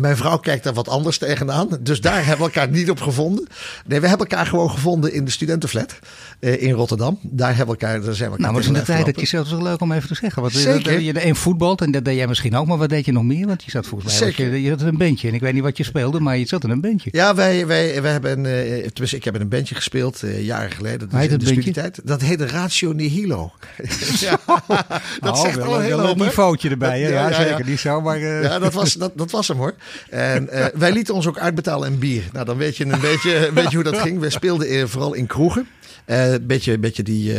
mijn 0.00 0.16
vrouw 0.16 0.38
kijkt 0.38 0.64
daar 0.64 0.74
wat 0.74 0.88
anders 0.88 1.18
tegenaan, 1.18 1.68
dus 1.80 2.00
daar 2.00 2.26
hebben 2.26 2.46
we 2.46 2.52
elkaar 2.52 2.68
niet 2.70 2.90
op 2.90 3.00
gevonden. 3.00 3.46
Nee, 3.86 4.00
we 4.00 4.08
hebben 4.08 4.26
elkaar 4.26 4.46
gewoon 4.46 4.70
gevonden 4.70 5.12
in 5.12 5.24
de 5.24 5.30
studentenflat 5.30 5.98
in 6.40 6.70
Rotterdam. 6.70 7.18
Daar 7.22 7.56
hebben 7.56 7.74
we 7.74 7.80
elkaar, 7.80 8.00
daar 8.02 8.14
zijn 8.14 8.30
we 8.30 8.36
elkaar 8.36 8.52
nou, 8.52 8.64
maar 8.64 8.64
in 8.64 8.72
de 8.72 8.82
tijd 8.82 9.06
dat 9.06 9.20
je 9.20 9.26
zelf 9.26 9.48
zo 9.48 9.62
leuk 9.62 9.80
om 9.80 9.92
even 9.92 10.08
te 10.08 10.14
zeggen. 10.14 10.42
Wat, 10.42 10.52
Zeker. 10.52 11.00
Je 11.00 11.26
een 11.26 11.36
voetbalt 11.36 11.80
en 11.80 11.90
dat 11.90 12.04
deed 12.04 12.16
jij 12.16 12.26
misschien 12.26 12.56
ook, 12.56 12.66
maar 12.66 12.78
wat 12.78 12.88
deed 12.88 13.04
je 13.04 13.12
nog 13.12 13.22
meer? 13.22 13.46
Want 13.46 13.64
je 13.64 13.70
zat 13.70 13.86
volgens 13.86 14.20
mij, 14.20 14.32
je, 14.36 14.62
je 14.62 14.68
zat 14.68 14.80
in 14.80 14.86
een 14.86 14.98
bandje. 14.98 15.28
En 15.28 15.34
ik 15.34 15.40
weet 15.40 15.52
niet 15.52 15.62
wat 15.62 15.76
je 15.76 15.84
speelde, 15.84 16.20
maar 16.20 16.38
je 16.38 16.46
zat 16.46 16.64
in 16.64 16.70
een 16.70 16.80
bandje. 16.80 17.10
Ja, 17.12 17.34
wij, 17.34 17.66
wij, 17.66 18.02
wij 18.02 18.12
hebben, 18.12 18.42
tenminste 18.42 19.16
ik 19.16 19.24
heb 19.24 19.34
in 19.34 19.40
een 19.40 19.48
bandje 19.48 19.74
gespeeld 19.74 20.22
jaren 20.40 20.70
geleden. 20.70 21.08
Dat, 21.08 21.22
in 21.22 21.38
de 21.38 21.75
dat 22.04 22.20
heette 22.20 22.46
Ratio 22.46 22.92
Nihilo. 22.92 23.52
ja, 24.20 24.40
dat 25.20 25.36
oh, 25.36 25.40
zegt 25.40 25.56
wel 25.56 25.74
al 25.74 25.80
heel 25.80 26.00
een 26.00 26.18
niveautje 26.18 26.70
erbij. 26.70 27.00
Ja, 27.00 27.08
ja, 27.08 27.32
zeker. 27.32 27.64
Die 27.64 27.78
zou 27.78 28.02
maar, 28.02 28.20
uh... 28.20 28.42
Ja, 28.42 28.58
dat 28.58 28.72
was, 28.72 28.94
dat, 28.94 29.12
dat 29.14 29.30
was 29.30 29.48
hem 29.48 29.56
hoor. 29.56 29.74
En 30.10 30.48
wij 30.74 30.92
lieten 30.92 31.14
ons 31.14 31.26
ook 31.26 31.38
uitbetalen 31.38 31.92
in 31.92 31.98
bier. 31.98 32.22
Nou, 32.32 32.44
dan 32.44 32.56
weet 32.56 32.76
je 32.76 32.84
een 32.84 33.00
beetje, 33.00 33.50
weet 33.54 33.70
je 33.70 33.74
hoe 33.76 33.84
dat 33.84 33.98
ging. 33.98 34.20
We 34.20 34.30
speelden 34.30 34.88
vooral 34.88 35.14
in 35.14 35.26
kroegen. 35.26 35.68
Een 36.04 36.40
uh, 36.40 36.46
beetje, 36.46 36.78
beetje 36.78 37.02
die 37.02 37.34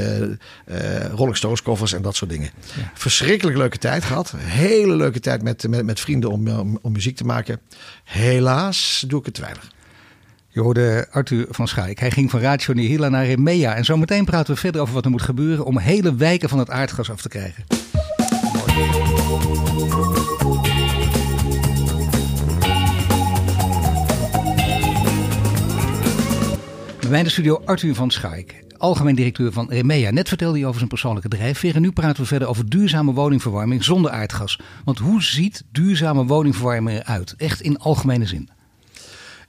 Rolling 1.16 1.38
Stones 1.38 1.62
covers 1.62 1.94
en 1.94 2.02
dat 2.02 2.16
soort 2.16 2.32
dingen. 2.32 2.50
Verschrikkelijk 2.94 3.58
leuke 3.58 3.78
tijd 3.78 4.04
gehad. 4.04 4.34
Hele 4.38 4.96
leuke 4.96 5.20
tijd 5.20 5.42
met, 5.42 5.68
met, 5.68 5.86
met 5.86 6.00
vrienden 6.00 6.30
om, 6.30 6.48
om, 6.48 6.80
om, 6.82 6.92
muziek 6.92 7.16
te 7.16 7.24
maken. 7.24 7.60
Helaas 8.04 9.04
doe 9.08 9.20
ik 9.20 9.26
het 9.26 9.38
weinig. 9.38 9.76
Je 10.58 10.64
hoorde 10.64 11.08
Arthur 11.12 11.46
van 11.50 11.68
Schaik. 11.68 12.00
Hij 12.00 12.12
ging 12.12 12.30
van 12.30 12.40
Ratio 12.40 12.74
Nihila 12.74 13.10
naar 13.10 13.26
Remea. 13.26 13.76
En 13.76 13.86
zometeen 13.86 14.26
praten 14.26 14.54
we 14.54 14.60
verder 14.60 14.82
over 14.82 14.94
wat 14.94 15.06
er 15.06 15.12
moet 15.12 15.22
gebeuren 15.22 15.66
om 15.66 15.78
hele 15.78 16.16
wijken 16.16 16.50
van 16.50 16.60
het 16.60 16.70
aardgas 16.70 17.12
af 17.12 17.22
te 17.22 17.30
krijgen. 17.30 17.64
Bij 27.00 27.10
mij 27.10 27.24
de 27.24 27.30
studio 27.30 27.62
Arthur 27.66 27.96
van 27.96 28.12
Schaik, 28.12 28.64
algemeen 28.78 29.16
directeur 29.16 29.52
van 29.52 29.70
Remea. 29.70 30.12
Net 30.12 30.28
vertelde 30.28 30.58
hij 30.58 30.66
over 30.66 30.78
zijn 30.78 30.90
persoonlijke 30.90 31.30
drijfveer. 31.30 31.76
En 31.76 31.82
nu 31.82 31.92
praten 31.92 32.22
we 32.22 32.28
verder 32.28 32.48
over 32.48 32.70
duurzame 32.70 33.14
woningverwarming 33.14 33.84
zonder 33.84 34.12
aardgas. 34.12 34.60
Want 34.86 34.98
hoe 34.98 35.24
ziet 35.24 35.64
duurzame 35.72 36.26
woningverwarming 36.26 37.00
eruit? 37.00 37.34
Echt 37.38 37.62
in 37.62 37.78
algemene 37.78 38.26
zin. 38.26 38.50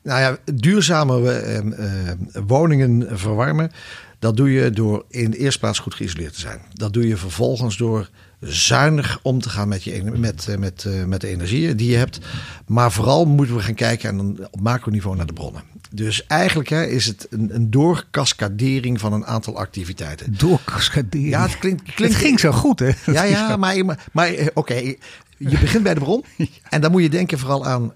Nou 0.02 0.20
ja, 0.20 0.36
duurzame 0.54 1.20
uh, 1.20 1.54
uh, 1.54 2.12
woningen 2.46 3.18
verwarmen. 3.18 3.70
Dat 4.18 4.36
doe 4.36 4.52
je 4.52 4.70
door 4.70 5.04
in 5.08 5.30
de 5.30 5.36
eerste 5.36 5.58
plaats 5.58 5.78
goed 5.78 5.94
geïsoleerd 5.94 6.34
te 6.34 6.40
zijn. 6.40 6.60
Dat 6.72 6.92
doe 6.92 7.08
je 7.08 7.16
vervolgens 7.16 7.76
door 7.76 8.10
zuinig 8.40 9.18
om 9.22 9.40
te 9.40 9.48
gaan 9.48 9.68
met, 9.68 9.84
je, 9.84 10.02
met, 10.02 10.58
met, 10.58 10.86
met 11.06 11.20
de 11.20 11.28
energieën 11.28 11.76
die 11.76 11.90
je 11.90 11.96
hebt. 11.96 12.18
Maar 12.66 12.92
vooral 12.92 13.24
moeten 13.24 13.56
we 13.56 13.62
gaan 13.62 13.74
kijken 13.74 14.08
en 14.08 14.16
dan 14.16 14.48
op 14.50 14.60
macroniveau 14.60 15.16
naar 15.16 15.26
de 15.26 15.32
bronnen. 15.32 15.62
Dus 15.90 16.26
eigenlijk 16.26 16.68
hè, 16.68 16.86
is 16.86 17.06
het 17.06 17.26
een, 17.30 17.54
een 17.54 17.70
doorkaskadering 17.70 19.00
van 19.00 19.12
een 19.12 19.26
aantal 19.26 19.58
activiteiten. 19.58 20.34
Doorkaskadering? 20.38 21.30
Ja, 21.30 21.42
het 21.42 21.58
klinkt... 21.58 21.82
klinkt 21.82 22.14
het 22.14 22.24
ging 22.24 22.40
zo 22.40 22.52
goed, 22.52 22.78
hè? 22.78 22.90
Ja, 23.06 23.22
ja, 23.22 23.56
maar, 23.56 23.84
maar, 23.84 24.08
maar 24.12 24.30
oké. 24.30 24.50
Okay, 24.54 24.98
je 25.36 25.58
begint 25.58 25.82
bij 25.82 25.94
de 25.94 26.00
bron. 26.00 26.24
En 26.68 26.80
dan 26.80 26.90
moet 26.90 27.02
je 27.02 27.08
denken 27.08 27.38
vooral 27.38 27.66
aan 27.66 27.92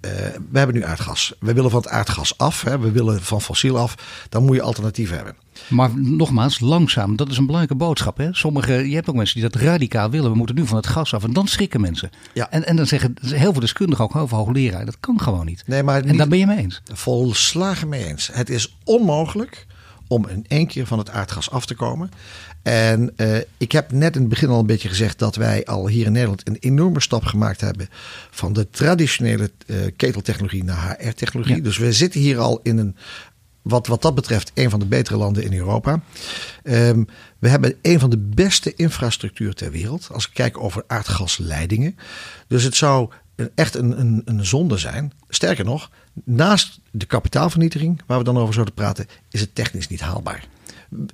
uh, 0.00 0.10
we 0.50 0.58
hebben 0.58 0.76
nu 0.76 0.84
aardgas. 0.84 1.32
We 1.38 1.54
willen 1.54 1.70
van 1.70 1.80
het 1.80 1.90
aardgas 1.90 2.38
af. 2.38 2.62
Hè. 2.62 2.78
We 2.78 2.90
willen 2.90 3.22
van 3.22 3.40
fossiel 3.40 3.78
af. 3.78 3.94
Dan 4.28 4.44
moet 4.44 4.56
je 4.56 4.62
alternatieven 4.62 5.16
hebben. 5.16 5.34
Maar 5.68 5.90
nogmaals, 5.98 6.60
langzaam. 6.60 7.16
Dat 7.16 7.28
is 7.28 7.36
een 7.36 7.46
belangrijke 7.46 7.84
boodschap. 7.84 8.16
Hè? 8.16 8.28
Sommige, 8.32 8.88
je 8.88 8.94
hebt 8.94 9.08
ook 9.08 9.14
mensen 9.14 9.40
die 9.40 9.50
dat 9.50 9.62
radicaal 9.62 10.10
willen. 10.10 10.30
We 10.30 10.36
moeten 10.36 10.54
nu 10.54 10.66
van 10.66 10.76
het 10.76 10.86
gas 10.86 11.14
af. 11.14 11.24
En 11.24 11.32
dan 11.32 11.46
schrikken 11.46 11.80
mensen. 11.80 12.10
Ja. 12.34 12.50
En, 12.50 12.66
en 12.66 12.76
dan 12.76 12.86
zeggen 12.86 13.14
heel 13.24 13.52
veel 13.52 13.60
deskundigen, 13.60 14.04
ook 14.04 14.12
heel 14.12 14.28
veel 14.28 14.38
hoogleraren. 14.38 14.86
Dat 14.86 15.00
kan 15.00 15.20
gewoon 15.20 15.46
niet. 15.46 15.62
Nee, 15.66 15.82
maar 15.82 16.02
en 16.04 16.16
daar 16.16 16.28
ben 16.28 16.38
je 16.38 16.46
mee 16.46 16.58
eens. 16.58 16.82
Volslagen 16.92 17.88
mee 17.88 18.04
eens. 18.04 18.30
Het 18.32 18.50
is 18.50 18.76
onmogelijk 18.84 19.66
om 20.06 20.28
in 20.28 20.44
één 20.48 20.66
keer 20.66 20.86
van 20.86 20.98
het 20.98 21.10
aardgas 21.10 21.50
af 21.50 21.66
te 21.66 21.74
komen. 21.74 22.10
En 22.62 23.12
uh, 23.16 23.36
ik 23.56 23.72
heb 23.72 23.92
net 23.92 24.14
in 24.14 24.20
het 24.20 24.30
begin 24.30 24.48
al 24.48 24.58
een 24.58 24.66
beetje 24.66 24.88
gezegd 24.88 25.18
dat 25.18 25.36
wij 25.36 25.64
al 25.64 25.88
hier 25.88 26.06
in 26.06 26.12
Nederland 26.12 26.48
een 26.48 26.56
enorme 26.60 27.00
stap 27.00 27.24
gemaakt 27.24 27.60
hebben 27.60 27.88
van 28.30 28.52
de 28.52 28.70
traditionele 28.70 29.50
uh, 29.66 29.76
keteltechnologie 29.96 30.64
naar 30.64 30.96
HR-technologie. 30.98 31.56
Ja. 31.56 31.62
Dus 31.62 31.78
we 31.78 31.92
zitten 31.92 32.20
hier 32.20 32.38
al 32.38 32.60
in 32.62 32.78
een, 32.78 32.96
wat, 33.62 33.86
wat 33.86 34.02
dat 34.02 34.14
betreft, 34.14 34.50
een 34.54 34.70
van 34.70 34.78
de 34.80 34.86
betere 34.86 35.16
landen 35.16 35.44
in 35.44 35.54
Europa. 35.54 36.00
Um, 36.62 37.06
we 37.38 37.48
hebben 37.48 37.74
een 37.82 38.00
van 38.00 38.10
de 38.10 38.18
beste 38.18 38.74
infrastructuur 38.74 39.54
ter 39.54 39.70
wereld 39.70 40.08
als 40.12 40.26
ik 40.26 40.34
kijk 40.34 40.58
over 40.58 40.84
aardgasleidingen. 40.86 41.96
Dus 42.46 42.62
het 42.62 42.76
zou 42.76 43.10
echt 43.54 43.74
een, 43.74 44.00
een, 44.00 44.22
een 44.24 44.46
zonde 44.46 44.78
zijn. 44.78 45.12
Sterker 45.28 45.64
nog, 45.64 45.90
naast 46.24 46.80
de 46.90 47.06
kapitaalvernietiging, 47.06 48.02
waar 48.06 48.18
we 48.18 48.24
dan 48.24 48.38
over 48.38 48.54
zouden 48.54 48.74
praten, 48.74 49.06
is 49.30 49.40
het 49.40 49.54
technisch 49.54 49.88
niet 49.88 50.00
haalbaar. 50.00 50.44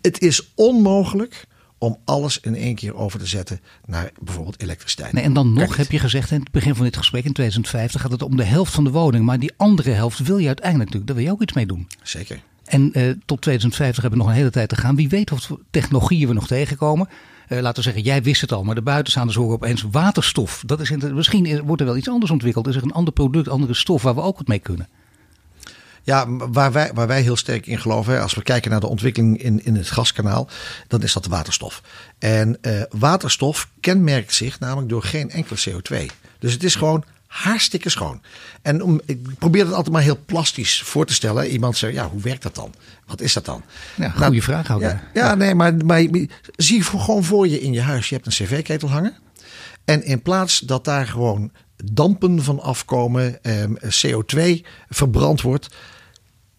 Het 0.00 0.20
is 0.20 0.52
onmogelijk 0.54 1.46
om 1.78 1.98
alles 2.04 2.40
in 2.40 2.54
één 2.54 2.74
keer 2.74 2.94
over 2.94 3.18
te 3.18 3.26
zetten 3.26 3.60
naar 3.86 4.10
bijvoorbeeld 4.20 4.62
elektriciteit. 4.62 5.12
Nee, 5.12 5.24
en 5.24 5.32
dan 5.32 5.52
nog 5.52 5.76
heb 5.76 5.90
je 5.90 5.98
gezegd 5.98 6.30
in 6.30 6.40
het 6.40 6.50
begin 6.50 6.74
van 6.74 6.84
dit 6.84 6.96
gesprek 6.96 7.24
in 7.24 7.32
2050 7.32 8.00
gaat 8.00 8.10
het 8.10 8.22
om 8.22 8.36
de 8.36 8.44
helft 8.44 8.72
van 8.72 8.84
de 8.84 8.90
woning. 8.90 9.24
Maar 9.24 9.38
die 9.38 9.52
andere 9.56 9.90
helft 9.90 10.18
wil 10.18 10.38
je 10.38 10.46
uiteindelijk 10.46 10.90
natuurlijk, 10.90 11.06
daar 11.06 11.16
wil 11.16 11.24
je 11.24 11.32
ook 11.32 11.42
iets 11.42 11.52
mee 11.52 11.66
doen. 11.66 11.86
Zeker. 12.02 12.40
En 12.64 12.90
uh, 12.98 13.10
tot 13.24 13.40
2050 13.40 14.02
hebben 14.02 14.18
we 14.18 14.24
nog 14.24 14.34
een 14.34 14.40
hele 14.40 14.50
tijd 14.50 14.68
te 14.68 14.76
gaan. 14.76 14.96
Wie 14.96 15.08
weet 15.08 15.30
wat 15.30 15.48
technologieën 15.70 16.28
we 16.28 16.34
nog 16.34 16.46
tegenkomen. 16.46 17.08
Uh, 17.48 17.60
laten 17.60 17.76
we 17.76 17.82
zeggen, 17.82 18.02
jij 18.02 18.22
wist 18.22 18.40
het 18.40 18.52
al, 18.52 18.64
maar 18.64 18.74
de 18.74 18.82
buitenstaanders 18.82 19.36
horen 19.36 19.54
opeens 19.54 19.82
waterstof. 19.90 20.62
Dat 20.66 20.80
is 20.80 20.90
misschien 20.90 21.62
wordt 21.64 21.80
er 21.80 21.86
wel 21.86 21.96
iets 21.96 22.08
anders 22.08 22.30
ontwikkeld. 22.30 22.66
Is 22.66 22.76
er 22.76 22.82
een 22.82 22.92
ander 22.92 23.12
product, 23.12 23.48
andere 23.48 23.74
stof 23.74 24.02
waar 24.02 24.14
we 24.14 24.20
ook 24.20 24.36
wat 24.36 24.46
mee 24.46 24.58
kunnen? 24.58 24.88
Ja, 26.06 26.26
waar 26.28 26.72
wij, 26.72 26.90
waar 26.94 27.06
wij 27.06 27.22
heel 27.22 27.36
sterk 27.36 27.66
in 27.66 27.78
geloven, 27.78 28.22
als 28.22 28.34
we 28.34 28.42
kijken 28.42 28.70
naar 28.70 28.80
de 28.80 28.86
ontwikkeling 28.86 29.42
in, 29.42 29.64
in 29.64 29.76
het 29.76 29.90
gaskanaal, 29.90 30.48
dan 30.88 31.02
is 31.02 31.12
dat 31.12 31.24
de 31.24 31.30
waterstof. 31.30 31.82
En 32.18 32.58
uh, 32.62 32.82
waterstof 32.90 33.68
kenmerkt 33.80 34.34
zich 34.34 34.60
namelijk 34.60 34.88
door 34.88 35.02
geen 35.02 35.30
enkele 35.30 35.58
CO2. 35.70 36.06
Dus 36.38 36.52
het 36.52 36.64
is 36.64 36.74
gewoon 36.74 37.04
hartstikke 37.26 37.88
schoon. 37.88 38.22
En 38.62 38.82
om, 38.82 39.00
ik 39.04 39.38
probeer 39.38 39.64
het 39.64 39.74
altijd 39.74 39.92
maar 39.92 40.02
heel 40.02 40.18
plastisch 40.26 40.82
voor 40.82 41.06
te 41.06 41.14
stellen. 41.14 41.48
Iemand 41.48 41.76
zegt, 41.76 41.94
ja, 41.94 42.08
hoe 42.08 42.20
werkt 42.20 42.42
dat 42.42 42.54
dan? 42.54 42.74
Wat 43.06 43.20
is 43.20 43.32
dat 43.32 43.44
dan? 43.44 43.62
Ja, 43.94 44.08
goede 44.08 44.30
nou, 44.30 44.42
vraag 44.42 44.70
ook. 44.70 44.80
Ja, 44.80 45.02
ja, 45.14 45.34
nee, 45.34 45.54
maar, 45.54 45.76
maar 45.84 46.06
zie 46.56 46.82
gewoon 46.82 47.24
voor 47.24 47.48
je 47.48 47.60
in 47.60 47.72
je 47.72 47.80
huis. 47.82 48.08
Je 48.08 48.14
hebt 48.14 48.26
een 48.26 48.46
cv-ketel 48.46 48.90
hangen. 48.90 49.14
En 49.84 50.04
in 50.04 50.22
plaats 50.22 50.58
dat 50.58 50.84
daar 50.84 51.06
gewoon 51.06 51.50
dampen 51.84 52.42
van 52.42 52.60
afkomen, 52.60 53.42
eh, 53.42 53.64
CO2 53.90 54.66
verbrand 54.88 55.40
wordt. 55.40 55.68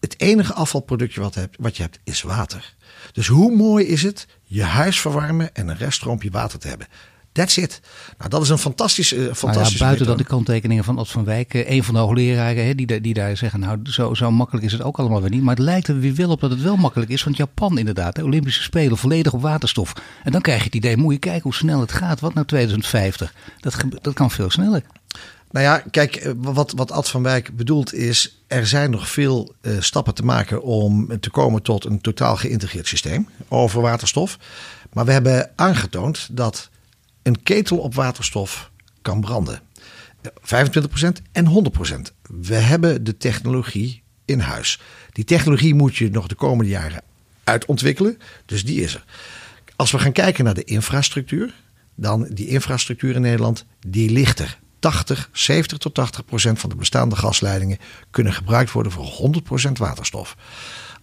Het 0.00 0.20
enige 0.20 0.52
afvalproductje 0.52 1.20
wat, 1.20 1.34
hebt, 1.34 1.56
wat 1.60 1.76
je 1.76 1.82
hebt 1.82 1.98
is 2.04 2.22
water. 2.22 2.74
Dus 3.12 3.26
hoe 3.26 3.56
mooi 3.56 3.86
is 3.86 4.02
het 4.02 4.26
je 4.44 4.62
huis 4.62 5.00
verwarmen 5.00 5.54
en 5.54 5.68
een 5.68 5.76
reststroompje 5.76 6.30
water 6.30 6.58
te 6.58 6.68
hebben? 6.68 6.86
That's 7.32 7.56
it. 7.56 7.80
Nou, 8.18 8.30
dat 8.30 8.42
is 8.42 8.48
een 8.48 8.58
fantastische, 8.58 9.16
fantastische 9.16 9.52
nou 9.52 9.72
ja, 9.72 9.84
Buiten 9.84 10.06
dat 10.06 10.18
de 10.18 10.24
kanttekeningen 10.24 10.84
van 10.84 10.98
Ad 10.98 11.08
van 11.08 11.24
Wijk, 11.24 11.54
een 11.54 11.84
van 11.84 11.94
de 11.94 12.00
hoogleraren, 12.00 12.66
hè, 12.66 12.74
die, 12.74 13.00
die 13.00 13.14
daar 13.14 13.36
zeggen, 13.36 13.60
nou 13.60 13.78
zo, 13.82 14.14
zo 14.14 14.30
makkelijk 14.30 14.66
is 14.66 14.72
het 14.72 14.82
ook 14.82 14.98
allemaal 14.98 15.20
weer 15.20 15.30
niet. 15.30 15.42
Maar 15.42 15.54
het 15.54 15.64
lijkt 15.64 15.88
er 15.88 16.00
weer 16.00 16.14
wel 16.14 16.30
op 16.30 16.40
dat 16.40 16.50
het 16.50 16.62
wel 16.62 16.76
makkelijk 16.76 17.10
is. 17.10 17.24
Want 17.24 17.36
Japan 17.36 17.78
inderdaad, 17.78 18.14
de 18.14 18.24
Olympische 18.24 18.62
Spelen, 18.62 18.98
volledig 18.98 19.32
op 19.32 19.42
waterstof. 19.42 19.92
En 20.24 20.32
dan 20.32 20.40
krijg 20.40 20.58
je 20.58 20.64
het 20.64 20.74
idee, 20.74 20.96
moet 20.96 21.12
je 21.12 21.18
kijken 21.18 21.42
hoe 21.42 21.54
snel 21.54 21.80
het 21.80 21.92
gaat. 21.92 22.20
Wat 22.20 22.34
nou 22.34 22.46
2050? 22.46 23.34
Dat, 23.60 23.76
dat 24.00 24.14
kan 24.14 24.30
veel 24.30 24.50
sneller. 24.50 24.82
Nou 25.50 25.64
ja, 25.64 25.82
kijk, 25.90 26.32
wat, 26.36 26.72
wat 26.72 26.90
Ad 26.90 27.08
van 27.08 27.22
Wijk 27.22 27.56
bedoelt 27.56 27.94
is, 27.94 28.42
er 28.46 28.66
zijn 28.66 28.90
nog 28.90 29.08
veel 29.08 29.54
uh, 29.62 29.80
stappen 29.80 30.14
te 30.14 30.24
maken 30.24 30.62
om 30.62 31.20
te 31.20 31.30
komen 31.30 31.62
tot 31.62 31.84
een 31.84 32.00
totaal 32.00 32.36
geïntegreerd 32.36 32.86
systeem 32.86 33.28
over 33.48 33.80
waterstof. 33.80 34.38
Maar 34.92 35.04
we 35.04 35.12
hebben 35.12 35.50
aangetoond 35.56 36.28
dat 36.30 36.70
een 37.22 37.42
ketel 37.42 37.78
op 37.78 37.94
waterstof 37.94 38.70
kan 39.02 39.20
branden. 39.20 39.60
25% 40.22 40.30
en 41.32 41.70
100%. 42.10 42.14
We 42.22 42.54
hebben 42.54 43.04
de 43.04 43.16
technologie 43.16 44.02
in 44.24 44.40
huis. 44.40 44.80
Die 45.12 45.24
technologie 45.24 45.74
moet 45.74 45.96
je 45.96 46.10
nog 46.10 46.26
de 46.26 46.34
komende 46.34 46.70
jaren 46.70 47.02
uitontwikkelen, 47.44 48.18
dus 48.46 48.64
die 48.64 48.82
is 48.82 48.94
er. 48.94 49.04
Als 49.76 49.90
we 49.90 49.98
gaan 49.98 50.12
kijken 50.12 50.44
naar 50.44 50.54
de 50.54 50.64
infrastructuur, 50.64 51.54
dan 51.94 52.28
die 52.30 52.48
infrastructuur 52.48 53.14
in 53.14 53.20
Nederland, 53.20 53.64
die 53.86 54.10
ligt 54.10 54.38
er. 54.38 54.58
80, 54.78 55.28
70 55.32 55.78
tot 55.78 55.94
80 55.94 56.24
procent 56.24 56.58
van 56.58 56.70
de 56.70 56.76
bestaande 56.76 57.16
gasleidingen 57.16 57.78
kunnen 58.10 58.32
gebruikt 58.32 58.72
worden 58.72 58.92
voor 58.92 59.04
100 59.04 59.44
procent 59.44 59.78
waterstof. 59.78 60.36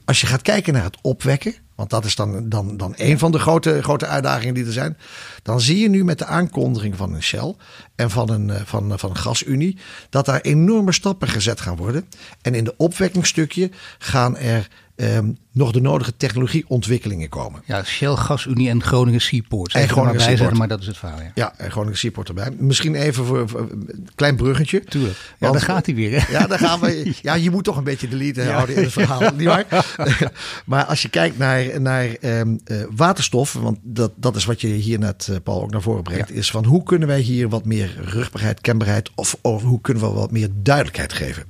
Als 0.06 0.22
je 0.22 0.28
gaat 0.28 0.42
kijken 0.42 0.74
naar 0.74 0.84
het 0.84 0.98
opwekken, 1.02 1.56
want 1.76 1.90
dat 1.90 2.06
is 2.06 2.16
dan, 2.16 2.50
dan, 2.50 2.78
dan 2.78 2.94
een 2.98 3.20
van 3.20 3.32
de 3.32 3.40
grote, 3.40 3.84
grote 3.84 4.06
uitdagingen 4.06 4.54
die 4.54 4.66
er 4.66 4.72
zijn. 4.72 4.98
Dan 5.44 5.62
zie 5.62 5.80
je 5.80 5.90
nu 5.90 6.04
met 6.04 6.18
de 6.18 6.26
aankondiging 6.26 6.96
van 6.96 7.14
een 7.14 7.24
Shell 7.24 7.56
en 7.96 8.10
van 8.10 8.30
een, 8.30 8.66
van, 8.66 9.00
van 9.00 9.10
een 9.10 9.18
gasunie. 9.18 9.78
dat 10.10 10.26
daar 10.26 10.42
enorme 10.42 10.92
stappen 10.92 11.28
gezet 11.28 11.62
gaan 11.62 11.76
worden. 11.76 12.08
En 12.42 12.56
in 12.56 12.64
de 12.64 12.74
opwekkingsstukje 12.78 13.72
gaan 13.98 14.38
er 14.38 14.68
um, 14.96 15.38
nog 15.52 15.72
de 15.72 15.82
nodige 15.82 16.18
technologieontwikkelingen 16.18 17.30
komen. 17.30 17.62
Ja, 17.66 17.84
Shell, 17.84 18.16
Gasunie 18.16 18.70
en 18.70 18.84
Groningen 18.84 19.22
Seaport. 19.22 19.74
En 19.74 19.90
Groningen 19.90 20.20
Seaport. 20.20 20.40
Zetten, 20.40 20.58
maar 20.58 20.68
dat 20.68 20.80
is 20.80 20.88
het 20.88 20.98
verhaal. 20.98 21.20
Ja, 21.20 21.32
ja 21.36 21.54
en 21.58 21.72
Groningen 21.72 21.98
Seaport 21.98 22.28
erbij. 22.28 22.52
Misschien 22.58 22.96
even 22.96 23.26
voor, 23.26 23.50
voor 23.50 23.60
een 23.60 24.10
klein 24.16 24.36
bruggetje. 24.36 24.84
Tuurlijk. 24.84 25.18
Ja, 25.40 25.52
daar 25.52 25.62
gaat 25.62 25.86
hij 25.86 25.96
weer. 25.96 26.22
Hè? 26.22 26.32
Ja, 26.32 26.48
daar 26.48 26.60
gaan 26.60 26.80
we. 26.80 26.94
Ja, 27.22 27.34
je 27.34 27.52
moet 27.52 27.64
toch 27.64 27.78
een 27.78 27.84
beetje 27.84 28.08
de 28.08 28.16
lead 28.16 28.38
houden 28.38 28.76
in 28.76 28.84
het 28.84 28.92
verhaal. 28.92 29.32
Niet 29.36 29.48
waar? 29.48 29.66
maar 30.66 30.86
als 30.86 31.02
je 31.02 31.10
kijkt 31.10 31.38
naar, 31.38 31.82
naar 31.82 32.16
um, 32.22 32.60
uh, 32.66 32.84
waterstof, 32.96 33.54
want 33.54 33.78
dat, 33.82 34.12
dat 34.16 34.36
is 34.36 34.46
wat 34.46 34.62
je 34.62 34.68
hier 34.68 35.00
net, 35.00 35.28
uh, 35.32 35.38
Paul, 35.44 35.62
ook 35.62 35.72
naar 35.72 35.82
voren 35.82 36.04
brengt, 36.04 36.32
is 36.32 36.52
van 36.52 36.66
hoe 36.66 36.84
kunnen 36.84 37.08
wij 37.08 37.20
hier 37.20 37.50
wat 37.50 37.66
meer 37.66 37.96
rugbaarheid, 38.02 38.62
kenbaarheid 38.62 39.12
of, 39.16 39.38
of 39.42 39.64
hoe 39.64 39.82
kunnen 39.82 40.04
we 40.04 40.10
wat 40.10 40.32
meer 40.32 40.50
duidelijkheid 40.54 41.14
geven? 41.14 41.44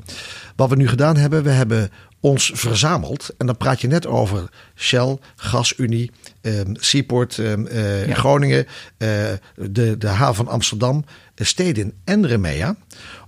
Wat 0.56 0.70
we 0.70 0.76
nu 0.76 0.88
gedaan 0.88 1.18
hebben, 1.18 1.44
we 1.44 1.50
hebben 1.50 1.92
ons 2.26 2.52
verzameld. 2.54 3.30
En 3.38 3.46
dan 3.46 3.58
praat 3.58 3.82
je 3.82 3.88
net 3.88 4.08
over 4.08 4.50
Shell, 4.76 5.18
GasUnie, 5.36 6.12
um, 6.42 6.76
Seaport, 6.80 7.38
uh, 7.38 8.08
ja. 8.08 8.16
Groningen, 8.16 8.66
uh, 8.98 9.10
de, 9.56 9.98
de 9.98 10.08
haven 10.08 10.36
van 10.36 10.48
Amsterdam, 10.48 11.06
Stedin 11.36 11.94
en 12.04 12.28
Remea. 12.28 12.76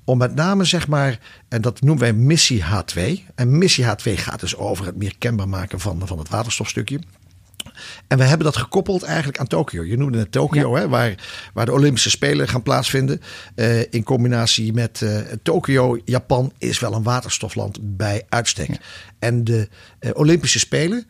Om 0.03 0.17
met 0.17 0.35
name 0.35 0.63
zeg 0.63 0.87
maar, 0.87 1.19
en 1.47 1.61
dat 1.61 1.81
noemen 1.81 2.03
wij 2.03 2.13
missie 2.13 2.63
H2. 2.63 3.01
En 3.35 3.57
missie 3.57 3.85
H2 3.85 4.13
gaat 4.13 4.39
dus 4.39 4.55
over 4.55 4.85
het 4.85 4.95
meer 4.95 5.15
kenbaar 5.17 5.49
maken 5.49 5.79
van, 5.79 6.01
van 6.05 6.17
het 6.17 6.29
waterstofstukje. 6.29 6.99
En 8.07 8.17
we 8.17 8.23
hebben 8.23 8.45
dat 8.45 8.57
gekoppeld 8.57 9.03
eigenlijk 9.03 9.39
aan 9.39 9.47
Tokio. 9.47 9.83
Je 9.83 9.97
noemde 9.97 10.17
het 10.17 10.31
Tokio, 10.31 10.75
ja. 10.75 10.81
hè, 10.81 10.89
waar, 10.89 11.15
waar 11.53 11.65
de 11.65 11.71
Olympische 11.71 12.09
Spelen 12.09 12.47
gaan 12.47 12.63
plaatsvinden. 12.63 13.21
Uh, 13.55 13.79
in 13.89 14.03
combinatie 14.03 14.73
met 14.73 15.01
uh, 15.01 15.17
Tokio, 15.43 15.99
Japan 16.05 16.51
is 16.57 16.79
wel 16.79 16.93
een 16.93 17.03
waterstofland 17.03 17.77
bij 17.81 18.23
uitstek. 18.29 18.67
Ja. 18.67 18.77
En 19.19 19.43
de 19.43 19.69
uh, 19.99 20.11
Olympische 20.13 20.59
Spelen 20.59 21.05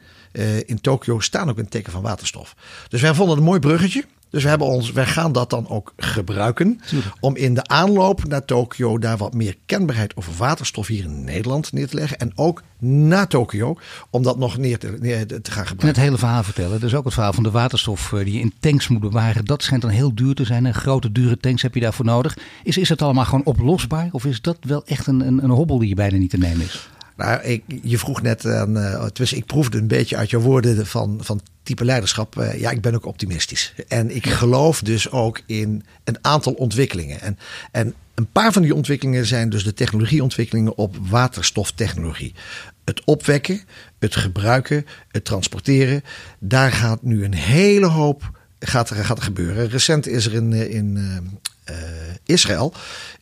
in 0.65 0.81
Tokio 0.81 1.19
staan 1.19 1.49
ook 1.49 1.57
in 1.57 1.61
het 1.61 1.71
teken 1.71 1.91
van 1.91 2.01
waterstof. 2.01 2.55
Dus 2.87 3.01
wij 3.01 3.13
vonden 3.13 3.29
het 3.29 3.37
een 3.37 3.49
mooi 3.49 3.59
bruggetje. 3.59 4.03
Dus 4.29 4.43
we 4.43 4.49
hebben 4.49 4.67
ons, 4.67 4.91
wij 4.91 5.05
gaan 5.05 5.31
dat 5.31 5.49
dan 5.49 5.69
ook 5.69 5.93
gebruiken. 5.97 6.81
Om 7.19 7.35
in 7.35 7.53
de 7.53 7.63
aanloop 7.63 8.27
naar 8.27 8.45
Tokio 8.45 8.97
daar 8.97 9.17
wat 9.17 9.33
meer 9.33 9.55
kenbaarheid 9.65 10.15
over 10.15 10.33
waterstof 10.37 10.87
hier 10.87 11.03
in 11.03 11.23
Nederland 11.23 11.71
neer 11.71 11.87
te 11.87 11.95
leggen. 11.95 12.17
En 12.17 12.31
ook 12.35 12.63
na 12.79 13.25
Tokio 13.25 13.77
om 14.09 14.23
dat 14.23 14.37
nog 14.37 14.57
neer 14.57 14.77
te, 14.77 14.97
neer 14.99 15.27
te 15.27 15.51
gaan 15.51 15.67
gebruiken. 15.67 15.79
En 15.79 15.87
het 15.87 15.97
hele 15.97 16.17
verhaal 16.17 16.43
vertellen. 16.43 16.79
Dus 16.79 16.95
ook 16.95 17.05
het 17.05 17.13
verhaal 17.13 17.33
van 17.33 17.43
de 17.43 17.51
waterstof 17.51 18.13
die 18.23 18.33
je 18.33 18.39
in 18.39 18.53
tanks 18.59 18.87
moet 18.87 19.01
bewaren. 19.01 19.45
Dat 19.45 19.63
schijnt 19.63 19.81
dan 19.81 19.91
heel 19.91 20.15
duur 20.15 20.35
te 20.35 20.45
zijn. 20.45 20.65
En 20.65 20.73
grote 20.73 21.11
dure 21.11 21.37
tanks 21.37 21.61
heb 21.61 21.73
je 21.73 21.79
daarvoor 21.79 22.05
nodig. 22.05 22.37
Is, 22.63 22.77
is 22.77 22.89
het 22.89 23.01
allemaal 23.01 23.25
gewoon 23.25 23.45
oplosbaar? 23.45 24.09
Of 24.11 24.25
is 24.25 24.41
dat 24.41 24.57
wel 24.61 24.85
echt 24.85 25.07
een, 25.07 25.27
een, 25.27 25.43
een 25.43 25.49
hobbel 25.49 25.79
die 25.79 25.89
je 25.89 25.95
bijna 25.95 26.17
niet 26.17 26.29
te 26.29 26.37
nemen 26.37 26.65
is? 26.65 26.89
Nou, 27.17 27.41
ik, 27.41 27.63
je 27.83 27.97
vroeg 27.97 28.21
net 28.21 28.45
aan, 28.45 28.77
uh, 28.77 29.05
dus 29.13 29.33
ik 29.33 29.45
proefde 29.45 29.77
een 29.77 29.87
beetje 29.87 30.17
uit 30.17 30.29
jouw 30.29 30.39
woorden 30.39 30.87
van, 30.87 31.19
van 31.21 31.41
type 31.63 31.85
leiderschap. 31.85 32.35
Uh, 32.37 32.59
ja, 32.59 32.71
ik 32.71 32.81
ben 32.81 32.95
ook 32.95 33.05
optimistisch. 33.05 33.73
En 33.87 34.15
ik 34.15 34.27
geloof 34.27 34.81
dus 34.81 35.11
ook 35.11 35.41
in 35.45 35.83
een 36.03 36.17
aantal 36.21 36.53
ontwikkelingen. 36.53 37.21
En, 37.21 37.37
en 37.71 37.93
een 38.15 38.31
paar 38.31 38.51
van 38.51 38.61
die 38.61 38.75
ontwikkelingen 38.75 39.25
zijn 39.25 39.49
dus 39.49 39.63
de 39.63 39.73
technologieontwikkelingen 39.73 40.77
op 40.77 40.97
waterstoftechnologie. 41.09 42.33
Het 42.85 43.01
opwekken, 43.05 43.61
het 43.99 44.15
gebruiken, 44.15 44.85
het 45.07 45.25
transporteren. 45.25 46.03
Daar 46.39 46.71
gaat 46.71 47.03
nu 47.03 47.23
een 47.23 47.35
hele 47.35 47.87
hoop 47.87 48.31
gaat 48.59 48.89
er, 48.89 49.05
gaat 49.05 49.17
er 49.17 49.23
gebeuren. 49.23 49.69
Recent 49.69 50.07
is 50.07 50.25
er 50.25 50.33
in, 50.33 50.53
in 50.53 50.97
Israël 52.25 52.73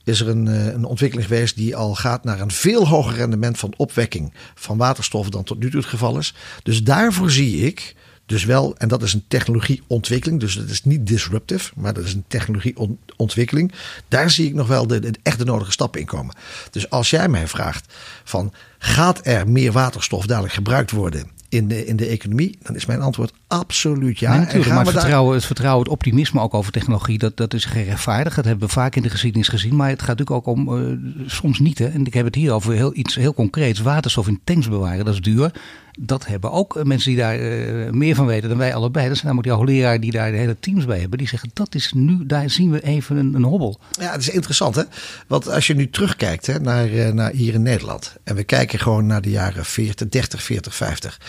is 0.03 0.19
er 0.19 0.27
een, 0.27 0.45
een 0.45 0.85
ontwikkeling 0.85 1.27
geweest 1.27 1.55
die 1.55 1.75
al 1.75 1.95
gaat 1.95 2.23
naar 2.23 2.39
een 2.39 2.51
veel 2.51 2.87
hoger 2.87 3.15
rendement 3.15 3.57
van 3.57 3.73
opwekking 3.77 4.33
van 4.55 4.77
waterstof 4.77 5.29
dan 5.29 5.43
tot 5.43 5.59
nu 5.59 5.69
toe 5.69 5.79
het 5.79 5.89
geval 5.89 6.17
is. 6.17 6.33
Dus 6.63 6.83
daarvoor 6.83 7.31
zie 7.31 7.65
ik 7.65 7.95
dus 8.25 8.43
wel, 8.43 8.77
en 8.77 8.87
dat 8.87 9.03
is 9.03 9.13
een 9.13 9.25
technologieontwikkeling, 9.27 10.39
dus 10.39 10.55
dat 10.55 10.69
is 10.69 10.83
niet 10.83 11.07
disruptive, 11.07 11.71
maar 11.75 11.93
dat 11.93 12.03
is 12.03 12.13
een 12.13 12.25
technologieontwikkeling. 12.27 13.71
Daar 14.07 14.31
zie 14.31 14.47
ik 14.47 14.53
nog 14.53 14.67
wel 14.67 14.87
de, 14.87 14.99
de 14.99 15.13
echt 15.23 15.37
de 15.37 15.45
nodige 15.45 15.71
stappen 15.71 15.99
in 15.99 16.05
komen. 16.05 16.35
Dus 16.71 16.89
als 16.89 17.09
jij 17.09 17.27
mij 17.29 17.47
vraagt 17.47 17.93
van 18.23 18.53
gaat 18.77 19.19
er 19.23 19.49
meer 19.49 19.71
waterstof 19.71 20.25
dadelijk 20.25 20.53
gebruikt 20.53 20.91
worden 20.91 21.34
in 21.49 21.67
de, 21.67 21.85
in 21.85 21.95
de 21.95 22.05
economie? 22.05 22.57
Dan 22.61 22.75
is 22.75 22.85
mijn 22.85 23.01
antwoord 23.01 23.33
absoluut 23.47 24.19
ja. 24.19 24.29
Nee, 24.29 24.39
natuurlijk, 24.39 24.69
maar 24.69 24.85
het 24.85 24.93
vertrouwen, 24.93 25.35
het 25.35 25.45
vertrouwen, 25.45 25.83
het 25.83 25.91
optimisme 25.91 26.41
ook 26.41 26.53
over 26.53 26.71
technologie, 26.71 27.17
dat, 27.17 27.37
dat 27.37 27.53
is 27.53 27.65
gerechtvaardigd. 27.65 28.35
Dat 28.35 28.45
hebben 28.45 28.67
we 28.67 28.73
vaak 28.73 28.95
in 28.95 29.01
de 29.01 29.09
geschiedenis 29.09 29.47
gezien. 29.47 29.75
Maar 29.75 29.89
het 29.89 30.01
gaat 30.01 30.17
natuurlijk 30.17 30.47
ook 30.47 30.55
om, 30.55 30.77
uh, 30.77 31.29
soms 31.29 31.59
niet. 31.59 31.77
Hè. 31.77 31.87
En 31.87 32.05
ik 32.05 32.13
heb 32.13 32.25
het 32.25 32.35
hier 32.35 32.51
over 32.51 32.73
heel, 32.73 32.95
iets 32.95 33.15
heel 33.15 33.33
concreets. 33.33 33.79
Waterstof 33.79 34.27
in 34.27 34.39
tanks 34.43 34.69
bewaren, 34.69 35.05
dat 35.05 35.13
is 35.13 35.21
duur. 35.21 35.51
Dat 35.99 36.25
hebben 36.25 36.51
ook 36.51 36.83
mensen 36.83 37.09
die 37.09 37.19
daar 37.19 37.39
uh, 37.39 37.89
meer 37.91 38.15
van 38.15 38.25
weten 38.25 38.49
dan 38.49 38.57
wij 38.57 38.75
allebei. 38.75 39.07
Dat 39.07 39.17
zijn 39.17 39.27
namelijk 39.27 39.57
die 39.57 39.65
hoogleraar 39.65 39.99
die 39.99 40.11
daar 40.11 40.31
de 40.31 40.37
hele 40.37 40.59
teams 40.59 40.85
bij 40.85 40.99
hebben. 40.99 41.17
Die 41.17 41.27
zeggen, 41.27 41.49
dat 41.53 41.75
is 41.75 41.93
nu, 41.93 42.25
daar 42.25 42.49
zien 42.49 42.71
we 42.71 42.83
even 42.83 43.17
een, 43.17 43.33
een 43.33 43.43
hobbel. 43.43 43.79
Ja, 43.99 44.11
het 44.11 44.21
is 44.21 44.29
interessant 44.29 44.75
hè. 44.75 44.83
Want 45.27 45.49
als 45.49 45.67
je 45.67 45.75
nu 45.75 45.89
terugkijkt 45.89 46.45
hè, 46.45 46.59
naar, 46.59 46.89
uh, 46.89 47.09
naar 47.09 47.31
hier 47.31 47.53
in 47.53 47.61
Nederland. 47.61 48.15
En 48.23 48.35
we 48.35 48.43
kijken 48.43 48.79
gewoon 48.79 49.05
naar 49.05 49.21
de 49.21 49.29
jaren 49.29 49.65
40, 49.65 50.09
30, 50.09 50.43
40, 50.43 50.75
50 50.75 51.19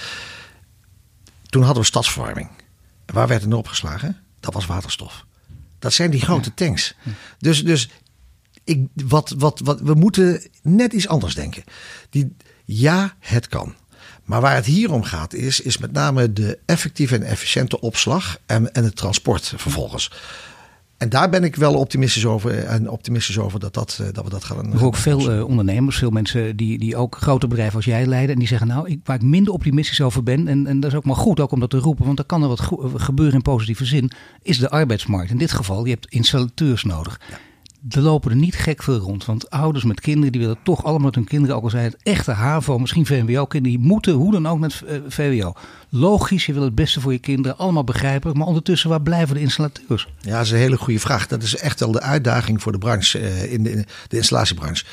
toen 1.57 1.63
hadden 1.63 1.83
we 1.83 1.89
stadsverwarming. 1.89 2.49
Waar 3.07 3.29
werd 3.29 3.43
er 3.43 3.57
opgeslagen? 3.57 4.17
Dat 4.41 4.55
was 4.55 4.67
waterstof. 4.67 5.27
Dat 5.79 5.93
zijn 5.93 6.11
die 6.11 6.21
grote 6.21 6.55
tanks. 6.55 6.95
Dus, 7.39 7.65
dus 7.65 7.91
ik, 8.65 8.87
wat, 8.95 9.35
wat, 9.39 9.61
wat, 9.65 9.81
we 9.81 9.95
moeten 9.95 10.43
net 10.63 10.93
iets 10.93 11.09
anders 11.09 11.35
denken. 11.35 11.65
Die, 12.11 12.37
ja, 12.65 13.17
het 13.19 13.49
kan. 13.49 13.75
Maar 14.27 14.41
waar 14.41 14.55
het 14.55 14.67
hier 14.67 14.93
om 14.93 15.03
gaat 15.03 15.35
is, 15.35 15.61
is 15.61 15.79
met 15.79 15.93
name 15.93 16.33
de 16.33 16.59
effectieve 16.67 17.15
en 17.15 17.23
efficiënte 17.23 17.81
opslag 17.81 18.39
en, 18.47 18.75
en 18.75 18.85
het 18.85 18.97
transport 18.97 19.53
vervolgens. 19.57 20.11
En 20.97 21.09
daar 21.09 21.31
ben 21.31 21.45
ik 21.45 21.57
wel 21.57 21.75
optimistisch 21.75 22.27
over. 22.27 22.65
En 22.65 22.91
optimistisch 22.91 23.39
over 23.39 23.61
dat, 23.61 23.75
dat, 23.75 24.01
dat 24.13 24.25
we 24.25 24.31
dat 24.31 24.45
gaan. 24.45 24.73
Er 24.73 24.85
ook 24.85 24.97
veel 24.97 25.37
uh, 25.37 25.45
ondernemers, 25.45 25.97
veel 25.97 26.11
mensen 26.11 26.57
die, 26.57 26.79
die 26.79 26.97
ook 26.97 27.17
grote 27.17 27.47
bedrijven 27.47 27.77
als 27.77 27.85
jij 27.85 28.07
leiden. 28.07 28.33
En 28.33 28.39
die 28.39 28.49
zeggen 28.49 28.67
nou, 28.67 28.89
ik, 28.89 29.01
waar 29.05 29.17
ik 29.17 29.23
minder 29.23 29.53
optimistisch 29.53 30.01
over 30.01 30.23
ben. 30.23 30.49
En, 30.49 30.67
en 30.67 30.81
dat 30.81 30.91
is 30.91 30.97
ook 30.97 31.05
maar 31.05 31.17
goed 31.17 31.41
ook 31.41 31.53
om 31.53 31.61
dat 31.61 31.71
te 31.71 31.79
roepen. 31.79 32.07
Want 32.07 32.19
er 32.19 32.25
kan 32.25 32.43
er 32.43 32.49
wat 32.49 32.71
gebeuren 32.95 33.35
in 33.35 33.43
positieve 33.43 33.85
zin. 33.85 34.11
Is 34.43 34.59
de 34.59 34.71
arbeidsmarkt. 34.71 35.31
In 35.31 35.39
dit 35.39 35.53
geval, 35.53 35.85
je 35.85 35.91
hebt 35.91 36.07
installateurs 36.07 36.85
nodig. 36.85 37.21
Ja 37.31 37.37
er 37.91 38.01
lopen 38.01 38.31
er 38.31 38.37
niet 38.37 38.55
gek 38.55 38.83
veel 38.83 38.99
rond. 38.99 39.25
Want 39.25 39.51
ouders 39.51 39.85
met 39.85 40.01
kinderen, 40.01 40.33
die 40.33 40.41
willen 40.41 40.57
toch 40.63 40.85
allemaal 40.85 41.05
met 41.05 41.15
hun 41.15 41.25
kinderen, 41.25 41.57
ook 41.57 41.63
al 41.63 41.71
zijn 41.71 41.85
het 41.85 41.97
echte 42.03 42.31
HAVO, 42.33 42.79
misschien 42.79 43.07
VWO-kinderen, 43.07 43.79
die 43.79 43.87
moeten 43.87 44.13
hoe 44.13 44.33
dan 44.33 44.47
ook 44.47 44.59
met 44.59 44.83
VWO. 45.09 45.53
Logisch, 45.89 46.47
je 46.47 46.53
wil 46.53 46.63
het 46.63 46.75
beste 46.75 47.01
voor 47.01 47.13
je 47.13 47.19
kinderen, 47.19 47.59
allemaal 47.59 47.85
begrijpelijk. 47.85 48.39
Maar 48.39 48.47
ondertussen, 48.47 48.91
waar 48.91 49.03
blijven 49.03 49.35
de 49.35 49.41
installateurs? 49.41 50.09
Ja, 50.21 50.37
dat 50.37 50.45
is 50.45 50.51
een 50.51 50.59
hele 50.59 50.79
goede 50.79 51.01
vraag. 51.01 51.27
Dat 51.27 51.43
is 51.43 51.57
echt 51.57 51.81
wel 51.81 51.93
de 51.93 52.01
uitdaging 52.01 52.63
voor 52.63 52.73
de 52.73 52.79
branche, 52.79 53.21
uh, 53.21 53.53
in 53.53 53.63
de, 53.63 53.71
in 53.71 53.87
de 54.09 54.17
installatiebranche. 54.17 54.85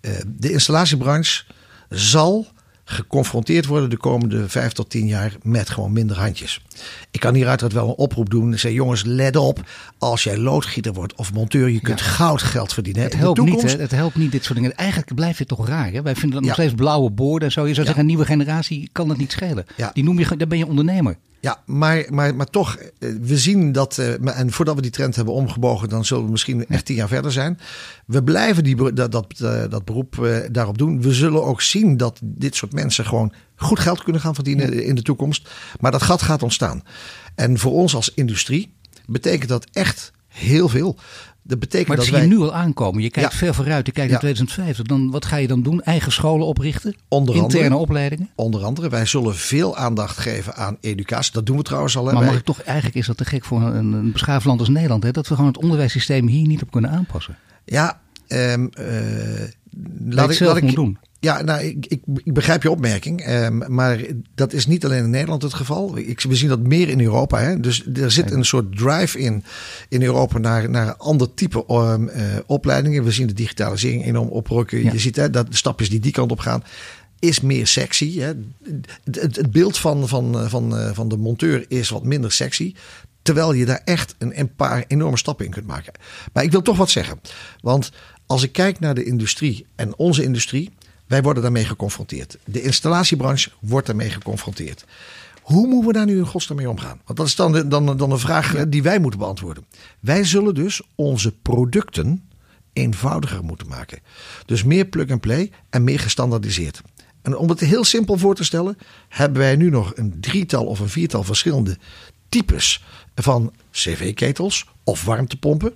Uh, 0.00 0.12
de 0.26 0.52
installatiebranche 0.52 1.44
zal 1.88 2.46
geconfronteerd 2.90 3.66
worden 3.66 3.90
de 3.90 3.96
komende 3.96 4.48
vijf 4.48 4.72
tot 4.72 4.90
tien 4.90 5.06
jaar 5.06 5.36
met 5.42 5.70
gewoon 5.70 5.92
minder 5.92 6.18
handjes. 6.18 6.62
Ik 7.10 7.20
kan 7.20 7.34
hieruit 7.34 7.60
dat 7.60 7.72
wel 7.72 7.88
een 7.88 7.94
oproep 7.94 8.30
doen. 8.30 8.58
Zeg 8.58 8.72
jongens, 8.72 9.04
let 9.04 9.36
op. 9.36 9.60
Als 9.98 10.24
jij 10.24 10.38
loodgieter 10.38 10.92
wordt 10.92 11.14
of 11.14 11.32
monteur, 11.32 11.68
je 11.68 11.80
kunt 11.80 11.98
ja. 11.98 12.04
goud 12.04 12.42
geld 12.42 12.72
verdienen. 12.72 13.02
Het 13.02 13.16
helpt, 13.16 13.40
niet, 13.40 13.62
hè? 13.62 13.80
het 13.80 13.90
helpt 13.90 14.16
niet 14.16 14.32
dit 14.32 14.44
soort 14.44 14.58
dingen. 14.58 14.76
Eigenlijk 14.76 15.14
blijft 15.14 15.38
het 15.38 15.48
toch 15.48 15.66
raar. 15.66 15.92
Hè? 15.92 16.02
Wij 16.02 16.14
vinden 16.14 16.30
dat 16.30 16.42
nog 16.42 16.52
steeds 16.52 16.74
blauwe 16.74 17.10
borden 17.10 17.48
en 17.48 17.52
zo. 17.54 17.66
Je 17.66 17.74
zou 17.74 17.86
zeggen, 17.86 18.02
een 18.02 18.08
nieuwe 18.08 18.24
generatie 18.24 18.88
kan 18.92 19.08
het 19.08 19.18
niet 19.18 19.32
schelen. 19.32 19.66
Die 19.92 20.04
noem 20.04 20.18
je, 20.18 20.36
dan 20.36 20.48
ben 20.48 20.58
je 20.58 20.66
ondernemer. 20.66 21.16
Ja, 21.40 21.62
maar, 21.66 22.04
maar, 22.08 22.34
maar 22.34 22.46
toch, 22.46 22.76
we 22.98 23.38
zien 23.38 23.72
dat, 23.72 23.98
en 24.24 24.52
voordat 24.52 24.74
we 24.74 24.82
die 24.82 24.90
trend 24.90 25.16
hebben 25.16 25.34
omgebogen, 25.34 25.88
dan 25.88 26.04
zullen 26.04 26.24
we 26.24 26.30
misschien 26.30 26.66
echt 26.66 26.84
tien 26.84 26.96
jaar 26.96 27.08
verder 27.08 27.32
zijn. 27.32 27.58
We 28.06 28.22
blijven 28.22 28.64
die, 28.64 28.92
dat, 28.92 29.12
dat, 29.12 29.36
dat 29.70 29.84
beroep 29.84 30.28
daarop 30.50 30.78
doen. 30.78 31.02
We 31.02 31.14
zullen 31.14 31.44
ook 31.44 31.60
zien 31.60 31.96
dat 31.96 32.18
dit 32.22 32.54
soort 32.54 32.72
mensen 32.72 33.04
gewoon 33.04 33.32
goed 33.56 33.78
geld 33.78 34.02
kunnen 34.02 34.22
gaan 34.22 34.34
verdienen 34.34 34.84
in 34.84 34.94
de 34.94 35.02
toekomst. 35.02 35.48
Maar 35.80 35.90
dat 35.90 36.02
gat 36.02 36.22
gaat 36.22 36.42
ontstaan. 36.42 36.82
En 37.34 37.58
voor 37.58 37.72
ons 37.72 37.94
als 37.94 38.14
industrie 38.14 38.74
betekent 39.06 39.48
dat 39.48 39.66
echt 39.72 40.12
heel 40.28 40.68
veel. 40.68 40.96
Dat 41.48 41.58
betekent 41.58 41.88
maar 41.88 41.96
dat 41.96 42.06
zie 42.06 42.14
wij... 42.14 42.22
je 42.22 42.28
nu 42.28 42.38
al 42.38 42.54
aankomen. 42.54 43.02
Je 43.02 43.10
kijkt 43.10 43.32
ja. 43.32 43.38
ver 43.38 43.54
vooruit. 43.54 43.86
Je 43.86 43.92
kijkt 43.92 44.10
ja. 44.10 44.20
naar 44.20 44.32
2050. 44.34 44.86
Dan, 44.86 45.10
wat 45.10 45.24
ga 45.24 45.36
je 45.36 45.46
dan 45.46 45.62
doen? 45.62 45.82
Eigen 45.82 46.12
scholen 46.12 46.46
oprichten? 46.46 46.96
Onder 47.08 47.34
interne 47.34 47.64
andere, 47.64 47.80
opleidingen? 47.80 48.30
Onder 48.34 48.64
andere. 48.64 48.88
Wij 48.88 49.06
zullen 49.06 49.34
veel 49.34 49.76
aandacht 49.76 50.18
geven 50.18 50.54
aan 50.54 50.76
educatie. 50.80 51.32
Dat 51.32 51.46
doen 51.46 51.56
we 51.56 51.62
trouwens 51.62 51.96
al. 51.96 52.06
Hè? 52.06 52.12
Maar 52.12 52.20
mag 52.20 52.30
wij... 52.30 52.38
ik 52.38 52.44
toch, 52.44 52.62
eigenlijk 52.62 52.96
is 52.96 53.06
dat 53.06 53.16
te 53.16 53.24
gek 53.24 53.44
voor 53.44 53.62
een, 53.62 53.92
een 53.92 54.12
beschaafd 54.12 54.44
land 54.44 54.60
als 54.60 54.68
Nederland. 54.68 55.02
Hè? 55.02 55.10
Dat 55.10 55.28
we 55.28 55.34
gewoon 55.34 55.50
het 55.50 55.62
onderwijssysteem 55.62 56.26
hier 56.26 56.46
niet 56.46 56.62
op 56.62 56.70
kunnen 56.70 56.90
aanpassen. 56.90 57.36
Ja, 57.64 58.00
um, 58.28 58.70
uh, 58.80 58.86
laat 60.08 60.30
ik, 60.30 60.40
laat 60.40 60.56
ik 60.56 60.74
doen. 60.74 60.98
Ja, 61.20 61.42
nou, 61.42 61.62
ik, 61.62 61.86
ik, 61.86 62.02
ik, 62.24 62.32
begrijp 62.32 62.62
je 62.62 62.70
opmerking. 62.70 63.28
Um, 63.28 63.74
maar 63.74 64.00
dat 64.34 64.52
is 64.52 64.66
niet 64.66 64.84
alleen 64.84 65.04
in 65.04 65.10
Nederland 65.10 65.42
het 65.42 65.54
geval. 65.54 65.98
Ik, 65.98 66.20
we 66.20 66.34
zien 66.34 66.48
dat 66.48 66.60
meer 66.60 66.88
in 66.88 67.00
Europa. 67.00 67.38
Hè? 67.38 67.60
Dus 67.60 67.86
er 67.94 68.10
zit 68.10 68.30
een 68.30 68.44
soort 68.44 68.76
drive 68.76 69.18
in, 69.18 69.44
in 69.88 70.02
Europa 70.02 70.38
naar, 70.38 70.70
naar 70.70 70.96
ander 70.96 71.34
type 71.34 71.64
um, 71.68 72.08
uh, 72.08 72.22
opleidingen. 72.46 73.04
We 73.04 73.10
zien 73.10 73.26
de 73.26 73.32
digitalisering 73.32 74.04
enorm 74.04 74.28
oprukken. 74.28 74.82
Ja. 74.82 74.92
Je 74.92 74.98
ziet 74.98 75.16
hè, 75.16 75.30
dat 75.30 75.50
de 75.50 75.56
stapjes 75.56 75.90
die 75.90 76.00
die 76.00 76.12
kant 76.12 76.30
op 76.30 76.38
gaan 76.38 76.62
is 77.18 77.40
meer 77.40 77.66
sexy. 77.66 78.18
Hè? 78.18 78.32
Het, 79.04 79.20
het, 79.20 79.36
het, 79.36 79.50
beeld 79.50 79.78
van, 79.78 80.08
van, 80.08 80.48
van, 80.48 80.94
van 80.94 81.08
de 81.08 81.16
monteur 81.16 81.64
is 81.68 81.88
wat 81.88 82.04
minder 82.04 82.32
sexy. 82.32 82.74
Terwijl 83.22 83.52
je 83.52 83.64
daar 83.64 83.82
echt 83.84 84.14
een, 84.18 84.38
een 84.38 84.54
paar 84.54 84.84
enorme 84.86 85.16
stappen 85.16 85.44
in 85.44 85.50
kunt 85.50 85.66
maken. 85.66 85.92
Maar 86.32 86.42
ik 86.42 86.50
wil 86.50 86.62
toch 86.62 86.76
wat 86.76 86.90
zeggen. 86.90 87.20
Want 87.60 87.90
als 88.26 88.42
ik 88.42 88.52
kijk 88.52 88.80
naar 88.80 88.94
de 88.94 89.04
industrie 89.04 89.66
en 89.76 89.96
onze 89.96 90.22
industrie. 90.22 90.70
Wij 91.08 91.22
worden 91.22 91.42
daarmee 91.42 91.64
geconfronteerd. 91.64 92.38
De 92.44 92.62
installatiebranche 92.62 93.50
wordt 93.60 93.86
daarmee 93.86 94.10
geconfronteerd. 94.10 94.84
Hoe 95.42 95.66
moeten 95.66 95.86
we 95.86 95.92
daar 95.92 96.06
nu 96.06 96.18
in 96.18 96.26
godsnaam 96.26 96.56
mee 96.56 96.70
omgaan? 96.70 97.00
Want 97.04 97.18
dat 97.18 97.26
is 97.26 97.36
dan, 97.36 97.52
de, 97.52 97.68
dan, 97.68 97.96
dan 97.96 98.10
een 98.10 98.18
vraag 98.18 98.68
die 98.68 98.82
wij 98.82 98.98
moeten 98.98 99.20
beantwoorden. 99.20 99.66
Wij 100.00 100.24
zullen 100.24 100.54
dus 100.54 100.82
onze 100.94 101.32
producten 101.32 102.28
eenvoudiger 102.72 103.44
moeten 103.44 103.68
maken. 103.68 103.98
Dus 104.46 104.64
meer 104.64 104.84
plug-and-play 104.84 105.50
en 105.70 105.84
meer 105.84 106.00
gestandaardiseerd. 106.00 106.80
En 107.22 107.36
om 107.36 107.48
het 107.48 107.60
heel 107.60 107.84
simpel 107.84 108.18
voor 108.18 108.34
te 108.34 108.44
stellen, 108.44 108.78
hebben 109.08 109.38
wij 109.38 109.56
nu 109.56 109.70
nog 109.70 109.92
een 109.96 110.20
drietal 110.20 110.64
of 110.66 110.80
een 110.80 110.88
viertal 110.88 111.22
verschillende 111.24 111.78
types 112.28 112.84
van 113.14 113.52
cv-ketels 113.70 114.66
of 114.84 115.04
warmtepompen. 115.04 115.74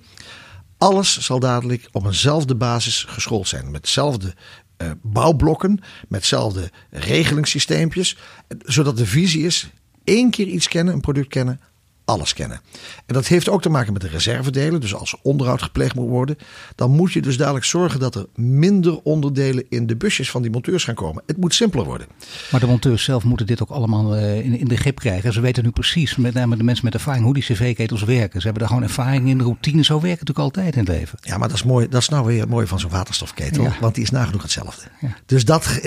Alles 0.78 1.18
zal 1.20 1.40
dadelijk 1.40 1.88
op 1.92 2.04
eenzelfde 2.04 2.54
basis 2.54 3.04
geschoold 3.08 3.48
zijn. 3.48 3.70
Met 3.70 3.82
dezelfde 3.82 4.34
uh, 4.82 4.90
bouwblokken, 5.02 5.80
met 6.08 6.20
dezelfde 6.20 6.70
regelingssysteempjes. 6.90 8.16
Zodat 8.64 8.96
de 8.96 9.06
visie 9.06 9.44
is, 9.44 9.70
één 10.04 10.30
keer 10.30 10.46
iets 10.46 10.68
kennen, 10.68 10.94
een 10.94 11.00
product 11.00 11.28
kennen, 11.28 11.60
alles 12.04 12.32
kennen. 12.32 12.60
En 13.06 13.14
dat 13.14 13.26
heeft 13.26 13.48
ook 13.48 13.62
te 13.62 13.68
maken 13.68 13.92
met 13.92 14.02
de 14.02 14.08
reservedelen. 14.08 14.80
Dus 14.80 14.94
als 14.94 15.16
onderhoud 15.22 15.62
gepleegd 15.62 15.94
moet 15.94 16.08
worden, 16.08 16.36
dan 16.74 16.90
moet 16.90 17.12
je 17.12 17.22
dus 17.22 17.36
dadelijk 17.36 17.64
zorgen 17.64 18.00
dat 18.00 18.14
er 18.14 18.26
minder 18.34 19.00
onderdelen 19.02 19.64
in 19.68 19.86
de 19.86 19.96
busjes 19.96 20.30
van 20.30 20.42
die 20.42 20.50
monteurs 20.50 20.84
gaan 20.84 20.94
komen. 20.94 21.22
Het 21.26 21.36
moet 21.36 21.54
simpeler 21.54 21.86
worden. 21.86 22.06
Maar 22.50 22.60
de 22.60 22.66
monteurs 22.66 23.04
zelf 23.04 23.24
moeten 23.24 23.46
dit 23.46 23.62
ook 23.62 23.70
allemaal 23.70 24.16
in, 24.16 24.58
in 24.58 24.68
de 24.68 24.76
grip 24.76 24.98
krijgen. 24.98 25.32
Ze 25.32 25.40
weten 25.40 25.64
nu 25.64 25.70
precies, 25.70 26.16
met 26.16 26.34
name 26.34 26.56
de 26.56 26.62
mensen 26.62 26.84
met 26.84 26.94
ervaring, 26.94 27.24
hoe 27.24 27.34
die 27.34 27.42
cv-ketels 27.42 28.02
werken. 28.02 28.40
Ze 28.40 28.44
hebben 28.44 28.62
daar 28.62 28.72
gewoon 28.72 28.88
ervaring 28.88 29.28
in, 29.28 29.38
de 29.38 29.44
routine. 29.44 29.84
Zo 29.84 30.00
werken 30.00 30.26
natuurlijk 30.26 30.38
altijd 30.38 30.74
in 30.74 30.80
het 30.80 30.88
leven. 30.88 31.18
Ja, 31.20 31.38
maar 31.38 31.48
dat 31.48 31.56
is 31.56 31.62
mooi. 31.62 31.88
Dat 31.88 32.00
is 32.00 32.08
nou 32.08 32.26
weer 32.26 32.40
het 32.40 32.48
mooie 32.48 32.66
van 32.66 32.80
zo'n 32.80 32.90
waterstofketel. 32.90 33.62
Ja. 33.62 33.76
Want 33.80 33.94
die 33.94 34.04
is 34.04 34.10
nagenoeg 34.10 34.42
hetzelfde. 34.42 34.82
Ja. 35.00 35.16
Dus, 35.26 35.44
dat, 35.44 35.80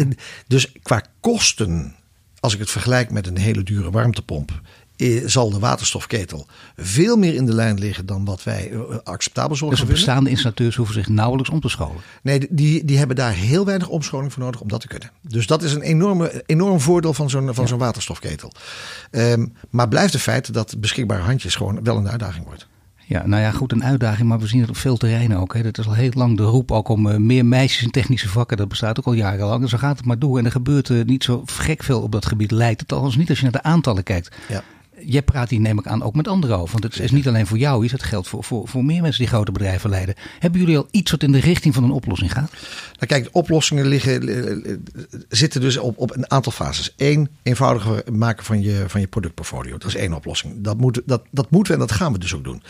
dus 0.48 0.72
qua 0.82 1.04
kosten, 1.20 1.96
als 2.40 2.54
ik 2.54 2.60
het 2.60 2.70
vergelijk 2.70 3.12
met 3.12 3.28
een 3.28 3.38
hele 3.38 3.64
dure 3.64 3.92
warmtepomp 3.92 4.62
zal 5.26 5.50
de 5.50 5.60
waterstofketel 5.60 6.48
veel 6.76 7.18
meer 7.18 7.34
in 7.36 7.46
de 7.46 7.54
lijn 7.54 7.80
liggen 7.80 8.06
dan 8.06 8.26
wat 8.26 8.44
wij 8.44 8.72
acceptabel 9.04 9.56
zullen 9.56 9.74
dus 9.74 9.86
de 9.86 9.92
bestaande 9.92 10.30
installateurs 10.30 10.76
hoeven 10.76 10.96
zich 10.96 11.08
nauwelijks 11.08 11.50
om 11.50 11.60
te 11.60 11.70
scholen? 11.70 12.02
Nee, 12.22 12.48
die, 12.50 12.86
die 12.86 12.98
hebben 12.98 13.16
daar 13.16 13.34
heel 13.34 13.66
weinig 13.66 13.88
omscholing 13.88 14.34
voor 14.34 14.44
nodig 14.44 14.62
om 14.62 14.68
dat 14.68 14.82
te 14.82 14.88
kunnen. 14.88 15.12
Dus 15.22 15.48
dat 15.48 15.64
is 15.64 15.74
een 15.74 15.82
enorme, 15.82 16.44
enorm 16.46 16.80
voordeel 16.80 17.14
van 17.14 17.30
zo'n 17.30 17.54
van 17.54 17.64
ja. 17.64 17.70
zo'n 17.70 17.80
waterstofketel. 17.80 18.52
Um, 19.12 19.54
maar 19.70 19.88
blijft 19.88 20.14
het 20.14 20.22
feit 20.22 20.54
dat 20.54 20.76
beschikbare 20.80 21.22
handjes 21.22 21.56
gewoon 21.56 21.84
wel 21.84 21.98
een 21.98 22.10
uitdaging 22.10 22.46
wordt. 22.46 22.68
Ja, 23.08 23.28
nou 23.28 23.42
ja, 23.42 23.52
goed, 23.52 23.72
een 23.72 23.84
uitdaging, 23.84 24.28
maar 24.28 24.40
we 24.40 24.48
zien 24.48 24.62
het 24.62 24.70
op 24.70 24.78
veel 24.78 24.98
terreinen 24.98 25.38
ook. 25.38 25.54
Hè. 25.54 25.64
Dat 25.64 25.78
is 25.78 25.88
al 25.88 25.94
heel 25.94 26.12
lang 26.14 26.38
de 26.38 26.44
roep 26.44 26.72
ook 26.72 26.88
om 26.88 27.08
uh, 27.08 27.18
meer 27.18 27.46
meisjes 27.46 27.84
in 27.84 27.92
technische 27.92 28.30
vakken. 28.30 28.58
Dat 28.58 28.68
bestaat 28.68 29.00
ook 29.00 29.06
al 29.06 29.14
jarenlang. 29.14 29.62
Dus 29.62 29.70
dan 29.70 29.80
gaat 29.80 29.98
het 29.98 30.06
maar 30.06 30.20
door. 30.20 30.38
En 30.38 30.46
er 30.46 30.52
gebeurt 30.52 30.90
uh, 30.90 31.06
niet 31.06 31.24
zo 31.24 31.44
gek 31.46 31.84
veel 31.84 32.02
op 32.02 32.12
dat 32.12 32.26
gebied, 32.26 32.52
lijkt 32.52 32.82
het 32.82 32.92
althans 32.92 33.16
niet 33.16 33.30
als 33.30 33.38
je 33.38 33.44
naar 33.44 33.52
de 33.52 33.64
aantallen 33.64 34.04
kijkt. 34.04 34.36
Ja. 34.50 34.64
Jij 35.00 35.22
praat 35.22 35.50
hier 35.50 35.60
neem 35.60 35.80
ik 35.80 35.88
aan 35.88 36.04
ook 36.04 36.16
met 36.16 36.28
anderen 36.28 36.58
over. 36.58 36.72
Want 36.72 36.84
het 36.84 37.04
is 37.04 37.12
niet 37.12 37.28
alleen 37.28 37.48
voor 37.48 37.58
jou 37.58 37.84
iets, 37.84 37.92
het 37.92 38.04
geldt 38.04 38.28
voor, 38.28 38.44
voor, 38.44 38.68
voor 38.68 38.86
meer 38.86 39.02
mensen 39.02 39.22
die 39.22 39.34
grote 39.34 39.52
bedrijven 39.52 39.90
leiden. 39.90 40.16
Hebben 40.40 40.60
jullie 40.60 40.78
al 40.78 40.88
iets 40.92 41.12
wat 41.12 41.24
in 41.24 41.32
de 41.32 41.40
richting 41.40 41.74
van 41.74 41.84
een 41.84 41.92
oplossing 41.92 42.32
gaat? 42.32 42.52
Nou 42.94 43.06
kijk, 43.08 43.24
de 43.24 43.32
oplossingen 43.32 43.88
liggen, 43.88 44.28
eh, 44.28 44.72
eh, 44.72 44.78
zitten 45.30 45.62
dus 45.62 45.78
op, 45.78 45.98
op 45.98 46.16
een 46.16 46.32
aantal 46.32 46.52
fases. 46.52 46.94
Eén, 46.98 47.30
eenvoudiger 47.44 48.04
maken 48.12 48.46
van 48.46 48.62
je, 48.62 48.84
van 48.88 49.02
je 49.02 49.08
productportfolio. 49.08 49.78
Dat 49.78 49.88
is 49.88 49.96
één 49.96 50.14
oplossing. 50.14 50.54
Dat, 50.58 50.78
moet, 50.78 51.02
dat, 51.06 51.24
dat 51.32 51.52
moeten 51.52 51.74
we 51.76 51.82
en 51.82 51.88
dat 51.88 51.98
gaan 51.98 52.12
we 52.12 52.20
dus 52.20 52.34
ook 52.36 52.44
doen. 52.44 52.64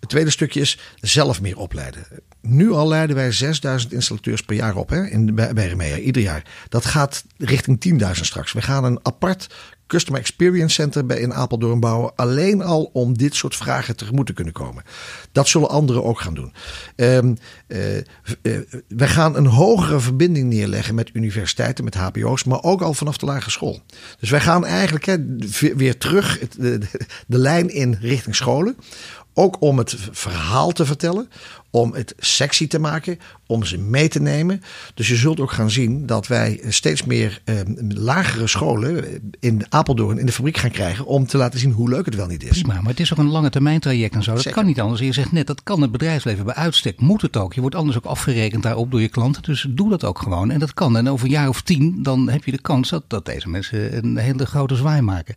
Het 0.00 0.08
tweede 0.08 0.30
stukje 0.30 0.60
is 0.60 0.78
zelf 1.00 1.40
meer 1.40 1.58
opleiden. 1.58 2.06
Nu 2.40 2.70
al 2.70 2.88
leiden 2.88 3.16
wij 3.16 3.32
6000 3.32 3.92
installateurs 3.92 4.42
per 4.42 4.56
jaar 4.56 4.76
op 4.76 4.88
hè, 4.88 5.06
in, 5.06 5.34
bij, 5.34 5.52
bij 5.52 5.68
Remea, 5.68 5.96
ieder 5.98 6.22
jaar. 6.22 6.42
Dat 6.68 6.84
gaat 6.84 7.24
richting 7.36 8.00
10.000 8.02 8.10
straks. 8.10 8.52
We 8.52 8.62
gaan 8.62 8.84
een 8.84 8.98
apart 9.02 9.46
Customer 9.86 10.20
Experience 10.20 10.74
Center 10.74 11.06
bij 11.06 11.20
in 11.20 11.34
Apeldoorn 11.34 11.80
bouwen. 11.80 12.12
Alleen 12.14 12.62
al 12.62 12.90
om 12.92 13.18
dit 13.18 13.34
soort 13.34 13.56
vragen 13.56 13.96
tegemoet 13.96 14.26
te 14.26 14.32
kunnen 14.32 14.52
komen. 14.52 14.84
Dat 15.32 15.48
zullen 15.48 15.68
anderen 15.68 16.04
ook 16.04 16.20
gaan 16.20 16.34
doen. 16.34 16.52
Um, 16.96 17.36
uh, 17.68 17.96
uh, 17.96 18.02
wij 18.88 19.08
gaan 19.08 19.36
een 19.36 19.46
hogere 19.46 20.00
verbinding 20.00 20.48
neerleggen 20.48 20.94
met 20.94 21.10
universiteiten, 21.12 21.84
met 21.84 21.94
HBO's, 21.94 22.44
maar 22.44 22.62
ook 22.62 22.82
al 22.82 22.94
vanaf 22.94 23.16
de 23.16 23.26
lagere 23.26 23.50
school. 23.50 23.80
Dus 24.20 24.30
wij 24.30 24.40
gaan 24.40 24.64
eigenlijk 24.64 25.18
weer 25.76 25.98
terug 25.98 26.38
de 27.26 27.38
lijn 27.38 27.68
in 27.68 27.98
richting 28.00 28.36
scholen. 28.36 28.76
Ook 29.38 29.56
om 29.60 29.78
het 29.78 29.96
verhaal 30.10 30.72
te 30.72 30.86
vertellen, 30.86 31.28
om 31.70 31.94
het 31.94 32.14
sexy 32.18 32.66
te 32.66 32.78
maken, 32.78 33.18
om 33.46 33.64
ze 33.64 33.78
mee 33.78 34.08
te 34.08 34.20
nemen. 34.20 34.62
Dus 34.94 35.08
je 35.08 35.16
zult 35.16 35.40
ook 35.40 35.50
gaan 35.50 35.70
zien 35.70 36.06
dat 36.06 36.26
wij 36.26 36.60
steeds 36.68 37.04
meer 37.04 37.40
eh, 37.44 37.54
lagere 37.88 38.46
scholen 38.46 39.20
in 39.40 39.66
Apeldoorn 39.68 40.18
in 40.18 40.26
de 40.26 40.32
fabriek 40.32 40.56
gaan 40.56 40.70
krijgen 40.70 41.06
om 41.06 41.26
te 41.26 41.36
laten 41.36 41.58
zien 41.58 41.72
hoe 41.72 41.88
leuk 41.88 42.04
het 42.04 42.14
wel 42.14 42.26
niet 42.26 42.42
is. 42.42 42.60
Prima, 42.60 42.80
maar 42.80 42.90
het 42.90 43.00
is 43.00 43.12
ook 43.12 43.18
een 43.18 43.30
lange 43.30 43.50
termijn 43.50 43.80
traject 43.80 44.14
en 44.14 44.22
zo. 44.22 44.32
Dat 44.32 44.42
Zeker. 44.42 44.58
kan 44.58 44.66
niet 44.66 44.80
anders. 44.80 45.00
Je 45.00 45.12
zegt 45.12 45.32
net, 45.32 45.46
dat 45.46 45.62
kan 45.62 45.82
het 45.82 45.92
bedrijfsleven 45.92 46.44
bij 46.44 46.54
uitstek. 46.54 47.00
Moet 47.00 47.22
het 47.22 47.36
ook. 47.36 47.54
Je 47.54 47.60
wordt 47.60 47.76
anders 47.76 47.96
ook 47.96 48.04
afgerekend 48.04 48.62
daarop 48.62 48.90
door 48.90 49.00
je 49.00 49.08
klanten. 49.08 49.42
Dus 49.42 49.66
doe 49.68 49.90
dat 49.90 50.04
ook 50.04 50.18
gewoon. 50.18 50.50
En 50.50 50.58
dat 50.58 50.74
kan. 50.74 50.96
En 50.96 51.08
over 51.08 51.26
een 51.26 51.32
jaar 51.32 51.48
of 51.48 51.62
tien, 51.62 52.02
dan 52.02 52.28
heb 52.28 52.44
je 52.44 52.50
de 52.50 52.60
kans 52.60 52.88
dat, 52.88 53.02
dat 53.06 53.24
deze 53.26 53.48
mensen 53.48 53.96
een 53.96 54.16
hele 54.16 54.46
grote 54.46 54.76
zwaai 54.76 55.00
maken. 55.00 55.34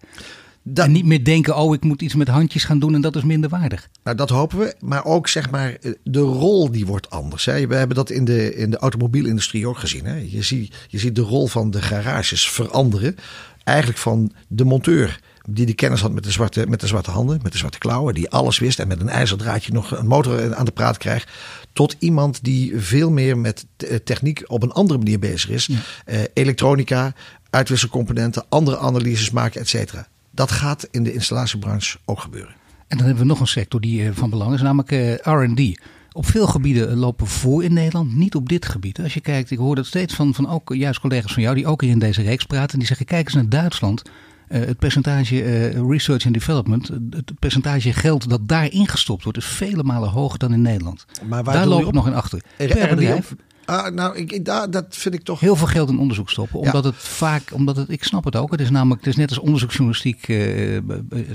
Dat, 0.69 0.85
en 0.85 0.91
niet 0.91 1.05
meer 1.05 1.23
denken, 1.23 1.57
oh, 1.57 1.73
ik 1.73 1.83
moet 1.83 2.01
iets 2.01 2.15
met 2.15 2.27
handjes 2.27 2.63
gaan 2.63 2.79
doen 2.79 2.95
en 2.95 3.01
dat 3.01 3.15
is 3.15 3.23
minder 3.23 3.49
waardig. 3.49 3.89
Nou, 4.03 4.17
dat 4.17 4.29
hopen 4.29 4.57
we. 4.59 4.75
Maar 4.79 5.05
ook 5.05 5.27
zeg 5.27 5.49
maar, 5.51 5.77
de 6.03 6.19
rol 6.19 6.71
die 6.71 6.85
wordt 6.85 7.09
anders. 7.09 7.45
Hè. 7.45 7.67
We 7.67 7.75
hebben 7.75 7.95
dat 7.95 8.09
in 8.09 8.25
de, 8.25 8.55
in 8.55 8.69
de 8.69 8.77
automobielindustrie 8.77 9.67
ook 9.67 9.77
gezien. 9.77 10.05
Hè. 10.05 10.15
Je, 10.15 10.41
ziet, 10.41 10.75
je 10.87 10.99
ziet 10.99 11.15
de 11.15 11.21
rol 11.21 11.47
van 11.47 11.71
de 11.71 11.81
garages 11.81 12.49
veranderen. 12.49 13.15
Eigenlijk 13.63 13.99
van 13.99 14.31
de 14.47 14.63
monteur 14.63 15.19
die 15.49 15.65
de 15.65 15.73
kennis 15.73 16.01
had 16.01 16.11
met 16.11 16.23
de, 16.23 16.31
zwarte, 16.31 16.65
met 16.67 16.79
de 16.79 16.87
zwarte 16.87 17.11
handen, 17.11 17.39
met 17.43 17.51
de 17.51 17.57
zwarte 17.57 17.77
klauwen, 17.77 18.13
die 18.13 18.29
alles 18.29 18.59
wist 18.59 18.79
en 18.79 18.87
met 18.87 19.01
een 19.01 19.09
ijzerdraadje 19.09 19.73
nog 19.73 19.97
een 19.97 20.07
motor 20.07 20.55
aan 20.55 20.65
de 20.65 20.71
praat 20.71 20.97
krijgt, 20.97 21.29
tot 21.73 21.95
iemand 21.99 22.43
die 22.43 22.79
veel 22.79 23.11
meer 23.11 23.37
met 23.37 23.65
techniek 24.03 24.43
op 24.47 24.63
een 24.63 24.71
andere 24.71 24.99
manier 24.99 25.19
bezig 25.19 25.49
is. 25.49 25.65
Ja. 25.65 25.75
Uh, 26.05 26.19
elektronica, 26.33 27.13
uitwisselcomponenten, 27.49 28.45
andere 28.49 28.77
analyses 28.77 29.31
maken, 29.31 29.61
et 29.61 29.69
cetera. 29.69 30.07
Dat 30.31 30.51
gaat 30.51 30.87
in 30.91 31.03
de 31.03 31.13
installatiebranche 31.13 31.97
ook 32.05 32.19
gebeuren. 32.19 32.55
En 32.87 32.97
dan 32.97 33.05
hebben 33.05 33.23
we 33.23 33.29
nog 33.29 33.39
een 33.39 33.47
sector 33.47 33.81
die 33.81 34.05
eh, 34.05 34.11
van 34.13 34.29
belang 34.29 34.53
is, 34.53 34.61
namelijk 34.61 34.91
eh, 34.91 35.15
RD. 35.15 35.79
Op 36.11 36.25
veel 36.25 36.47
gebieden 36.47 36.97
lopen 36.97 37.25
we 37.25 37.31
voor 37.31 37.63
in 37.63 37.73
Nederland, 37.73 38.15
niet 38.15 38.35
op 38.35 38.49
dit 38.49 38.65
gebied. 38.65 38.99
Als 38.99 39.13
je 39.13 39.21
kijkt, 39.21 39.51
ik 39.51 39.57
hoor 39.57 39.75
dat 39.75 39.85
steeds 39.85 40.13
van, 40.13 40.33
van 40.33 40.49
ook 40.49 40.73
juist 40.73 40.99
collega's 40.99 41.33
van 41.33 41.41
jou 41.41 41.55
die 41.55 41.67
ook 41.67 41.81
hier 41.81 41.91
in 41.91 41.99
deze 41.99 42.21
reeks 42.21 42.45
praten. 42.45 42.77
Die 42.77 42.87
zeggen: 42.87 43.05
kijk 43.05 43.25
eens 43.25 43.33
naar 43.33 43.49
Duitsland. 43.49 44.01
Uh, 44.49 44.65
het 44.65 44.79
percentage 44.79 45.35
uh, 45.35 45.89
research 45.89 46.25
and 46.25 46.33
development, 46.33 46.87
het 47.09 47.39
percentage 47.39 47.93
geld 47.93 48.29
dat 48.29 48.47
daar 48.47 48.71
ingestopt 48.71 49.23
wordt, 49.23 49.37
is 49.37 49.45
vele 49.45 49.83
malen 49.83 50.09
hoger 50.09 50.39
dan 50.39 50.53
in 50.53 50.61
Nederland. 50.61 51.05
Maar 51.27 51.43
waar 51.43 51.53
daar 51.53 51.67
lopen 51.67 51.87
we 51.87 51.93
nog 51.93 52.07
in 52.07 52.13
achter. 52.13 52.41
Per 52.57 52.95
bedrijf. 52.95 53.35
Ah, 53.69 53.93
nou, 53.93 54.17
ik, 54.17 54.45
daar, 54.45 54.71
dat 54.71 54.85
vind 54.89 55.15
ik 55.15 55.23
toch. 55.23 55.39
Heel 55.39 55.55
veel 55.55 55.67
geld 55.67 55.89
in 55.89 55.99
onderzoek 55.99 56.29
stoppen. 56.29 56.59
Omdat 56.59 56.83
ja. 56.83 56.89
het 56.89 56.99
vaak, 56.99 57.53
omdat 57.53 57.75
het, 57.75 57.89
ik 57.89 58.03
snap 58.03 58.23
het 58.23 58.35
ook. 58.35 58.51
Het 58.51 58.61
is 58.61 58.69
namelijk, 58.69 58.99
het 58.99 59.09
is 59.09 59.15
net 59.15 59.29
als 59.29 59.39
onderzoeksjournalistiek, 59.39 60.27
uh, 60.27 60.77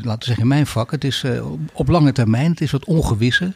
laten 0.03 0.19
we 0.19 0.25
zeggen 0.25 0.43
in 0.43 0.49
mijn 0.49 0.67
vak. 0.67 0.91
Het 0.91 1.05
is 1.05 1.23
uh, 1.23 1.45
op 1.73 1.89
lange 1.89 2.13
termijn, 2.13 2.51
het 2.51 2.61
is 2.61 2.71
wat 2.71 2.85
ongewisse. 2.85 3.53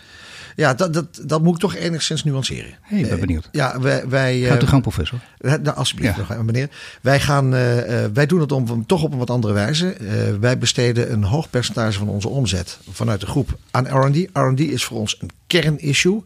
Ja, 0.56 0.74
dat, 0.74 0.94
dat, 0.94 1.20
dat 1.24 1.42
moet 1.42 1.54
ik 1.54 1.60
toch 1.60 1.74
enigszins 1.74 2.24
nuanceren. 2.24 2.70
Hey, 2.80 3.00
ik 3.00 3.08
ben 3.08 3.20
benieuwd. 3.20 3.44
Uh, 3.44 3.50
ja, 3.52 3.80
wij, 3.80 4.08
wij, 4.08 4.40
Gaat 4.40 4.62
u 4.62 4.66
gang, 4.66 4.82
professor? 4.82 5.18
Nou, 5.38 5.68
alsjeblieft, 5.76 6.16
ja. 6.16 6.34
nog, 6.34 6.44
meneer. 6.44 6.68
Wij, 7.02 7.20
gaan, 7.20 7.50
wij 8.12 8.26
doen 8.26 8.40
het 8.40 8.52
om, 8.52 8.86
toch 8.86 9.02
op 9.02 9.12
een 9.12 9.18
wat 9.18 9.30
andere 9.30 9.54
wijze. 9.54 9.96
wij 10.40 10.58
besteden 10.58 11.12
een 11.12 11.24
hoog 11.24 11.50
percentage 11.50 11.98
van 11.98 12.08
onze 12.08 12.28
omzet 12.28 12.78
vanuit 12.90 13.20
de 13.20 13.26
groep 13.26 13.58
aan 13.70 13.86
R&D. 13.86 14.28
R&D 14.32 14.60
is 14.60 14.84
voor 14.84 14.98
ons 14.98 15.16
een 15.20 15.30
kernissue 15.46 16.22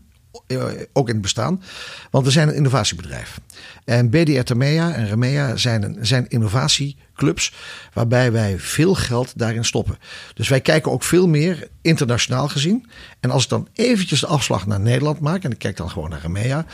ook 0.93 1.09
in 1.09 1.15
het 1.15 1.23
bestaan. 1.23 1.63
Want 2.11 2.25
we 2.25 2.31
zijn 2.31 2.49
een 2.49 2.55
innovatiebedrijf. 2.55 3.41
En 3.85 4.11
BDR 4.11 4.41
Temea 4.41 4.95
en 4.95 5.09
Remea 5.09 5.57
zijn, 5.57 5.83
een, 5.83 6.07
zijn 6.07 6.29
innovatieclubs 6.29 7.53
waarbij 7.93 8.33
wij 8.33 8.59
veel 8.59 8.95
geld 8.95 9.33
daarin 9.39 9.65
stoppen. 9.65 9.99
Dus 10.35 10.49
wij 10.49 10.61
kijken 10.61 10.93
ook 10.93 11.03
veel 11.03 11.29
meer 11.29 11.69
internationaal 11.83 12.49
gezien. 12.49 12.87
En 13.21 13.31
als 13.31 13.43
ik 13.45 13.49
dan 13.49 13.69
eventjes 13.73 14.21
de 14.21 14.27
afslag 14.27 14.67
naar 14.67 14.81
Nederland 14.81 15.21
maak 15.21 15.45
en 15.45 15.51
ik 15.51 15.59
kijk 15.59 15.77
dan 15.77 15.91
gewoon 15.91 16.11
naar 16.11 16.21
Remea. 16.21 16.67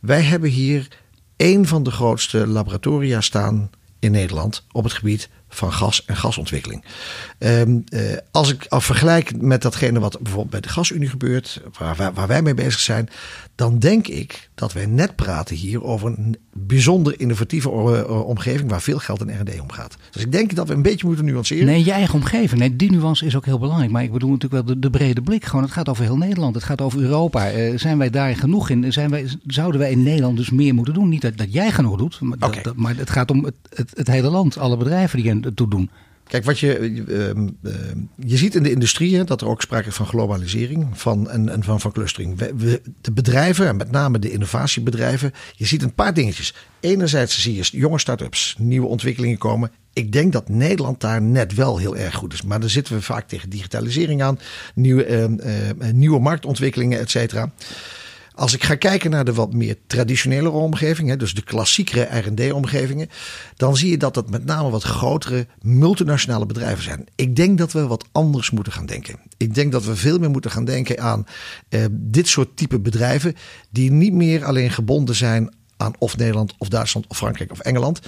Wij 0.00 0.22
hebben 0.22 0.50
hier 0.50 0.88
een 1.36 1.66
van 1.66 1.82
de 1.82 1.90
grootste 1.90 2.46
laboratoria 2.46 3.20
staan 3.20 3.70
in 3.98 4.10
Nederland 4.10 4.66
op 4.72 4.84
het 4.84 4.92
gebied 4.92 5.28
van 5.56 5.72
gas 5.72 6.04
en 6.04 6.16
gasontwikkeling. 6.16 6.84
Um, 7.38 7.84
uh, 7.88 8.00
als 8.30 8.52
ik 8.52 8.66
al 8.68 8.80
vergelijk 8.80 9.42
met 9.42 9.62
datgene 9.62 10.00
wat 10.00 10.18
bijvoorbeeld 10.20 10.50
bij 10.50 10.60
de 10.60 10.68
Gasunie 10.68 11.08
gebeurt, 11.08 11.62
waar, 11.78 11.96
waar, 11.96 12.12
waar 12.12 12.26
wij 12.26 12.42
mee 12.42 12.54
bezig 12.54 12.80
zijn, 12.80 13.08
dan 13.54 13.78
denk 13.78 14.06
ik 14.06 14.48
dat 14.54 14.72
wij 14.72 14.86
net 14.86 15.16
praten 15.16 15.56
hier 15.56 15.84
over 15.84 16.08
een 16.08 16.36
bijzonder 16.52 17.20
innovatieve 17.20 17.68
omgeving 18.08 18.70
waar 18.70 18.82
veel 18.82 18.98
geld 18.98 19.20
in 19.20 19.40
R&D 19.40 19.60
omgaat. 19.60 19.96
Dus 20.10 20.22
ik 20.22 20.32
denk 20.32 20.54
dat 20.54 20.68
we 20.68 20.74
een 20.74 20.82
beetje 20.82 21.06
moeten 21.06 21.24
nuanceren. 21.24 21.66
Nee, 21.66 21.84
je 21.84 21.92
eigen 21.92 22.14
omgeving. 22.14 22.60
Nee, 22.60 22.76
die 22.76 22.90
nuance 22.90 23.26
is 23.26 23.36
ook 23.36 23.44
heel 23.44 23.58
belangrijk. 23.58 23.90
Maar 23.90 24.02
ik 24.02 24.12
bedoel 24.12 24.30
natuurlijk 24.30 24.66
wel 24.66 24.74
de, 24.74 24.80
de 24.80 24.90
brede 24.90 25.22
blik. 25.22 25.44
Gewoon, 25.44 25.64
het 25.64 25.72
gaat 25.72 25.88
over 25.88 26.04
heel 26.04 26.16
Nederland. 26.16 26.54
Het 26.54 26.64
gaat 26.64 26.80
over 26.80 27.00
Europa. 27.00 27.52
Uh, 27.52 27.78
zijn 27.78 27.98
wij 27.98 28.10
daar 28.10 28.36
genoeg 28.36 28.70
in? 28.70 28.92
Zijn 28.92 29.10
wij, 29.10 29.26
zouden 29.46 29.80
wij 29.80 29.90
in 29.90 30.02
Nederland 30.02 30.36
dus 30.36 30.50
meer 30.50 30.74
moeten 30.74 30.94
doen? 30.94 31.08
Niet 31.08 31.22
dat, 31.22 31.36
dat 31.36 31.52
jij 31.52 31.70
genoeg 31.70 31.96
doet, 31.96 32.20
maar, 32.20 32.38
okay. 32.40 32.62
dat, 32.62 32.76
maar 32.76 32.96
het 32.96 33.10
gaat 33.10 33.30
om 33.30 33.44
het, 33.44 33.54
het, 33.74 33.90
het, 33.94 34.06
hele 34.06 34.28
land. 34.30 34.58
Alle 34.58 34.76
bedrijven 34.76 35.22
die 35.22 35.45
toe 35.54 35.68
doen. 35.68 35.90
Kijk, 36.28 36.44
wat 36.44 36.58
je, 36.58 36.78
uh, 36.78 37.28
uh, 37.28 37.74
je 38.16 38.36
ziet 38.36 38.54
in 38.54 38.62
de 38.62 38.70
industrie 38.70 39.16
hè, 39.16 39.24
dat 39.24 39.40
er 39.40 39.48
ook 39.48 39.62
sprake 39.62 39.88
is 39.88 39.94
van 39.94 40.06
globalisering 40.06 40.86
van, 40.92 41.30
en, 41.30 41.48
en 41.48 41.62
van, 41.62 41.92
clustering. 41.92 42.38
We, 42.38 42.82
de 43.00 43.12
bedrijven, 43.12 43.68
en 43.68 43.76
met 43.76 43.90
name 43.90 44.18
de 44.18 44.30
innovatiebedrijven, 44.30 45.32
je 45.56 45.66
ziet 45.66 45.82
een 45.82 45.94
paar 45.94 46.14
dingetjes. 46.14 46.54
Enerzijds 46.80 47.42
zie 47.42 47.54
je 47.54 47.68
jonge 47.72 47.98
start-ups, 47.98 48.54
nieuwe 48.58 48.86
ontwikkelingen 48.86 49.38
komen. 49.38 49.70
Ik 49.92 50.12
denk 50.12 50.32
dat 50.32 50.48
Nederland 50.48 51.00
daar 51.00 51.22
net 51.22 51.54
wel 51.54 51.78
heel 51.78 51.96
erg 51.96 52.14
goed 52.14 52.32
is. 52.32 52.42
Maar 52.42 52.60
dan 52.60 52.70
zitten 52.70 52.94
we 52.94 53.02
vaak 53.02 53.28
tegen 53.28 53.50
digitalisering 53.50 54.22
aan, 54.22 54.38
nieuwe, 54.74 55.08
uh, 55.08 55.90
nieuwe 55.92 56.20
marktontwikkelingen, 56.20 56.98
et 56.98 57.10
cetera. 57.10 57.52
Als 58.36 58.54
ik 58.54 58.64
ga 58.64 58.74
kijken 58.74 59.10
naar 59.10 59.24
de 59.24 59.32
wat 59.32 59.52
meer 59.52 59.76
traditionele 59.86 60.50
omgevingen, 60.50 61.18
dus 61.18 61.34
de 61.34 61.42
klassiekere 61.42 62.18
RD-omgevingen, 62.18 63.08
dan 63.56 63.76
zie 63.76 63.90
je 63.90 63.96
dat 63.96 64.14
het 64.14 64.30
met 64.30 64.44
name 64.44 64.70
wat 64.70 64.82
grotere 64.82 65.46
multinationale 65.60 66.46
bedrijven 66.46 66.84
zijn. 66.84 67.06
Ik 67.14 67.36
denk 67.36 67.58
dat 67.58 67.72
we 67.72 67.86
wat 67.86 68.04
anders 68.12 68.50
moeten 68.50 68.72
gaan 68.72 68.86
denken. 68.86 69.18
Ik 69.36 69.54
denk 69.54 69.72
dat 69.72 69.84
we 69.84 69.96
veel 69.96 70.18
meer 70.18 70.30
moeten 70.30 70.50
gaan 70.50 70.64
denken 70.64 71.00
aan 71.00 71.26
eh, 71.68 71.84
dit 71.90 72.28
soort 72.28 72.56
type 72.56 72.78
bedrijven, 72.78 73.36
die 73.70 73.90
niet 73.90 74.12
meer 74.12 74.44
alleen 74.44 74.70
gebonden 74.70 75.14
zijn 75.14 75.54
aan 75.76 75.94
of 75.98 76.16
Nederland 76.16 76.54
of 76.58 76.68
Duitsland 76.68 77.06
of 77.08 77.16
Frankrijk 77.16 77.50
of 77.52 77.58
Engeland. 77.58 78.00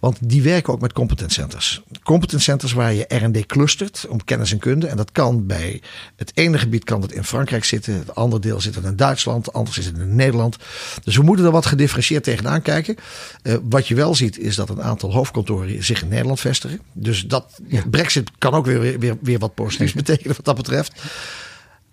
Want 0.00 0.18
die 0.20 0.42
werken 0.42 0.72
ook 0.72 0.80
met 0.80 0.92
competence 0.92 1.34
centers. 1.34 1.82
Competence 2.02 2.44
centers 2.44 2.72
waar 2.72 2.92
je 2.92 3.04
R&D 3.08 3.46
clustert 3.46 4.06
om 4.08 4.24
kennis 4.24 4.52
en 4.52 4.58
kunde. 4.58 4.86
En 4.86 4.96
dat 4.96 5.12
kan 5.12 5.46
bij 5.46 5.82
het 6.16 6.30
ene 6.34 6.58
gebied 6.58 6.84
kan 6.84 7.00
dat 7.00 7.12
in 7.12 7.24
Frankrijk 7.24 7.64
zitten. 7.64 7.94
Het 7.94 8.14
andere 8.14 8.42
deel 8.42 8.60
zit 8.60 8.76
in 8.76 8.96
Duitsland. 8.96 9.52
Anders 9.52 9.78
is 9.78 9.86
het 9.86 9.98
in 9.98 10.14
Nederland. 10.14 10.56
Dus 11.04 11.16
we 11.16 11.22
moeten 11.22 11.44
er 11.44 11.50
wat 11.50 11.66
gedifferentieerd 11.66 12.24
tegenaan 12.24 12.62
kijken. 12.62 12.96
Uh, 13.42 13.56
wat 13.62 13.88
je 13.88 13.94
wel 13.94 14.14
ziet 14.14 14.38
is 14.38 14.56
dat 14.56 14.68
een 14.68 14.82
aantal 14.82 15.12
hoofdkantoren 15.12 15.84
zich 15.84 16.02
in 16.02 16.08
Nederland 16.08 16.40
vestigen. 16.40 16.80
Dus 16.92 17.26
dat 17.26 17.60
ja. 17.68 17.82
Brexit 17.90 18.30
kan 18.38 18.52
ook 18.52 18.66
weer, 18.66 18.98
weer, 18.98 19.16
weer 19.20 19.38
wat 19.38 19.54
positiefs 19.54 19.92
betekenen 20.02 20.36
wat 20.36 20.44
dat 20.44 20.56
betreft. 20.56 21.02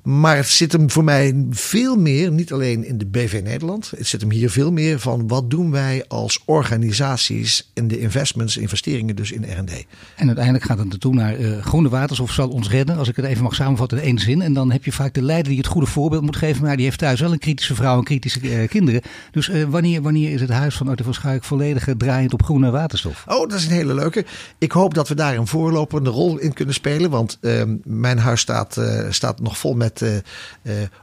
Maar 0.03 0.35
het 0.35 0.47
zit 0.47 0.71
hem 0.71 0.89
voor 0.91 1.03
mij 1.03 1.45
veel 1.49 1.95
meer, 1.95 2.31
niet 2.31 2.53
alleen 2.53 2.85
in 2.85 2.97
de 2.97 3.05
BV 3.05 3.41
Nederland. 3.43 3.91
Het 3.97 4.07
zit 4.07 4.21
hem 4.21 4.31
hier 4.31 4.49
veel 4.49 4.71
meer 4.71 4.99
van 4.99 5.27
wat 5.27 5.49
doen 5.49 5.71
wij 5.71 6.05
als 6.07 6.41
organisaties 6.45 7.71
in 7.73 7.87
de 7.87 7.99
investments, 7.99 8.57
investeringen 8.57 9.15
dus 9.15 9.31
in 9.31 9.43
R&D. 9.43 9.85
En 10.15 10.25
uiteindelijk 10.25 10.65
gaat 10.65 10.77
het 10.77 10.89
naartoe 10.89 11.13
naar 11.13 11.39
uh, 11.39 11.61
groene 11.61 11.89
waterstof 11.89 12.31
zal 12.31 12.49
ons 12.49 12.69
redden. 12.69 12.97
Als 12.97 13.07
ik 13.07 13.15
het 13.15 13.25
even 13.25 13.43
mag 13.43 13.55
samenvatten 13.55 13.97
in 13.97 14.03
één 14.03 14.19
zin. 14.19 14.41
En 14.41 14.53
dan 14.53 14.71
heb 14.71 14.85
je 14.85 14.91
vaak 14.91 15.13
de 15.13 15.21
leider 15.21 15.49
die 15.49 15.57
het 15.57 15.67
goede 15.67 15.87
voorbeeld 15.87 16.23
moet 16.23 16.35
geven. 16.35 16.63
Maar 16.63 16.75
die 16.75 16.85
heeft 16.85 16.99
thuis 16.99 17.19
wel 17.19 17.31
een 17.31 17.39
kritische 17.39 17.75
vrouw 17.75 17.97
en 17.97 18.03
kritische 18.03 18.41
uh, 18.41 18.67
kinderen. 18.67 19.01
Dus 19.31 19.49
uh, 19.49 19.63
wanneer, 19.63 20.01
wanneer 20.01 20.31
is 20.31 20.41
het 20.41 20.49
huis 20.49 20.75
van 20.75 20.87
Arthur 20.87 21.05
van 21.05 21.13
Schuik 21.13 21.43
volledig 21.43 21.87
draaiend 21.97 22.33
op 22.33 22.43
groene 22.43 22.71
waterstof? 22.71 23.23
Oh, 23.27 23.49
dat 23.49 23.59
is 23.59 23.65
een 23.65 23.71
hele 23.71 23.93
leuke. 23.93 24.25
Ik 24.57 24.71
hoop 24.71 24.93
dat 24.93 25.07
we 25.07 25.15
daar 25.15 25.37
een 25.37 25.47
voorlopende 25.47 26.09
rol 26.09 26.37
in 26.37 26.53
kunnen 26.53 26.73
spelen. 26.73 27.09
Want 27.09 27.37
ehm, 27.41 27.75
mijn 27.83 28.17
huis 28.17 28.41
staat, 28.41 28.81
staat 29.09 29.39
nog 29.39 29.57
vol 29.57 29.73
met 29.73 29.92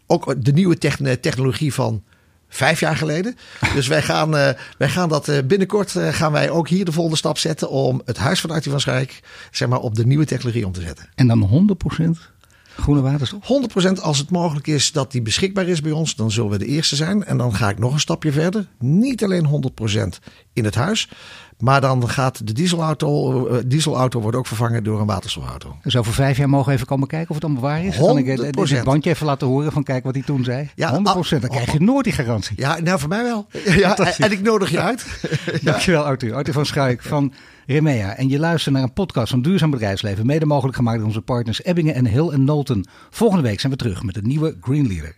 ook 0.06 0.44
de 0.44 0.52
nieuwe 0.52 0.78
technologie 1.20 1.74
van 1.74 2.02
vijf 2.50 2.80
jaar 2.80 2.96
geleden. 2.96 3.36
Dus 3.74 3.86
wij 3.86 4.02
gaan, 4.02 4.34
uh, 4.34 4.48
wij 4.78 4.88
gaan 4.88 5.08
dat 5.08 5.28
uh, 5.28 5.38
binnenkort 5.44 5.94
uh, 5.94 6.08
gaan 6.08 6.32
wij 6.32 6.50
ook 6.50 6.68
hier 6.68 6.84
de 6.84 6.92
volgende 6.92 7.18
stap 7.18 7.38
zetten 7.38 7.70
om 7.70 8.02
het 8.04 8.16
huis 8.16 8.40
van 8.40 8.50
Artie 8.50 8.70
van 8.70 8.80
Schaik 8.80 9.20
zeg 9.50 9.68
maar, 9.68 9.80
op 9.80 9.94
de 9.94 10.06
nieuwe 10.06 10.24
technologie 10.24 10.66
om 10.66 10.72
te 10.72 10.80
zetten. 10.80 11.08
En 11.14 11.26
dan 11.26 11.68
100% 11.96 12.04
groene 12.76 13.00
waterstof? 13.00 13.42
100% 13.98 14.02
als 14.02 14.18
het 14.18 14.30
mogelijk 14.30 14.66
is 14.66 14.92
dat 14.92 15.12
die 15.12 15.22
beschikbaar 15.22 15.68
is 15.68 15.80
bij 15.80 15.92
ons, 15.92 16.14
dan 16.14 16.30
zullen 16.30 16.50
we 16.50 16.58
de 16.58 16.66
eerste 16.66 16.96
zijn. 16.96 17.24
En 17.24 17.36
dan 17.36 17.54
ga 17.54 17.70
ik 17.70 17.78
nog 17.78 17.92
een 17.92 18.00
stapje 18.00 18.32
verder. 18.32 18.66
Niet 18.78 19.24
alleen 19.24 19.72
100% 19.80 20.00
in 20.52 20.64
het 20.64 20.74
huis, 20.74 21.08
maar 21.60 21.80
dan 21.80 22.08
gaat 22.08 22.46
de 22.46 22.52
dieselauto, 22.52 23.48
uh, 23.48 23.56
dieselauto 23.66 24.20
wordt 24.20 24.36
ook 24.36 24.46
vervangen 24.46 24.84
door 24.84 25.00
een 25.00 25.06
waterstofauto. 25.06 25.76
Dus 25.82 25.96
over 25.96 26.12
vijf 26.12 26.36
jaar 26.36 26.48
mogen 26.48 26.68
we 26.68 26.74
even 26.74 26.86
komen 26.86 27.08
kijken 27.08 27.28
of 27.28 27.34
het 27.34 27.44
allemaal 27.44 27.62
waar 27.62 27.84
is? 27.84 27.96
100%. 27.96 27.98
Kan 27.98 28.18
ik 28.18 28.36
dit 28.36 28.84
bandje 28.84 29.10
even 29.10 29.26
laten 29.26 29.46
horen 29.46 29.72
van 29.72 29.82
kijk 29.82 30.04
wat 30.04 30.14
hij 30.14 30.22
toen 30.22 30.44
zei? 30.44 30.70
Ja, 30.74 30.98
100%. 30.98 31.02
Dan 31.40 31.50
krijg 31.50 31.72
je 31.72 31.80
nooit 31.80 32.04
die 32.04 32.12
garantie. 32.12 32.60
Ja, 32.60 32.78
nou 32.80 32.98
voor 32.98 33.08
mij 33.08 33.22
wel. 33.22 33.46
Ja, 33.80 33.96
en 33.96 34.32
ik 34.32 34.42
nodig 34.42 34.70
je 34.70 34.80
uit. 34.80 35.06
Dankjewel 35.62 36.04
Arthur. 36.04 36.34
Arthur 36.34 36.54
van 36.54 36.66
Schuik 36.66 37.02
van 37.02 37.32
Remea. 37.66 38.16
En 38.16 38.28
je 38.28 38.38
luistert 38.38 38.74
naar 38.74 38.82
een 38.82 38.92
podcast 38.92 39.30
van 39.30 39.42
Duurzaam 39.42 39.70
Bedrijfsleven. 39.70 40.26
Mede 40.26 40.46
mogelijk 40.46 40.76
gemaakt 40.76 40.98
door 40.98 41.06
onze 41.06 41.20
partners 41.20 41.64
Ebbingen 41.64 41.94
en 41.94 42.06
Hill 42.06 42.28
en 42.28 42.44
Nolten. 42.44 42.88
Volgende 43.10 43.42
week 43.42 43.60
zijn 43.60 43.72
we 43.72 43.78
terug 43.78 44.02
met 44.02 44.16
een 44.16 44.26
nieuwe 44.26 44.56
Green 44.60 44.86
Leader. 44.86 45.16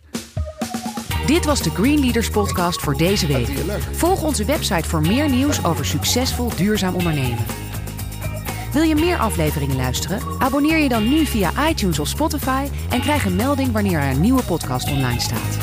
Dit 1.26 1.44
was 1.44 1.62
de 1.62 1.70
Green 1.70 2.00
Leaders 2.00 2.30
podcast 2.30 2.80
voor 2.80 2.96
deze 2.96 3.26
week. 3.26 3.48
Volg 3.92 4.22
onze 4.22 4.44
website 4.44 4.88
voor 4.88 5.00
meer 5.00 5.30
nieuws 5.30 5.64
over 5.64 5.84
succesvol 5.84 6.56
duurzaam 6.56 6.94
ondernemen. 6.94 7.44
Wil 8.72 8.82
je 8.82 8.94
meer 8.94 9.18
afleveringen 9.18 9.76
luisteren? 9.76 10.20
Abonneer 10.38 10.78
je 10.78 10.88
dan 10.88 11.08
nu 11.08 11.26
via 11.26 11.68
iTunes 11.68 11.98
of 11.98 12.08
Spotify 12.08 12.66
en 12.90 13.00
krijg 13.00 13.24
een 13.24 13.36
melding 13.36 13.72
wanneer 13.72 13.98
er 13.98 14.10
een 14.10 14.20
nieuwe 14.20 14.42
podcast 14.42 14.90
online 14.90 15.20
staat. 15.20 15.58